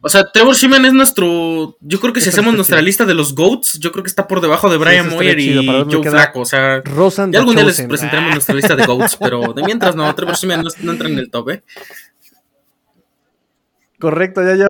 O 0.00 0.08
sea, 0.08 0.30
Trevor 0.30 0.54
Shimon 0.54 0.84
es 0.84 0.92
nuestro. 0.92 1.76
Yo 1.80 2.00
creo 2.00 2.12
que 2.12 2.20
si 2.20 2.28
hacemos 2.28 2.54
nuestra 2.54 2.80
lista 2.82 3.04
de 3.04 3.14
los 3.14 3.34
GOATs, 3.34 3.78
yo 3.80 3.90
creo 3.92 4.04
que 4.04 4.08
está 4.08 4.28
por 4.28 4.40
debajo 4.40 4.70
de 4.70 4.76
Brian 4.76 5.08
Moyer 5.08 5.38
y 5.38 5.66
Joe 5.66 6.10
Flaco. 6.10 6.40
O 6.40 6.44
sea, 6.44 6.82
ya 6.84 7.38
algún 7.38 7.56
día 7.56 7.64
les 7.64 7.80
presentaremos 7.82 8.32
nuestra 8.32 8.54
lista 8.54 8.76
de 8.76 8.86
GOATs, 8.86 9.16
pero 9.20 9.52
de 9.52 9.62
mientras 9.62 9.96
no, 9.96 10.14
Trevor 10.14 10.36
Shimon 10.36 10.64
no, 10.80 10.92
entra 10.92 11.08
en 11.08 11.18
el 11.18 11.30
top, 11.30 11.50
¿eh? 11.50 11.62
Correcto, 13.98 14.42
ya, 14.44 14.54
ya. 14.56 14.68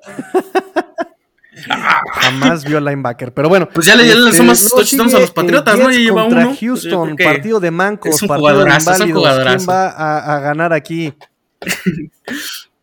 Jamás 2.12 2.64
vio 2.64 2.80
linebacker. 2.80 3.32
Pero 3.34 3.48
bueno. 3.48 3.68
Pues 3.72 3.86
ya 3.86 3.96
le, 3.96 4.04
este, 4.04 4.18
lanzamos 4.18 4.68
touchdowns 4.68 5.14
a 5.14 5.18
los 5.18 5.32
Patriotas, 5.32 5.78
¿no? 5.78 5.90
Ya 5.90 5.98
lleva 5.98 6.24
uno. 6.24 6.48
Pues 6.48 6.60
Houston, 6.60 7.16
partido 7.16 7.58
de 7.58 7.70
mancos, 7.70 8.14
es 8.14 8.22
un 8.22 8.28
partido 8.28 8.62
de 8.62 9.44
¿Quién 9.44 9.68
va 9.68 9.88
a, 9.88 10.36
a 10.36 10.40
ganar 10.40 10.72
aquí? 10.72 11.12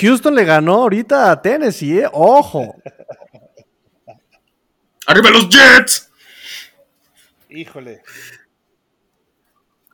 Houston 0.00 0.34
le 0.34 0.44
ganó 0.44 0.74
ahorita 0.74 1.30
a 1.30 1.40
Tennessee, 1.40 2.00
¿eh? 2.00 2.08
Ojo. 2.12 2.74
¡Arriba 5.06 5.30
los 5.30 5.48
Jets! 5.48 6.10
Híjole. 7.48 8.02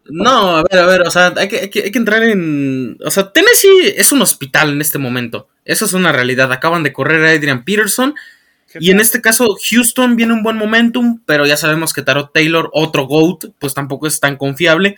No, 0.06 0.56
a 0.56 0.62
ver, 0.62 0.80
a 0.80 0.86
ver, 0.86 1.02
o 1.02 1.10
sea, 1.10 1.32
hay 1.36 1.48
que, 1.48 1.58
hay, 1.58 1.70
que, 1.70 1.98
entrar 1.98 2.22
en... 2.24 2.98
O 3.04 3.10
sea, 3.10 3.32
Tennessee 3.32 3.94
es 3.96 4.12
un 4.12 4.20
hospital 4.20 4.72
en 4.72 4.80
este 4.80 4.98
momento. 4.98 5.48
Eso 5.64 5.84
es 5.84 5.92
una 5.92 6.12
realidad. 6.12 6.52
Acaban 6.52 6.82
de 6.82 6.92
correr 6.92 7.24
a 7.24 7.30
Adrian 7.30 7.64
Peterson. 7.64 8.14
Y 8.80 8.90
en 8.90 9.00
este 9.00 9.20
caso, 9.20 9.56
Houston 9.70 10.16
viene 10.16 10.32
un 10.32 10.42
buen 10.42 10.56
momentum, 10.56 11.22
pero 11.24 11.46
ya 11.46 11.56
sabemos 11.56 11.92
que 11.92 12.02
Tarot 12.02 12.32
Taylor, 12.32 12.70
otro 12.72 13.06
GOAT, 13.06 13.52
pues 13.58 13.72
tampoco 13.72 14.06
es 14.06 14.18
tan 14.18 14.36
confiable. 14.36 14.96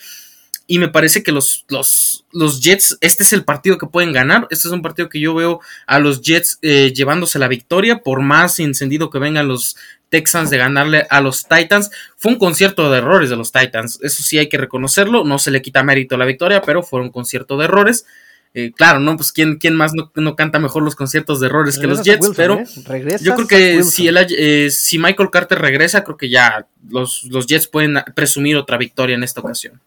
Y 0.68 0.80
me 0.80 0.88
parece 0.88 1.22
que 1.22 1.30
los, 1.30 1.64
los, 1.68 2.24
los, 2.32 2.60
Jets, 2.60 2.98
este 3.00 3.22
es 3.22 3.32
el 3.32 3.44
partido 3.44 3.78
que 3.78 3.86
pueden 3.86 4.12
ganar. 4.12 4.48
Este 4.50 4.66
es 4.66 4.74
un 4.74 4.82
partido 4.82 5.08
que 5.08 5.20
yo 5.20 5.34
veo 5.34 5.60
a 5.86 6.00
los 6.00 6.22
Jets 6.22 6.58
eh, 6.62 6.92
llevándose 6.92 7.38
la 7.38 7.46
victoria, 7.46 8.02
por 8.02 8.20
más 8.20 8.58
encendido 8.58 9.08
que 9.08 9.20
vengan 9.20 9.46
los 9.46 9.76
Texans 10.08 10.50
de 10.50 10.58
ganarle 10.58 11.06
a 11.08 11.20
los 11.20 11.46
Titans. 11.46 11.90
Fue 12.16 12.32
un 12.32 12.38
concierto 12.38 12.90
de 12.90 12.98
errores 12.98 13.30
de 13.30 13.36
los 13.36 13.52
Titans, 13.52 14.00
eso 14.02 14.22
sí 14.22 14.38
hay 14.38 14.48
que 14.48 14.58
reconocerlo. 14.58 15.24
No 15.24 15.38
se 15.38 15.52
le 15.52 15.62
quita 15.62 15.84
mérito 15.84 16.16
a 16.16 16.18
la 16.18 16.24
victoria, 16.24 16.62
pero 16.62 16.82
fue 16.82 17.00
un 17.00 17.10
concierto 17.10 17.56
de 17.56 17.64
errores. 17.64 18.04
Eh, 18.54 18.72
claro, 18.74 19.00
¿no? 19.00 19.16
Pues 19.16 19.32
¿quién, 19.32 19.56
quién 19.56 19.74
más 19.74 19.92
no, 19.92 20.34
canta 20.34 20.58
mejor 20.58 20.82
los 20.82 20.96
conciertos 20.96 21.40
de 21.40 21.46
errores 21.46 21.78
que 21.78 21.86
los 21.86 22.02
Jets, 22.02 22.30
pero 22.34 22.58
¿eh? 22.60 23.18
yo 23.20 23.34
creo 23.34 23.46
que 23.46 23.82
si, 23.82 24.08
el, 24.08 24.72
si 24.72 24.98
Michael 24.98 25.28
Carter 25.30 25.58
regresa, 25.58 26.02
creo 26.02 26.16
que 26.16 26.30
ya 26.30 26.66
los, 26.88 27.24
los 27.24 27.46
Jets 27.46 27.66
pueden 27.66 27.98
presumir 28.14 28.56
otra 28.56 28.78
victoria 28.78 29.14
en 29.14 29.22
esta 29.22 29.42
ocasión. 29.42 29.78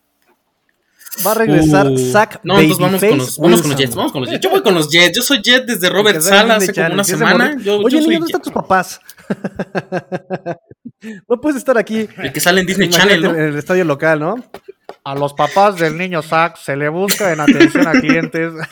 Va 1.25 1.31
a 1.31 1.35
regresar 1.35 1.87
uh, 1.87 1.97
Zach 1.97 2.39
No, 2.43 2.59
entonces 2.59 2.79
vamos 2.79 2.99
con, 2.99 3.17
los, 3.17 3.37
vamos 3.37 3.61
con 3.61 3.71
los 3.71 3.79
Jets, 3.79 3.95
vamos 3.95 4.11
con 4.11 4.21
los 4.21 4.29
Jets. 4.29 4.43
Yo 4.43 4.49
voy 4.49 4.61
con 4.61 4.73
los 4.73 4.89
Jets, 4.89 5.17
yo 5.17 5.21
soy 5.21 5.41
Jet 5.41 5.65
desde 5.65 5.89
Robert 5.89 6.21
Sala 6.21 6.55
hace 6.55 6.73
como 6.73 6.93
una 6.93 7.03
semana. 7.03 7.57
Yo, 7.61 7.79
Oye, 7.79 7.99
niño, 7.99 8.19
¿dónde 8.19 8.27
están 8.27 8.41
tus 8.41 8.53
papás? 8.53 9.01
no 11.27 11.41
puedes 11.41 11.57
estar 11.57 11.77
aquí. 11.77 12.07
El 12.17 12.31
que 12.31 12.39
sale 12.39 12.61
en 12.61 12.67
Disney 12.67 12.89
Channel, 12.89 13.21
¿no? 13.21 13.29
En 13.31 13.41
el 13.41 13.57
estadio 13.57 13.85
local, 13.85 14.19
¿no? 14.19 14.35
A 15.03 15.15
los 15.15 15.33
papás 15.33 15.77
del 15.77 15.97
niño 15.97 16.21
Zach 16.21 16.57
se 16.57 16.75
le 16.75 16.89
busca 16.89 17.31
en 17.31 17.39
atención 17.39 17.87
a 17.87 17.91
clientes. 17.91 18.53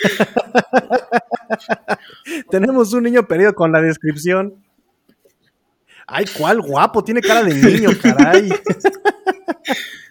Tenemos 2.49 2.93
un 2.93 3.03
niño 3.03 3.27
perdido 3.27 3.53
con 3.53 3.71
la 3.71 3.81
descripción. 3.81 4.63
Ay, 6.05 6.25
cuál 6.37 6.61
guapo, 6.61 7.03
tiene 7.03 7.21
cara 7.21 7.43
de 7.43 7.53
niño, 7.53 7.89
caray. 8.01 8.49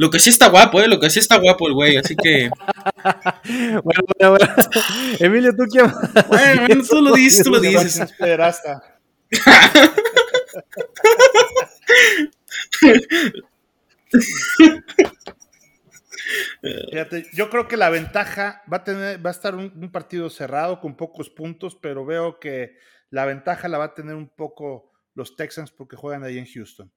Lo 0.00 0.08
que 0.08 0.18
sí 0.18 0.30
está 0.30 0.48
guapo, 0.48 0.80
¿eh? 0.80 0.88
Lo 0.88 0.98
que 0.98 1.10
sí 1.10 1.18
está 1.18 1.36
guapo 1.36 1.68
el 1.68 1.74
güey, 1.74 1.98
así 1.98 2.16
que. 2.16 2.48
bueno, 3.84 4.00
bueno, 4.18 4.30
bueno. 4.30 4.46
Emilio, 5.20 5.54
¿tú 5.54 5.64
quién? 5.70 5.92
Bueno, 6.26 6.66
bueno, 6.66 6.82
tú 6.88 7.02
lo 7.02 7.12
dices, 7.12 7.44
tú 7.44 7.50
lo 7.50 7.60
dices. 7.60 8.10
Pederasta. 8.18 8.98
Fíjate, 16.90 17.26
yo 17.34 17.50
creo 17.50 17.68
que 17.68 17.76
la 17.76 17.90
ventaja 17.90 18.62
va 18.72 18.78
a 18.78 18.84
tener, 18.84 19.22
va 19.22 19.28
a 19.28 19.32
estar 19.32 19.54
un, 19.54 19.92
partido 19.92 20.30
cerrado 20.30 20.80
con 20.80 20.96
pocos 20.96 21.28
puntos, 21.28 21.76
pero 21.76 22.06
veo 22.06 22.40
que 22.40 22.78
la 23.10 23.26
ventaja 23.26 23.68
la 23.68 23.76
va 23.76 23.84
a 23.84 23.94
tener 23.94 24.14
un 24.14 24.30
poco 24.30 24.92
los 25.12 25.36
Texans 25.36 25.70
porque 25.70 25.96
juegan 25.96 26.24
ahí 26.24 26.38
en 26.38 26.46
Houston. 26.46 26.90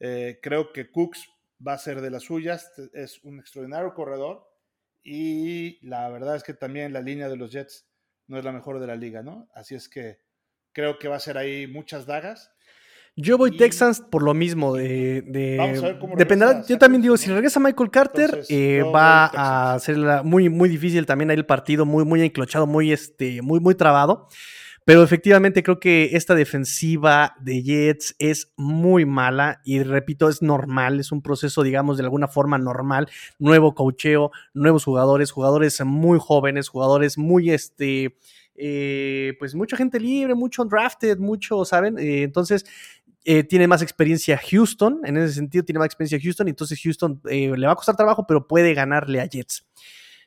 Eh, 0.00 0.38
creo 0.40 0.72
que 0.72 0.90
Cooks 0.90 1.28
va 1.66 1.74
a 1.74 1.78
ser 1.78 2.00
de 2.00 2.10
las 2.10 2.24
suyas, 2.24 2.72
es 2.92 3.22
un 3.24 3.40
extraordinario 3.40 3.94
corredor 3.94 4.48
y 5.02 5.84
la 5.86 6.08
verdad 6.08 6.36
es 6.36 6.42
que 6.42 6.54
también 6.54 6.92
la 6.92 7.00
línea 7.00 7.28
de 7.28 7.36
los 7.36 7.52
Jets 7.52 7.88
no 8.26 8.38
es 8.38 8.44
la 8.44 8.52
mejor 8.52 8.78
de 8.78 8.86
la 8.86 8.96
liga, 8.96 9.22
¿no? 9.22 9.48
Así 9.54 9.74
es 9.74 9.88
que 9.88 10.20
creo 10.72 10.98
que 10.98 11.08
va 11.08 11.16
a 11.16 11.20
ser 11.20 11.38
ahí 11.38 11.66
muchas 11.66 12.06
dagas 12.06 12.52
yo 13.20 13.36
voy 13.36 13.56
Texans 13.56 14.00
por 14.00 14.22
lo 14.22 14.32
mismo. 14.32 14.76
De, 14.76 15.22
dependerá, 16.16 16.64
yo 16.64 16.78
también 16.78 17.02
digo, 17.02 17.16
si 17.16 17.28
regresa 17.30 17.58
Michael 17.58 17.90
Carter, 17.90 18.44
eh, 18.48 18.84
va 18.94 19.72
a 19.74 19.78
ser 19.80 19.96
muy, 20.22 20.48
muy 20.48 20.68
difícil 20.68 21.04
también 21.04 21.30
ahí 21.30 21.36
el 21.36 21.44
partido, 21.44 21.84
muy, 21.84 22.04
muy 22.04 22.22
enclochado, 22.22 22.68
muy, 22.68 22.92
este, 22.92 23.42
muy, 23.42 23.58
muy 23.58 23.74
trabado. 23.74 24.28
Pero 24.88 25.02
efectivamente 25.02 25.62
creo 25.62 25.80
que 25.80 26.16
esta 26.16 26.34
defensiva 26.34 27.34
de 27.42 27.62
Jets 27.62 28.16
es 28.18 28.54
muy 28.56 29.04
mala 29.04 29.60
y 29.62 29.82
repito, 29.82 30.30
es 30.30 30.40
normal, 30.40 30.98
es 30.98 31.12
un 31.12 31.20
proceso, 31.20 31.62
digamos, 31.62 31.98
de 31.98 32.04
alguna 32.04 32.26
forma 32.26 32.56
normal. 32.56 33.06
Nuevo 33.38 33.74
cocheo, 33.74 34.30
nuevos 34.54 34.84
jugadores, 34.84 35.30
jugadores 35.30 35.78
muy 35.84 36.18
jóvenes, 36.18 36.70
jugadores 36.70 37.18
muy, 37.18 37.50
este, 37.50 38.16
eh, 38.54 39.34
pues 39.38 39.54
mucha 39.54 39.76
gente 39.76 40.00
libre, 40.00 40.34
mucho 40.34 40.64
drafted, 40.64 41.18
mucho, 41.18 41.66
¿saben? 41.66 41.98
Eh, 41.98 42.22
entonces 42.22 42.64
eh, 43.26 43.44
tiene 43.44 43.68
más 43.68 43.82
experiencia 43.82 44.40
Houston, 44.50 45.02
en 45.04 45.18
ese 45.18 45.34
sentido 45.34 45.66
tiene 45.66 45.80
más 45.80 45.86
experiencia 45.88 46.18
Houston, 46.18 46.48
entonces 46.48 46.80
Houston 46.82 47.20
le 47.24 47.66
va 47.66 47.72
a 47.72 47.76
costar 47.76 47.94
trabajo, 47.94 48.24
pero 48.26 48.48
puede 48.48 48.72
ganarle 48.72 49.20
a 49.20 49.26
Jets. 49.26 49.66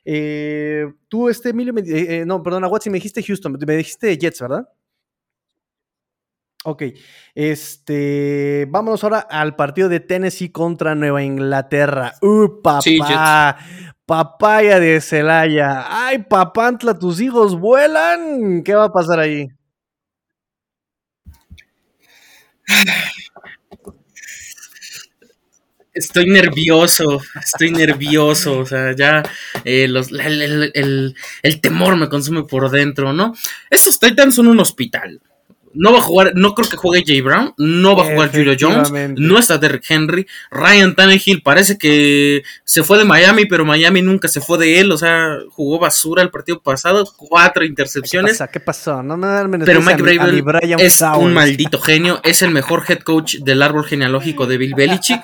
Eh, 0.05 0.91
tú, 1.07 1.29
este 1.29 1.49
Emilio, 1.49 1.73
no, 2.25 2.41
perdón, 2.41 2.63
a 2.63 2.67
Watson 2.67 2.91
me 2.91 2.97
dijiste 2.97 3.23
Houston, 3.23 3.57
me 3.65 3.75
dijiste 3.77 4.17
Jets, 4.17 4.41
¿verdad? 4.41 4.67
Ok, 6.63 6.83
este, 7.33 8.67
vámonos 8.69 9.03
ahora 9.03 9.19
al 9.19 9.55
partido 9.55 9.89
de 9.89 9.99
Tennessee 9.99 10.51
contra 10.51 10.93
Nueva 10.93 11.23
Inglaterra. 11.23 12.13
¡Uh, 12.21 12.61
papá! 12.61 13.57
Papaya 14.05 14.79
de 14.79 15.01
Celaya. 15.01 15.85
¡Ay, 15.87 16.19
papantla, 16.19 16.99
tus 16.99 17.19
hijos 17.19 17.59
vuelan! 17.59 18.61
¿Qué 18.63 18.75
va 18.75 18.85
a 18.85 18.91
pasar 18.91 19.19
ahí? 19.19 19.47
Estoy 25.93 26.25
nervioso, 26.27 27.21
estoy 27.43 27.71
nervioso, 27.71 28.59
o 28.59 28.65
sea, 28.65 28.95
ya 28.95 29.23
eh, 29.65 29.83
el, 29.83 31.15
el, 31.43 31.61
temor 31.61 31.97
me 31.97 32.07
consume 32.07 32.43
por 32.43 32.69
dentro, 32.69 33.11
¿no? 33.11 33.35
Estos 33.69 33.99
Titans 33.99 34.35
son 34.35 34.47
un 34.47 34.61
hospital. 34.61 35.19
No 35.73 35.93
va 35.93 35.99
a 35.99 36.01
jugar, 36.01 36.33
no 36.35 36.53
creo 36.53 36.69
que 36.69 36.77
juegue 36.77 37.03
Jay 37.05 37.21
Brown, 37.21 37.53
no 37.57 37.95
va 37.95 38.03
a 38.03 38.11
jugar 38.13 38.31
Julio 38.31 38.55
Jones, 38.59 38.91
no 39.17 39.37
está 39.37 39.57
Derrick 39.57 39.89
Henry, 39.89 40.27
Ryan 40.49 40.95
Tannehill 40.95 41.41
parece 41.41 41.77
que 41.77 42.43
se 42.63 42.83
fue 42.83 42.97
de 42.97 43.05
Miami, 43.05 43.45
pero 43.45 43.65
Miami 43.65 44.01
nunca 44.01 44.27
se 44.27 44.41
fue 44.41 44.57
de 44.57 44.79
él, 44.79 44.91
o 44.91 44.97
sea, 44.97 45.37
jugó 45.49 45.79
basura 45.79 46.21
el 46.21 46.29
partido 46.29 46.61
pasado, 46.61 47.09
cuatro 47.17 47.63
intercepciones. 47.63 48.41
¿Qué, 48.51 48.59
pasó? 48.59 49.01
No 49.01 49.17
me 49.17 49.59
Pero 49.65 49.81
Mike 49.81 50.01
Bravel 50.01 50.43
es 50.79 51.01
un 51.17 51.33
maldito 51.33 51.79
genio, 51.79 52.19
es 52.23 52.41
el 52.41 52.51
mejor 52.51 52.83
head 52.87 52.99
coach 52.99 53.37
del 53.37 53.61
árbol 53.61 53.85
genealógico 53.85 54.45
de 54.47 54.57
Bill 54.57 54.75
Belichick. 54.75 55.21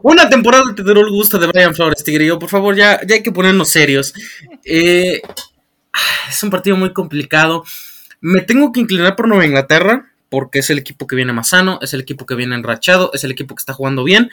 Una 0.00 0.28
temporada 0.28 0.74
te 0.76 0.82
duró 0.82 1.00
el 1.00 1.10
gusto 1.10 1.38
de 1.38 1.48
Brian 1.48 1.74
Flores, 1.74 2.04
Tigrillo. 2.04 2.38
Por 2.38 2.48
favor, 2.48 2.74
ya, 2.76 3.00
ya 3.04 3.16
hay 3.16 3.22
que 3.22 3.32
ponernos 3.32 3.68
serios. 3.68 4.14
Eh, 4.64 5.20
es 6.28 6.42
un 6.42 6.50
partido 6.50 6.76
muy 6.76 6.92
complicado. 6.92 7.64
Me 8.20 8.42
tengo 8.42 8.72
que 8.72 8.80
inclinar 8.80 9.16
por 9.16 9.28
Nueva 9.28 9.46
Inglaterra, 9.46 10.10
porque 10.28 10.58
es 10.58 10.70
el 10.70 10.78
equipo 10.78 11.06
que 11.06 11.16
viene 11.16 11.32
más 11.32 11.50
sano, 11.50 11.78
es 11.82 11.94
el 11.94 12.00
equipo 12.00 12.26
que 12.26 12.34
viene 12.34 12.54
enrachado, 12.54 13.10
es 13.14 13.24
el 13.24 13.30
equipo 13.30 13.54
que 13.54 13.60
está 13.60 13.72
jugando 13.72 14.04
bien. 14.04 14.30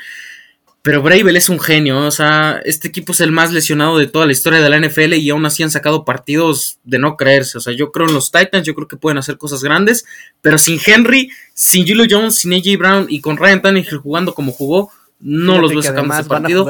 Pero 0.82 1.01
Bravel 1.01 1.36
es 1.36 1.49
un 1.49 1.59
genio, 1.59 1.97
o 1.97 2.11
sea, 2.11 2.61
este 2.63 2.88
equipo 2.88 3.11
es 3.11 3.20
el 3.20 3.32
más 3.32 3.51
lesionado 3.51 3.97
de 3.97 4.05
toda 4.05 4.28
la 4.28 4.34
historia 4.34 4.61
de 4.61 4.70
la 4.70 4.80
NFL 4.80 5.16
y 5.16 5.32
aún 5.32 5.43
así 5.43 5.63
han 5.63 5.72
sacado 5.72 6.05
partidos 6.05 6.78
de 6.84 6.99
no 6.99 7.18
creerse. 7.18 7.57
O 7.57 7.61
sea, 7.61 7.74
yo 7.74 7.91
creo 7.91 8.07
en 8.07 8.13
los 8.13 8.32
Titans, 8.32 8.68
yo 8.68 8.76
creo 8.76 8.88
que 8.88 8.95
pueden 8.95 9.18
hacer 9.18 9.39
cosas 9.39 9.63
grandes, 9.63 10.05
pero 10.41 10.59
sin 10.59 10.80
Henry, 10.86 11.32
sin 11.55 11.88
Julio 11.88 12.05
Jones, 12.07 12.36
sin 12.36 12.53
AJ 12.53 12.78
Brown 12.78 13.07
y 13.09 13.20
con 13.20 13.38
Ryan 13.38 13.63
Tannehill 13.63 13.97
jugando 13.97 14.36
como 14.36 14.51
jugó, 14.51 14.91
no 15.28 15.60
los 15.60 15.72
veo 15.72 15.82
sacando 15.82 16.14
ese 16.14 16.30
partido. 16.30 16.66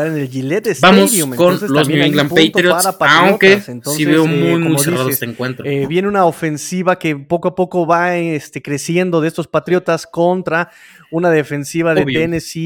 Vamos 0.80 1.12
con 1.36 1.60
los 1.68 1.90
New 1.90 2.02
England 2.02 2.30
Patriots, 2.30 2.88
aunque 3.02 3.60
sí 3.60 4.06
veo 4.06 4.24
eh, 4.24 4.28
muy, 4.28 4.60
muy 4.60 4.80
cerrado 4.80 5.10
este 5.10 5.26
encuentro. 5.26 5.66
Eh, 5.66 5.86
viene 5.88 6.08
una 6.08 6.24
ofensiva 6.26 6.98
que 6.98 7.18
poco 7.18 7.50
a 7.50 7.56
poco 7.56 7.86
va 7.86 8.16
este, 8.16 8.62
creciendo 8.62 9.20
de 9.20 9.28
estos 9.28 9.50
Patriotas 9.50 10.08
contra 10.08 10.72
una 11.12 11.30
defensiva 11.32 11.94
de 11.94 12.06
Tennessee, 12.06 12.60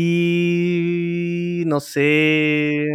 no 1.65 1.79
sé. 1.79 2.85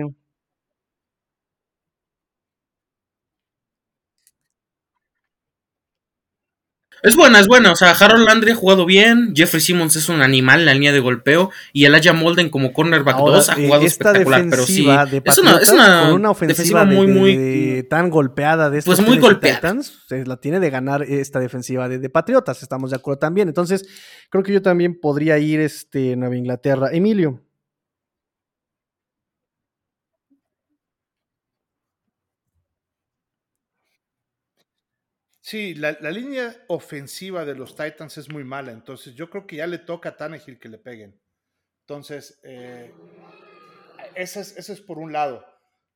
Es 7.04 7.16
buena, 7.16 7.38
es 7.38 7.46
buena. 7.46 7.70
O 7.70 7.76
sea, 7.76 7.90
Harold 7.90 8.26
Landry 8.26 8.52
ha 8.52 8.54
jugado 8.54 8.86
bien. 8.86 9.34
Jeffrey 9.36 9.60
Simmons 9.60 9.94
es 9.94 10.08
un 10.08 10.22
animal 10.22 10.60
en 10.60 10.66
la 10.66 10.72
línea 10.72 10.90
de 10.90 11.00
golpeo. 11.00 11.50
Y 11.74 11.84
Elijah 11.84 12.14
Molden 12.14 12.48
como 12.48 12.72
cornerback 12.72 13.18
2 13.18 13.48
ha 13.50 13.54
jugado 13.56 13.82
espectacular. 13.82 14.46
Pero 14.48 14.64
sí, 14.64 14.88
es 15.22 15.38
una, 15.38 15.58
es 15.58 15.70
una, 15.70 16.30
ofensiva 16.30 16.86
muy, 16.86 17.06
muy. 17.06 17.86
tan 17.90 18.08
golpeada 18.08 18.70
de 18.70 18.78
estos 18.78 18.96
Pues 18.96 19.06
muy 19.06 19.18
golpeada. 19.18 19.76
la 20.08 20.36
tiene 20.38 20.60
de 20.60 20.70
ganar 20.70 21.02
esta 21.02 21.40
defensiva 21.40 21.90
de, 21.90 22.08
Patriotas. 22.08 22.62
Estamos 22.62 22.90
de 22.90 22.96
acuerdo 22.96 23.18
también. 23.18 23.48
Entonces, 23.48 23.86
creo 24.30 24.42
que 24.42 24.54
yo 24.54 24.62
también 24.62 24.98
podría 24.98 25.38
ir 25.38 25.60
este, 25.60 26.16
Nueva 26.16 26.36
Inglaterra. 26.36 26.88
Emilio. 26.90 27.42
Sí, 35.46 35.74
la, 35.74 35.92
línea 36.10 36.56
ofensiva 36.68 37.44
de 37.44 37.54
los 37.54 37.76
Titans 37.76 38.16
es 38.16 38.32
muy 38.32 38.44
mala, 38.44 38.72
entonces 38.72 39.14
yo 39.14 39.28
creo 39.28 39.46
que 39.46 39.56
ya 39.56 39.66
le 39.66 39.76
toca 39.76 40.08
a 40.08 40.16
Tannehill 40.16 40.58
que 40.58 40.70
le 40.70 40.78
peguen. 40.78 41.20
Entonces, 41.80 42.40
eh, 42.44 42.94
ese, 44.14 44.40
es, 44.40 44.80
por 44.80 44.98
un 44.98 45.12
lado. 45.12 45.44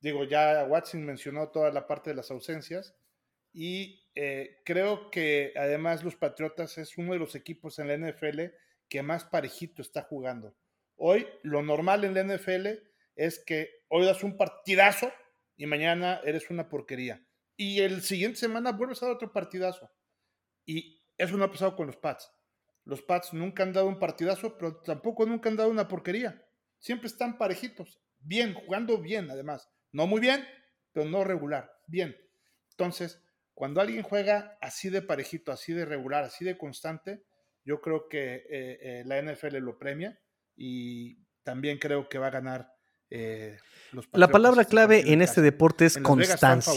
Digo, 0.01 0.25
ya 0.25 0.67
Watson 0.69 1.03
mencionó 1.03 1.49
toda 1.49 1.73
la 1.73 1.87
parte 1.87 2.11
de 2.11 2.17
las 2.17 2.31
ausencias 2.31 2.95
y 3.51 4.07
eh, 4.15 4.59
creo 4.67 5.11
que 5.11 5.55
además 5.57 6.05
los 6.05 6.15
Patriotas 6.15 6.77
es 6.77 6.99
uno 6.99 7.15
de 7.15 7.19
los 7.19 7.35
equipos 7.35 7.79
en 7.79 7.89
la 7.89 7.97
NFL 7.97 8.53
que 8.87 9.03
más 9.03 9.25
parejito 9.25 9.81
está 9.81 10.03
jugando. 10.03 10.55
Hoy 10.97 11.27
lo 11.43 11.63
normal 11.63 12.05
en 12.05 12.13
la 12.13 12.37
NFL 12.37 12.67
es 13.17 13.39
que 13.39 13.83
hoy 13.89 14.05
das 14.05 14.23
un 14.23 14.37
partidazo 14.37 15.11
y 15.57 15.65
mañana 15.65 16.21
eres 16.23 16.51
una 16.51 16.69
porquería 16.69 17.25
y 17.59 17.81
el 17.81 18.03
siguiente 18.03 18.39
semana 18.39 18.71
vuelves 18.71 19.03
a 19.03 19.07
dar 19.07 19.17
otro 19.17 19.33
partidazo. 19.33 19.91
Y 20.65 21.03
eso 21.19 21.37
no 21.37 21.45
ha 21.45 21.51
pasado 21.51 21.75
con 21.75 21.89
los 21.89 21.97
Pats. 21.97 22.33
Los 22.85 23.03
Pats 23.03 23.35
nunca 23.35 23.65
han 23.65 23.73
dado 23.73 23.89
un 23.89 23.99
partidazo, 23.99 24.57
pero 24.57 24.81
tampoco 24.81 25.27
nunca 25.27 25.49
han 25.49 25.57
dado 25.57 25.69
una 25.69 25.89
porquería. 25.89 26.41
Siempre 26.79 27.09
están 27.09 27.37
parejitos. 27.37 28.01
Bien, 28.21 28.55
jugando 28.55 28.99
bien, 28.99 29.29
además. 29.29 29.69
No 29.91 30.07
muy 30.07 30.21
bien, 30.21 30.47
pero 30.93 31.11
no 31.11 31.25
regular. 31.25 31.69
Bien. 31.89 32.17
Entonces, 32.71 33.21
cuando 33.55 33.81
alguien 33.81 34.05
juega 34.05 34.57
así 34.61 34.89
de 34.89 35.03
parejito, 35.03 35.51
así 35.51 35.73
de 35.73 35.85
regular, 35.85 36.23
así 36.23 36.45
de 36.45 36.57
constante, 36.57 37.25
yo 37.65 37.81
creo 37.81 38.09
que 38.09 38.37
eh, 38.37 38.79
eh, 38.81 39.03
la 39.05 39.21
NFL 39.21 39.57
lo 39.57 39.79
premia 39.79 40.17
y 40.55 41.25
también 41.43 41.79
creo 41.79 42.09
que 42.09 42.19
va 42.19 42.29
a 42.29 42.31
ganar 42.31 42.73
eh, 43.11 43.57
la 44.13 44.29
palabra 44.29 44.67
clave 44.67 45.13
en 45.13 45.23
este 45.23 45.41
deporte 45.41 45.87
es 45.87 45.97
constancia. 45.97 46.73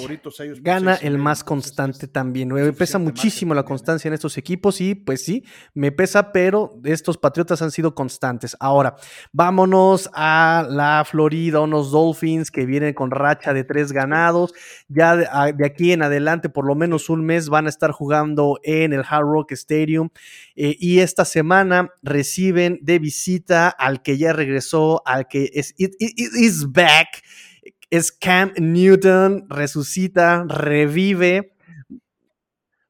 Gana 0.62 0.96
el 0.96 1.18
más 1.18 1.44
constante 1.44 2.08
también. 2.08 2.48
Me 2.50 2.72
pesa 2.72 3.00
muchísimo 3.00 3.54
la 3.54 3.64
constancia 3.64 4.08
en 4.08 4.14
estos 4.14 4.38
equipos 4.38 4.80
y 4.80 4.96
pues 4.96 5.24
sí, 5.26 5.44
me 5.74 5.92
pesa, 5.92 6.32
pero 6.32 6.80
estos 6.86 7.18
Patriotas 7.18 7.62
han 7.62 7.72
sido 7.72 7.94
constantes. 7.96 8.56
Ahora, 8.60 8.96
vámonos 9.34 10.10
a 10.14 10.66
la 10.70 11.04
Florida, 11.06 11.60
unos 11.60 11.92
Dolphins 11.92 12.50
que 12.50 12.66
vienen 12.66 12.94
con 12.94 13.12
racha 13.12 13.54
de 13.54 13.66
tres 13.66 13.92
ganados. 13.92 14.54
Ya 14.88 15.18
de, 15.18 15.28
aquí 15.66 15.92
en 15.92 16.04
adelante, 16.04 16.48
por 16.48 16.66
lo 16.66 16.76
menos 16.76 17.10
un 17.10 17.26
mes, 17.26 17.50
van 17.50 17.66
a 17.66 17.70
estar 17.70 17.92
jugando 17.92 18.60
en 18.64 18.94
el 18.94 19.04
Hard 19.08 19.26
Rock 19.26 19.52
Stadium. 19.52 20.10
Eh, 20.56 20.78
y 20.80 21.00
esta 21.00 21.26
semana 21.26 21.90
reciben 22.02 22.80
de 22.82 23.00
visita 23.00 23.68
al 23.68 24.02
que 24.02 24.18
ya 24.18 24.32
regresó, 24.32 25.02
al 25.06 25.28
que 25.28 25.50
es 25.54 25.74
is 26.34 26.72
back 26.72 27.24
es 27.92 28.12
Cam 28.12 28.54
Newton, 28.58 29.46
resucita, 29.50 30.46
revive, 30.48 31.54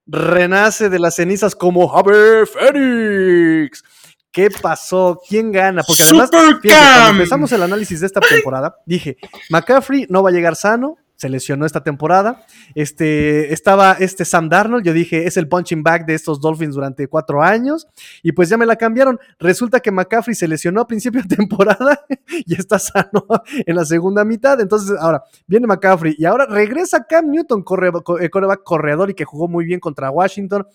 renace 0.06 0.90
de 0.90 1.00
las 1.00 1.16
cenizas 1.16 1.56
como 1.56 1.88
Javier 1.88 2.48
Phoenix. 2.48 3.84
¿Qué 4.32 4.50
pasó? 4.50 5.20
¿Quién 5.28 5.52
gana? 5.52 5.84
Porque 5.84 6.04
además, 6.04 6.30
fíjate, 6.62 6.70
cuando 6.70 7.12
empezamos 7.12 7.52
el 7.52 7.64
análisis 7.64 8.00
de 8.00 8.06
esta 8.06 8.22
temporada, 8.22 8.76
dije, 8.86 9.18
McCaffrey 9.50 10.06
no 10.08 10.24
va 10.24 10.30
a 10.30 10.34
llegar 10.34 10.56
sano, 10.56 10.98
se 11.22 11.30
lesionó 11.30 11.68
esta 11.68 11.84
temporada. 11.84 12.44
Este, 12.74 13.54
estaba 13.54 13.94
este 13.94 14.26
Sam 14.26 14.50
Darnold, 14.50 14.84
yo 14.84 14.92
dije, 14.92 15.28
es 15.28 15.38
el 15.38 15.48
punching 15.48 15.84
back 15.84 16.08
de 16.08 16.16
estos 16.16 16.42
Dolphins 16.42 16.74
durante 16.74 17.08
cuatro 17.08 17.44
años, 17.44 17.88
y 18.24 18.32
pues 18.32 18.50
ya 18.50 18.58
me 18.58 18.66
la 18.66 18.76
cambiaron. 18.76 19.20
Resulta 19.38 19.82
que 19.82 19.92
McCaffrey 19.92 20.34
se 20.34 20.48
lesionó 20.48 20.82
a 20.82 20.88
principio 20.88 21.22
de 21.28 21.36
temporada 21.36 22.04
y 22.28 22.56
está 22.56 22.80
sano 22.80 23.24
en 23.54 23.76
la 23.76 23.86
segunda 23.86 24.26
mitad. 24.26 24.60
Entonces, 24.60 24.98
ahora 25.00 25.24
viene 25.46 25.68
McCaffrey 25.68 26.16
y 26.18 26.26
ahora 26.26 26.48
regresa 26.48 27.06
Cam 27.08 27.30
Newton, 27.30 27.62
corre, 27.62 27.92
correback 28.32 28.64
corredor 28.64 29.12
y 29.12 29.14
que 29.14 29.24
jugó 29.24 29.48
muy 29.48 29.64
bien 29.66 29.80
contra 29.80 30.10
Washington. 30.10 30.66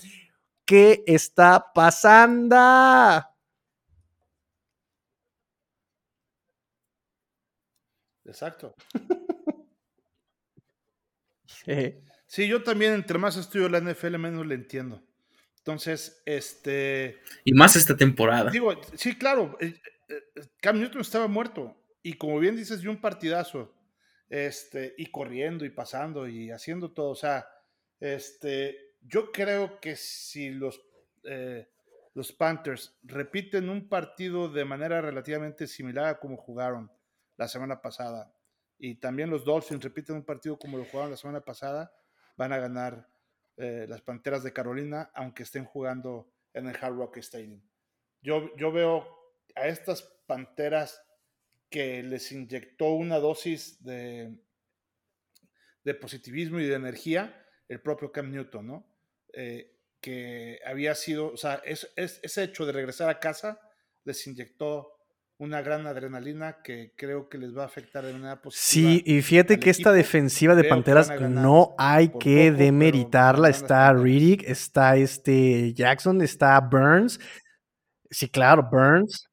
¿Qué 0.64 1.02
está 1.06 1.72
pasando? 1.74 2.56
Exacto. 8.24 8.74
sí, 12.26 12.48
yo 12.48 12.62
también, 12.62 12.92
entre 12.94 13.18
más 13.18 13.36
estudio 13.36 13.68
la 13.68 13.80
NFL, 13.80 14.16
menos 14.18 14.46
le 14.46 14.54
entiendo. 14.54 15.02
Entonces, 15.58 16.22
este. 16.26 17.18
Y 17.44 17.52
más 17.52 17.74
esta 17.74 17.96
temporada. 17.96 18.50
Digo, 18.50 18.80
sí, 18.94 19.16
claro. 19.16 19.56
Eh, 19.60 19.74
eh, 20.08 20.22
Cam 20.60 20.78
Newton 20.78 21.00
estaba 21.00 21.26
muerto. 21.26 21.76
Y 22.02 22.14
como 22.14 22.38
bien 22.38 22.56
dices, 22.56 22.80
dio 22.80 22.90
un 22.90 23.00
partidazo. 23.00 23.74
Este, 24.28 24.94
y 24.96 25.06
corriendo 25.06 25.64
y 25.64 25.70
pasando 25.70 26.28
y 26.28 26.52
haciendo 26.52 26.92
todo. 26.92 27.10
O 27.10 27.16
sea, 27.16 27.48
este, 27.98 28.94
yo 29.02 29.32
creo 29.32 29.80
que 29.80 29.96
si 29.96 30.50
los, 30.50 30.80
eh, 31.24 31.68
los 32.14 32.30
Panthers 32.30 32.96
repiten 33.02 33.68
un 33.68 33.88
partido 33.88 34.48
de 34.48 34.64
manera 34.64 35.00
relativamente 35.00 35.66
similar 35.66 36.06
a 36.06 36.18
como 36.20 36.36
jugaron 36.36 36.92
la 37.36 37.48
semana 37.48 37.82
pasada. 37.82 38.32
Y 38.78 38.96
también 38.96 39.30
los 39.30 39.44
Dolphins 39.44 39.82
repiten 39.82 40.16
un 40.16 40.24
partido 40.24 40.58
como 40.58 40.78
lo 40.78 40.84
jugaron 40.84 41.10
la 41.10 41.16
semana 41.16 41.40
pasada, 41.40 41.92
van 42.36 42.52
a 42.52 42.58
ganar 42.58 43.08
eh, 43.56 43.86
las 43.88 44.02
Panteras 44.02 44.42
de 44.42 44.52
Carolina, 44.52 45.10
aunque 45.14 45.42
estén 45.42 45.64
jugando 45.64 46.30
en 46.52 46.68
el 46.68 46.76
Hard 46.76 46.96
Rock 46.96 47.18
Stadium. 47.18 47.62
Yo, 48.20 48.54
yo 48.56 48.72
veo 48.72 49.06
a 49.54 49.66
estas 49.66 50.02
Panteras 50.26 51.02
que 51.70 52.02
les 52.02 52.30
inyectó 52.32 52.90
una 52.90 53.18
dosis 53.18 53.82
de, 53.82 54.38
de 55.84 55.94
positivismo 55.94 56.60
y 56.60 56.66
de 56.66 56.74
energía 56.74 57.42
el 57.68 57.80
propio 57.80 58.12
Cam 58.12 58.30
Newton, 58.30 58.66
¿no? 58.66 58.96
Eh, 59.32 59.72
que 60.00 60.60
había 60.64 60.94
sido, 60.94 61.32
o 61.32 61.36
sea, 61.36 61.62
es, 61.64 61.92
ese 61.96 62.42
hecho 62.44 62.64
de 62.66 62.72
regresar 62.72 63.08
a 63.08 63.18
casa 63.18 63.60
les 64.04 64.24
inyectó 64.26 64.95
una 65.38 65.60
gran 65.60 65.86
adrenalina 65.86 66.62
que 66.62 66.92
creo 66.96 67.28
que 67.28 67.38
les 67.38 67.56
va 67.56 67.62
a 67.62 67.66
afectar 67.66 68.04
de 68.04 68.12
manera 68.12 68.40
positiva. 68.40 68.90
Sí, 68.90 69.02
y 69.04 69.20
fíjate 69.20 69.58
que 69.60 69.70
esta 69.70 69.92
defensiva 69.92 70.54
de 70.54 70.64
Panteras 70.64 71.10
no 71.20 71.74
hay 71.78 72.08
que 72.08 72.50
demeritarla. 72.52 73.48
Está 73.50 73.92
Riddick, 73.92 74.44
está 74.48 74.96
este 74.96 75.74
Jackson, 75.74 76.22
está 76.22 76.58
Burns. 76.60 77.20
Sí, 78.10 78.28
claro, 78.28 78.66
Burns. 78.70 79.28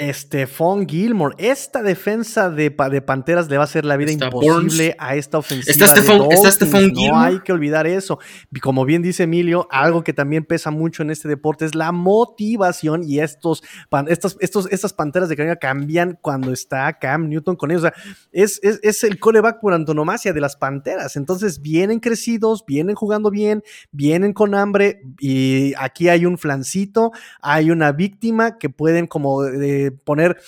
Estefón 0.00 0.88
Gilmore. 0.88 1.34
Esta 1.36 1.82
defensa 1.82 2.48
de, 2.48 2.70
de, 2.70 3.02
Panteras 3.02 3.50
le 3.50 3.58
va 3.58 3.64
a 3.64 3.66
hacer 3.66 3.84
la 3.84 3.98
vida 3.98 4.10
imposible 4.10 4.96
a 4.98 5.14
esta 5.14 5.36
ofensiva. 5.36 5.70
Está 5.70 6.50
Stephon, 6.50 6.94
Gilmore. 6.94 7.10
No 7.10 7.20
hay 7.20 7.40
que 7.40 7.52
olvidar 7.52 7.86
eso. 7.86 8.18
Como 8.62 8.86
bien 8.86 9.02
dice 9.02 9.24
Emilio, 9.24 9.68
algo 9.70 10.02
que 10.02 10.14
también 10.14 10.46
pesa 10.46 10.70
mucho 10.70 11.02
en 11.02 11.10
este 11.10 11.28
deporte 11.28 11.66
es 11.66 11.74
la 11.74 11.92
motivación 11.92 13.04
y 13.04 13.20
estos, 13.20 13.62
estos, 14.08 14.38
estos 14.40 14.68
estas 14.70 14.94
Panteras 14.94 15.28
de 15.28 15.36
Carolina 15.36 15.56
cambian 15.56 16.18
cuando 16.22 16.50
está 16.50 16.98
Cam 16.98 17.28
Newton 17.28 17.56
con 17.56 17.70
ellos. 17.70 17.84
O 17.84 17.88
sea, 17.88 17.94
es, 18.32 18.58
es, 18.62 18.80
es 18.82 19.04
el 19.04 19.20
coreback 19.20 19.60
por 19.60 19.74
antonomasia 19.74 20.32
de 20.32 20.40
las 20.40 20.56
Panteras. 20.56 21.16
Entonces 21.16 21.60
vienen 21.60 22.00
crecidos, 22.00 22.64
vienen 22.66 22.94
jugando 22.94 23.30
bien, 23.30 23.62
vienen 23.92 24.32
con 24.32 24.54
hambre 24.54 25.02
y 25.18 25.74
aquí 25.76 26.08
hay 26.08 26.24
un 26.24 26.38
flancito, 26.38 27.12
hay 27.42 27.70
una 27.70 27.92
víctima 27.92 28.56
que 28.56 28.70
pueden 28.70 29.06
como... 29.06 29.42
poner, 29.90 30.38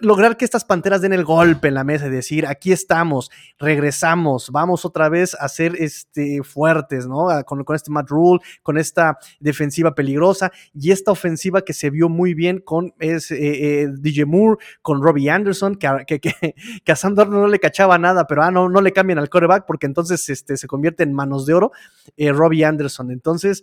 lograr 0.00 0.36
que 0.36 0.44
estas 0.44 0.64
panteras 0.64 1.00
den 1.00 1.12
el 1.12 1.24
golpe 1.24 1.68
en 1.68 1.74
la 1.74 1.84
mesa 1.84 2.06
y 2.06 2.10
decir, 2.10 2.46
aquí 2.46 2.72
estamos, 2.72 3.30
regresamos, 3.58 4.50
vamos 4.50 4.84
otra 4.84 5.08
vez 5.08 5.36
a 5.38 5.48
ser 5.48 5.76
este, 5.78 6.42
fuertes, 6.42 7.06
¿no? 7.06 7.28
Con, 7.44 7.64
con 7.64 7.76
este 7.76 7.90
Matt 7.90 8.08
Rule, 8.08 8.40
con 8.62 8.78
esta 8.78 9.18
defensiva 9.40 9.94
peligrosa 9.94 10.52
y 10.74 10.90
esta 10.90 11.10
ofensiva 11.10 11.62
que 11.62 11.72
se 11.72 11.90
vio 11.90 12.08
muy 12.08 12.34
bien 12.34 12.58
con 12.58 12.94
es, 12.98 13.30
eh, 13.30 13.82
eh, 13.82 13.88
DJ 13.92 14.26
Moore, 14.26 14.58
con 14.82 15.02
Robbie 15.02 15.30
Anderson, 15.30 15.76
que, 15.76 15.88
que, 16.06 16.20
que, 16.20 16.92
a 16.92 16.96
Sam 16.96 17.14
no 17.14 17.46
le 17.46 17.58
cachaba 17.58 17.98
nada, 17.98 18.26
pero 18.26 18.42
ah, 18.42 18.50
no, 18.50 18.68
no 18.68 18.80
le 18.80 18.92
cambian 18.92 19.18
al 19.18 19.28
coreback 19.28 19.66
porque 19.66 19.86
entonces 19.86 20.28
este, 20.28 20.56
se 20.56 20.66
convierte 20.66 21.02
en 21.02 21.12
manos 21.12 21.46
de 21.46 21.54
oro, 21.54 21.72
eh, 22.16 22.32
Robbie 22.32 22.64
Anderson. 22.64 23.10
Entonces, 23.10 23.62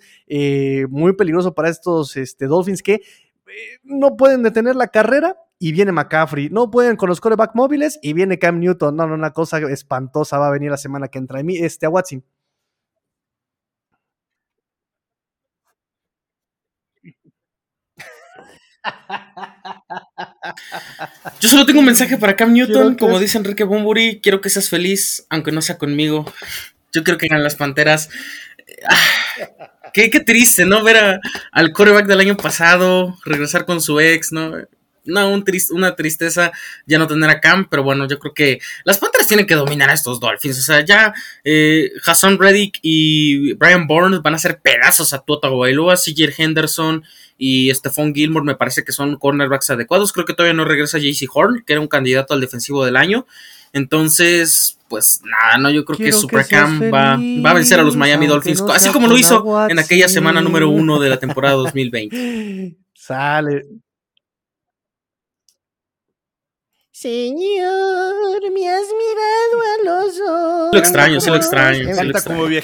muy 0.89 1.13
peligroso 1.13 1.53
para 1.53 1.69
estos 1.69 2.15
este, 2.17 2.47
Dolphins 2.47 2.83
que 2.83 2.93
eh, 2.93 3.01
no 3.83 4.17
pueden 4.17 4.43
detener 4.43 4.75
la 4.75 4.87
carrera 4.87 5.37
y 5.59 5.71
viene 5.71 5.91
McCaffrey. 5.91 6.49
No 6.49 6.71
pueden 6.71 6.95
con 6.95 7.09
los 7.09 7.21
coreback 7.21 7.55
móviles 7.55 7.99
y 8.01 8.13
viene 8.13 8.39
Cam 8.39 8.59
Newton. 8.59 8.95
No, 8.95 9.07
no, 9.07 9.15
una 9.15 9.31
cosa 9.31 9.59
espantosa 9.59 10.37
va 10.37 10.47
a 10.47 10.51
venir 10.51 10.71
la 10.71 10.77
semana 10.77 11.09
que 11.09 11.19
entra. 11.19 11.41
Este, 11.41 11.85
a 11.85 11.89
Watson. 11.89 12.23
Yo 21.39 21.49
solo 21.49 21.65
tengo 21.65 21.79
un 21.79 21.85
mensaje 21.85 22.17
para 22.17 22.35
Cam 22.35 22.53
Newton. 22.53 22.95
Como 22.95 23.19
dice 23.19 23.37
Enrique 23.37 23.63
Bumburi, 23.63 24.19
quiero 24.21 24.41
que 24.41 24.49
seas 24.49 24.69
feliz, 24.69 25.25
aunque 25.29 25.51
no 25.51 25.61
sea 25.61 25.77
conmigo. 25.77 26.25
Yo 26.91 27.03
creo 27.03 27.17
que 27.17 27.27
ganan 27.27 27.43
las 27.43 27.55
panteras. 27.55 28.09
Ah, 29.89 29.91
Qué, 29.93 30.09
triste, 30.19 30.65
¿no? 30.65 30.83
Ver 30.83 31.19
al 31.51 31.71
coreback 31.71 32.05
del 32.05 32.19
año 32.19 32.37
pasado 32.37 33.17
regresar 33.25 33.65
con 33.65 33.81
su 33.81 33.99
ex, 33.99 34.31
¿no? 34.31 34.53
No, 35.05 35.31
un 35.31 35.43
una 35.71 35.95
tristeza 35.95 36.51
ya 36.85 36.99
no 36.99 37.07
tener 37.07 37.29
a 37.31 37.39
Cam, 37.39 37.67
pero 37.67 37.81
bueno, 37.81 38.07
yo 38.07 38.19
creo 38.19 38.33
que 38.33 38.59
las 38.83 38.99
Panthers 38.99 39.27
tienen 39.27 39.47
que 39.47 39.55
dominar 39.55 39.89
a 39.89 39.93
estos 39.93 40.19
Dolphins. 40.19 40.59
O 40.59 40.61
sea, 40.61 40.85
ya 40.85 41.13
eh, 41.43 41.89
Hassan 42.05 42.37
Reddick 42.37 42.77
y 42.83 43.53
Brian 43.53 43.87
Bourne 43.87 44.19
van 44.19 44.33
a 44.33 44.35
hacer 44.35 44.59
pedazos 44.61 45.13
a 45.13 45.19
Tuota 45.19 45.49
Bailoa, 45.49 45.95
CJ 45.95 46.35
Henderson 46.37 47.03
y 47.37 47.73
Stephon 47.73 48.13
Gilmore 48.13 48.45
me 48.45 48.55
parece 48.55 48.83
que 48.83 48.91
son 48.91 49.17
cornerbacks 49.17 49.71
adecuados. 49.71 50.13
Creo 50.13 50.25
que 50.25 50.33
todavía 50.33 50.53
no 50.53 50.65
regresa 50.65 50.99
JC 50.99 51.27
Horn, 51.33 51.63
que 51.65 51.73
era 51.73 51.81
un 51.81 51.87
candidato 51.87 52.35
al 52.35 52.41
defensivo 52.41 52.85
del 52.85 52.97
año. 52.97 53.25
Entonces, 53.73 54.77
pues 54.87 55.21
nada, 55.23 55.57
no, 55.59 55.69
yo 55.69 55.85
creo 55.85 55.97
que 55.97 56.11
Supercam 56.11 56.91
va, 56.91 57.17
va, 57.17 57.51
a 57.51 57.53
vencer 57.53 57.79
a 57.79 57.83
los 57.83 57.95
Miami 57.95 58.27
Dolphins, 58.27 58.61
así 58.73 58.89
como 58.89 59.07
lo 59.07 59.17
hizo 59.17 59.69
en 59.69 59.79
aquella 59.79 60.09
semana 60.09 60.41
número 60.41 60.69
uno 60.69 60.99
de 60.99 61.09
la 61.09 61.17
temporada 61.17 61.55
2020. 61.55 62.75
Sale. 62.93 63.65
Señor, 66.99 68.41
me 68.51 68.69
has 68.69 68.87
mirado 68.91 69.61
a 69.63 69.85
los 69.85 70.19
ojos. 70.19 70.69
Lo 70.73 70.79
extraño, 70.79 71.21
sí 71.21 71.29
lo 71.29 71.37
extraño. 71.37 71.87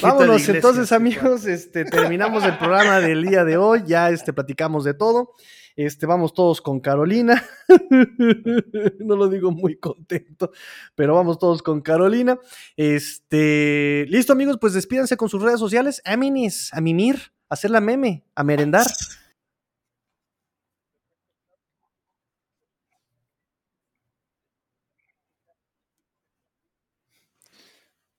Vámonos 0.02 0.50
entonces, 0.50 0.92
amigos, 0.92 1.46
este, 1.46 1.86
terminamos 1.86 2.44
el 2.44 2.58
programa 2.58 3.00
del 3.00 3.24
día 3.24 3.46
de 3.46 3.56
hoy. 3.56 3.84
Ya 3.86 4.10
este, 4.10 4.34
platicamos 4.34 4.84
de 4.84 4.94
todo. 4.94 5.36
Este, 5.76 6.06
vamos 6.06 6.34
todos 6.34 6.62
con 6.62 6.80
Carolina. 6.80 7.44
no 9.00 9.16
lo 9.16 9.28
digo 9.28 9.52
muy 9.52 9.78
contento, 9.78 10.52
pero 10.96 11.16
vamos 11.16 11.38
todos 11.38 11.62
con 11.62 11.82
Carolina. 11.82 12.40
Este, 12.78 14.06
listo, 14.08 14.32
amigos, 14.34 14.58
pues 14.60 14.74
despídanse 14.74 15.18
con 15.18 15.28
sus 15.28 15.42
redes 15.42 15.60
sociales. 15.60 16.02
A 16.06 16.16
minis, 16.16 16.74
a 16.74 16.80
mimir, 16.80 17.34
a 17.50 17.56
hacer 17.56 17.72
la 17.72 17.82
meme, 17.82 18.24
a 18.36 18.44
merendar. 18.44 18.88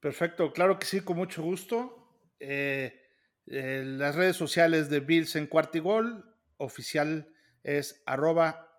Perfecto, 0.00 0.52
claro 0.52 0.78
que 0.78 0.86
sí, 0.86 1.00
con 1.00 1.16
mucho 1.16 1.42
gusto. 1.42 2.12
Eh, 2.38 3.00
eh, 3.46 3.82
las 3.84 4.14
redes 4.14 4.36
sociales 4.36 4.90
de 4.90 5.00
Bills 5.00 5.36
en 5.36 5.46
Cuartigol, 5.46 6.36
oficial 6.58 7.32
es 7.66 8.00
arroba 8.06 8.70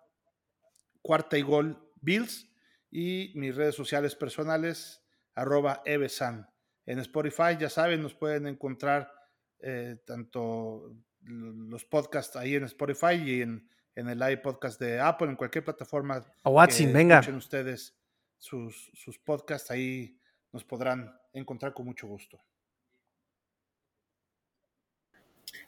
cuarta 1.02 1.36
y 1.36 1.42
gol 1.42 1.78
Bills 2.00 2.50
y 2.90 3.32
mis 3.34 3.54
redes 3.54 3.74
sociales 3.74 4.16
personales 4.16 5.04
arroba 5.34 5.82
Evesan. 5.84 6.48
En 6.86 6.98
Spotify, 7.00 7.58
ya 7.60 7.68
saben, 7.68 8.00
nos 8.00 8.14
pueden 8.14 8.46
encontrar 8.46 9.12
eh, 9.60 9.98
tanto 10.06 10.96
los 11.20 11.84
podcasts 11.84 12.34
ahí 12.36 12.54
en 12.54 12.64
Spotify 12.64 13.14
y 13.14 13.42
en, 13.42 13.68
en 13.94 14.08
el 14.08 14.18
live 14.18 14.38
podcast 14.38 14.80
de 14.80 14.98
Apple, 14.98 15.28
en 15.28 15.36
cualquier 15.36 15.64
plataforma. 15.64 16.24
A 16.42 16.48
Watson, 16.48 16.90
venga. 16.90 17.18
Escuchen 17.18 17.36
ustedes 17.36 17.94
sus, 18.38 18.90
sus 18.94 19.18
podcasts, 19.18 19.70
ahí 19.70 20.18
nos 20.50 20.64
podrán 20.64 21.14
encontrar 21.34 21.74
con 21.74 21.84
mucho 21.84 22.06
gusto. 22.06 22.42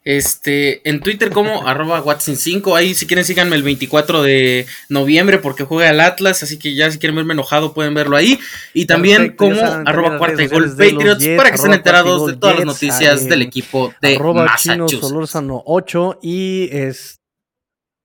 Este, 0.02 0.88
en 0.88 1.00
Twitter 1.00 1.30
como 1.30 1.66
arroba 1.68 2.02
Watson5. 2.02 2.76
Ahí 2.76 2.94
si 2.94 3.06
quieren 3.06 3.24
síganme 3.24 3.56
el 3.56 3.62
24 3.62 4.22
de 4.22 4.66
noviembre 4.88 5.38
porque 5.38 5.64
juega 5.64 5.90
el 5.90 6.00
Atlas. 6.00 6.42
Así 6.42 6.58
que 6.58 6.74
ya 6.74 6.90
si 6.90 6.98
quieren 6.98 7.16
verme 7.16 7.34
enojado 7.34 7.74
pueden 7.74 7.94
verlo 7.94 8.16
ahí. 8.16 8.38
Y 8.74 8.86
también 8.86 9.36
como 9.36 9.60
arroba 9.60 10.18
cuarta 10.18 10.42
y 10.42 10.46
gol 10.48 10.70
Patriots 10.70 11.26
para 11.36 11.50
que 11.50 11.56
estén 11.56 11.74
enterados 11.74 12.26
de 12.26 12.36
todas 12.36 12.56
las 12.56 12.66
noticias 12.66 13.26
del 13.26 13.42
equipo 13.42 13.92
de 14.00 14.16
arroba 14.16 14.44
Massachusetts. 14.44 15.00
Solórzano 15.00 15.62
8 15.66 16.18
y 16.22 16.68
es... 16.72 17.20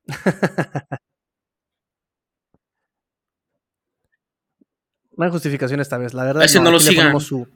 no 5.17 5.25
hay 5.25 5.31
justificación 5.31 5.79
esta 5.79 5.97
vez, 5.97 6.13
la 6.13 6.23
verdad. 6.25 6.43
Ese 6.43 6.59
no 6.59 6.71
lo 6.71 6.77
aquí 6.77 6.85
le 6.87 6.91
sigan. 6.91 7.19
su- 7.21 7.47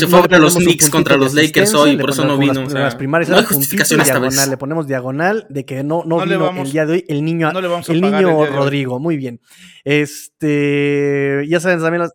Se 0.00 0.04
no 0.06 0.10
fue 0.10 0.22
ver 0.22 0.34
a 0.34 0.38
los 0.38 0.56
Knicks 0.56 0.90
contra 0.90 1.16
los 1.16 1.34
Lakers 1.34 1.72
hoy, 1.74 1.96
por 1.96 2.10
eso 2.10 2.24
no 2.24 2.30
las- 2.36 2.38
vino. 2.40 2.66
o 2.66 2.70
sea, 2.70 2.80
las 2.80 2.96
primarias 2.96 3.28
no 3.30 3.36
hay 3.36 3.44
justificación 3.44 4.00
esta 4.00 4.18
vez. 4.18 4.30
diagonal, 4.32 4.50
le 4.50 4.56
ponemos 4.56 4.86
diagonal 4.86 5.46
de 5.48 5.64
que 5.64 5.84
no, 5.84 6.02
no, 6.04 6.18
No 6.18 6.24
vino 6.24 6.40
vamos- 6.40 6.66
el 6.66 6.72
día 6.72 6.84
de 6.86 6.92
hoy 6.94 7.04
el 7.08 7.24
niño, 7.24 7.52
no 7.52 7.60
le 7.60 7.68
vamos 7.68 7.88
a 7.88 7.92
el 7.92 8.00
pagar 8.00 8.22
niño 8.22 8.44
el 8.44 8.50
día. 8.50 8.56
Rodrigo, 8.58 8.98
muy 8.98 9.16
bien. 9.16 9.40
Este, 9.84 11.44
ya 11.48 11.60
saben 11.60 11.80
también 11.80 12.02
las... 12.02 12.12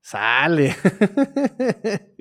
Sale. 0.00 0.76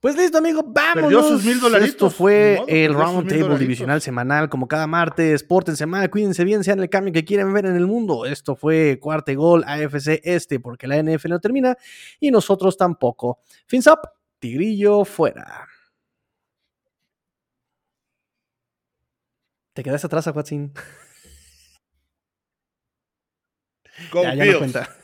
Pues 0.00 0.16
listo, 0.16 0.38
amigo, 0.38 0.62
vamos. 0.64 0.94
Perdió 0.94 1.22
sus 1.22 1.44
mil 1.44 1.60
dolaritos. 1.60 1.90
Esto 1.90 2.10
fue 2.10 2.62
el 2.66 2.94
Round 2.94 3.28
Table 3.28 3.40
dolaritos. 3.40 3.60
divisional 3.60 4.00
semanal, 4.00 4.48
como 4.48 4.66
cada 4.66 4.86
martes. 4.86 5.44
Pórtense 5.44 5.84
mal, 5.84 6.08
cuídense 6.08 6.42
bien, 6.44 6.64
sean 6.64 6.80
el 6.80 6.88
cambio 6.88 7.12
que 7.12 7.22
quieren 7.22 7.52
ver 7.52 7.66
en 7.66 7.76
el 7.76 7.86
mundo. 7.86 8.24
Esto 8.24 8.56
fue 8.56 8.98
Cuarto 8.98 9.34
Gol 9.36 9.62
AFC 9.66 10.22
Este, 10.24 10.58
porque 10.58 10.86
la 10.86 11.02
NFL 11.02 11.28
no 11.28 11.38
termina 11.38 11.76
y 12.18 12.30
nosotros 12.30 12.78
tampoco. 12.78 13.40
Fins 13.66 13.86
up, 13.88 14.00
Tigrillo 14.38 15.04
fuera. 15.04 15.68
Te 19.74 19.82
quedaste 19.82 20.06
atrás. 20.06 20.26
Go 24.12 24.22
Ya, 24.22 24.34
ya 24.34 24.44
no 24.46 24.58
cuenta. 24.58 24.99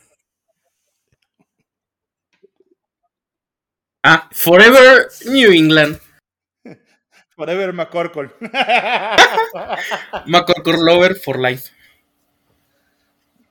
Ah, 4.06 4.28
Forever 4.30 5.10
New 5.26 5.50
England. 5.50 5.98
Forever 7.34 7.72
McCorkle. 7.74 8.30
McCorkle 10.30 10.78
Lover 10.78 11.14
for 11.18 11.34
Life. 11.42 11.75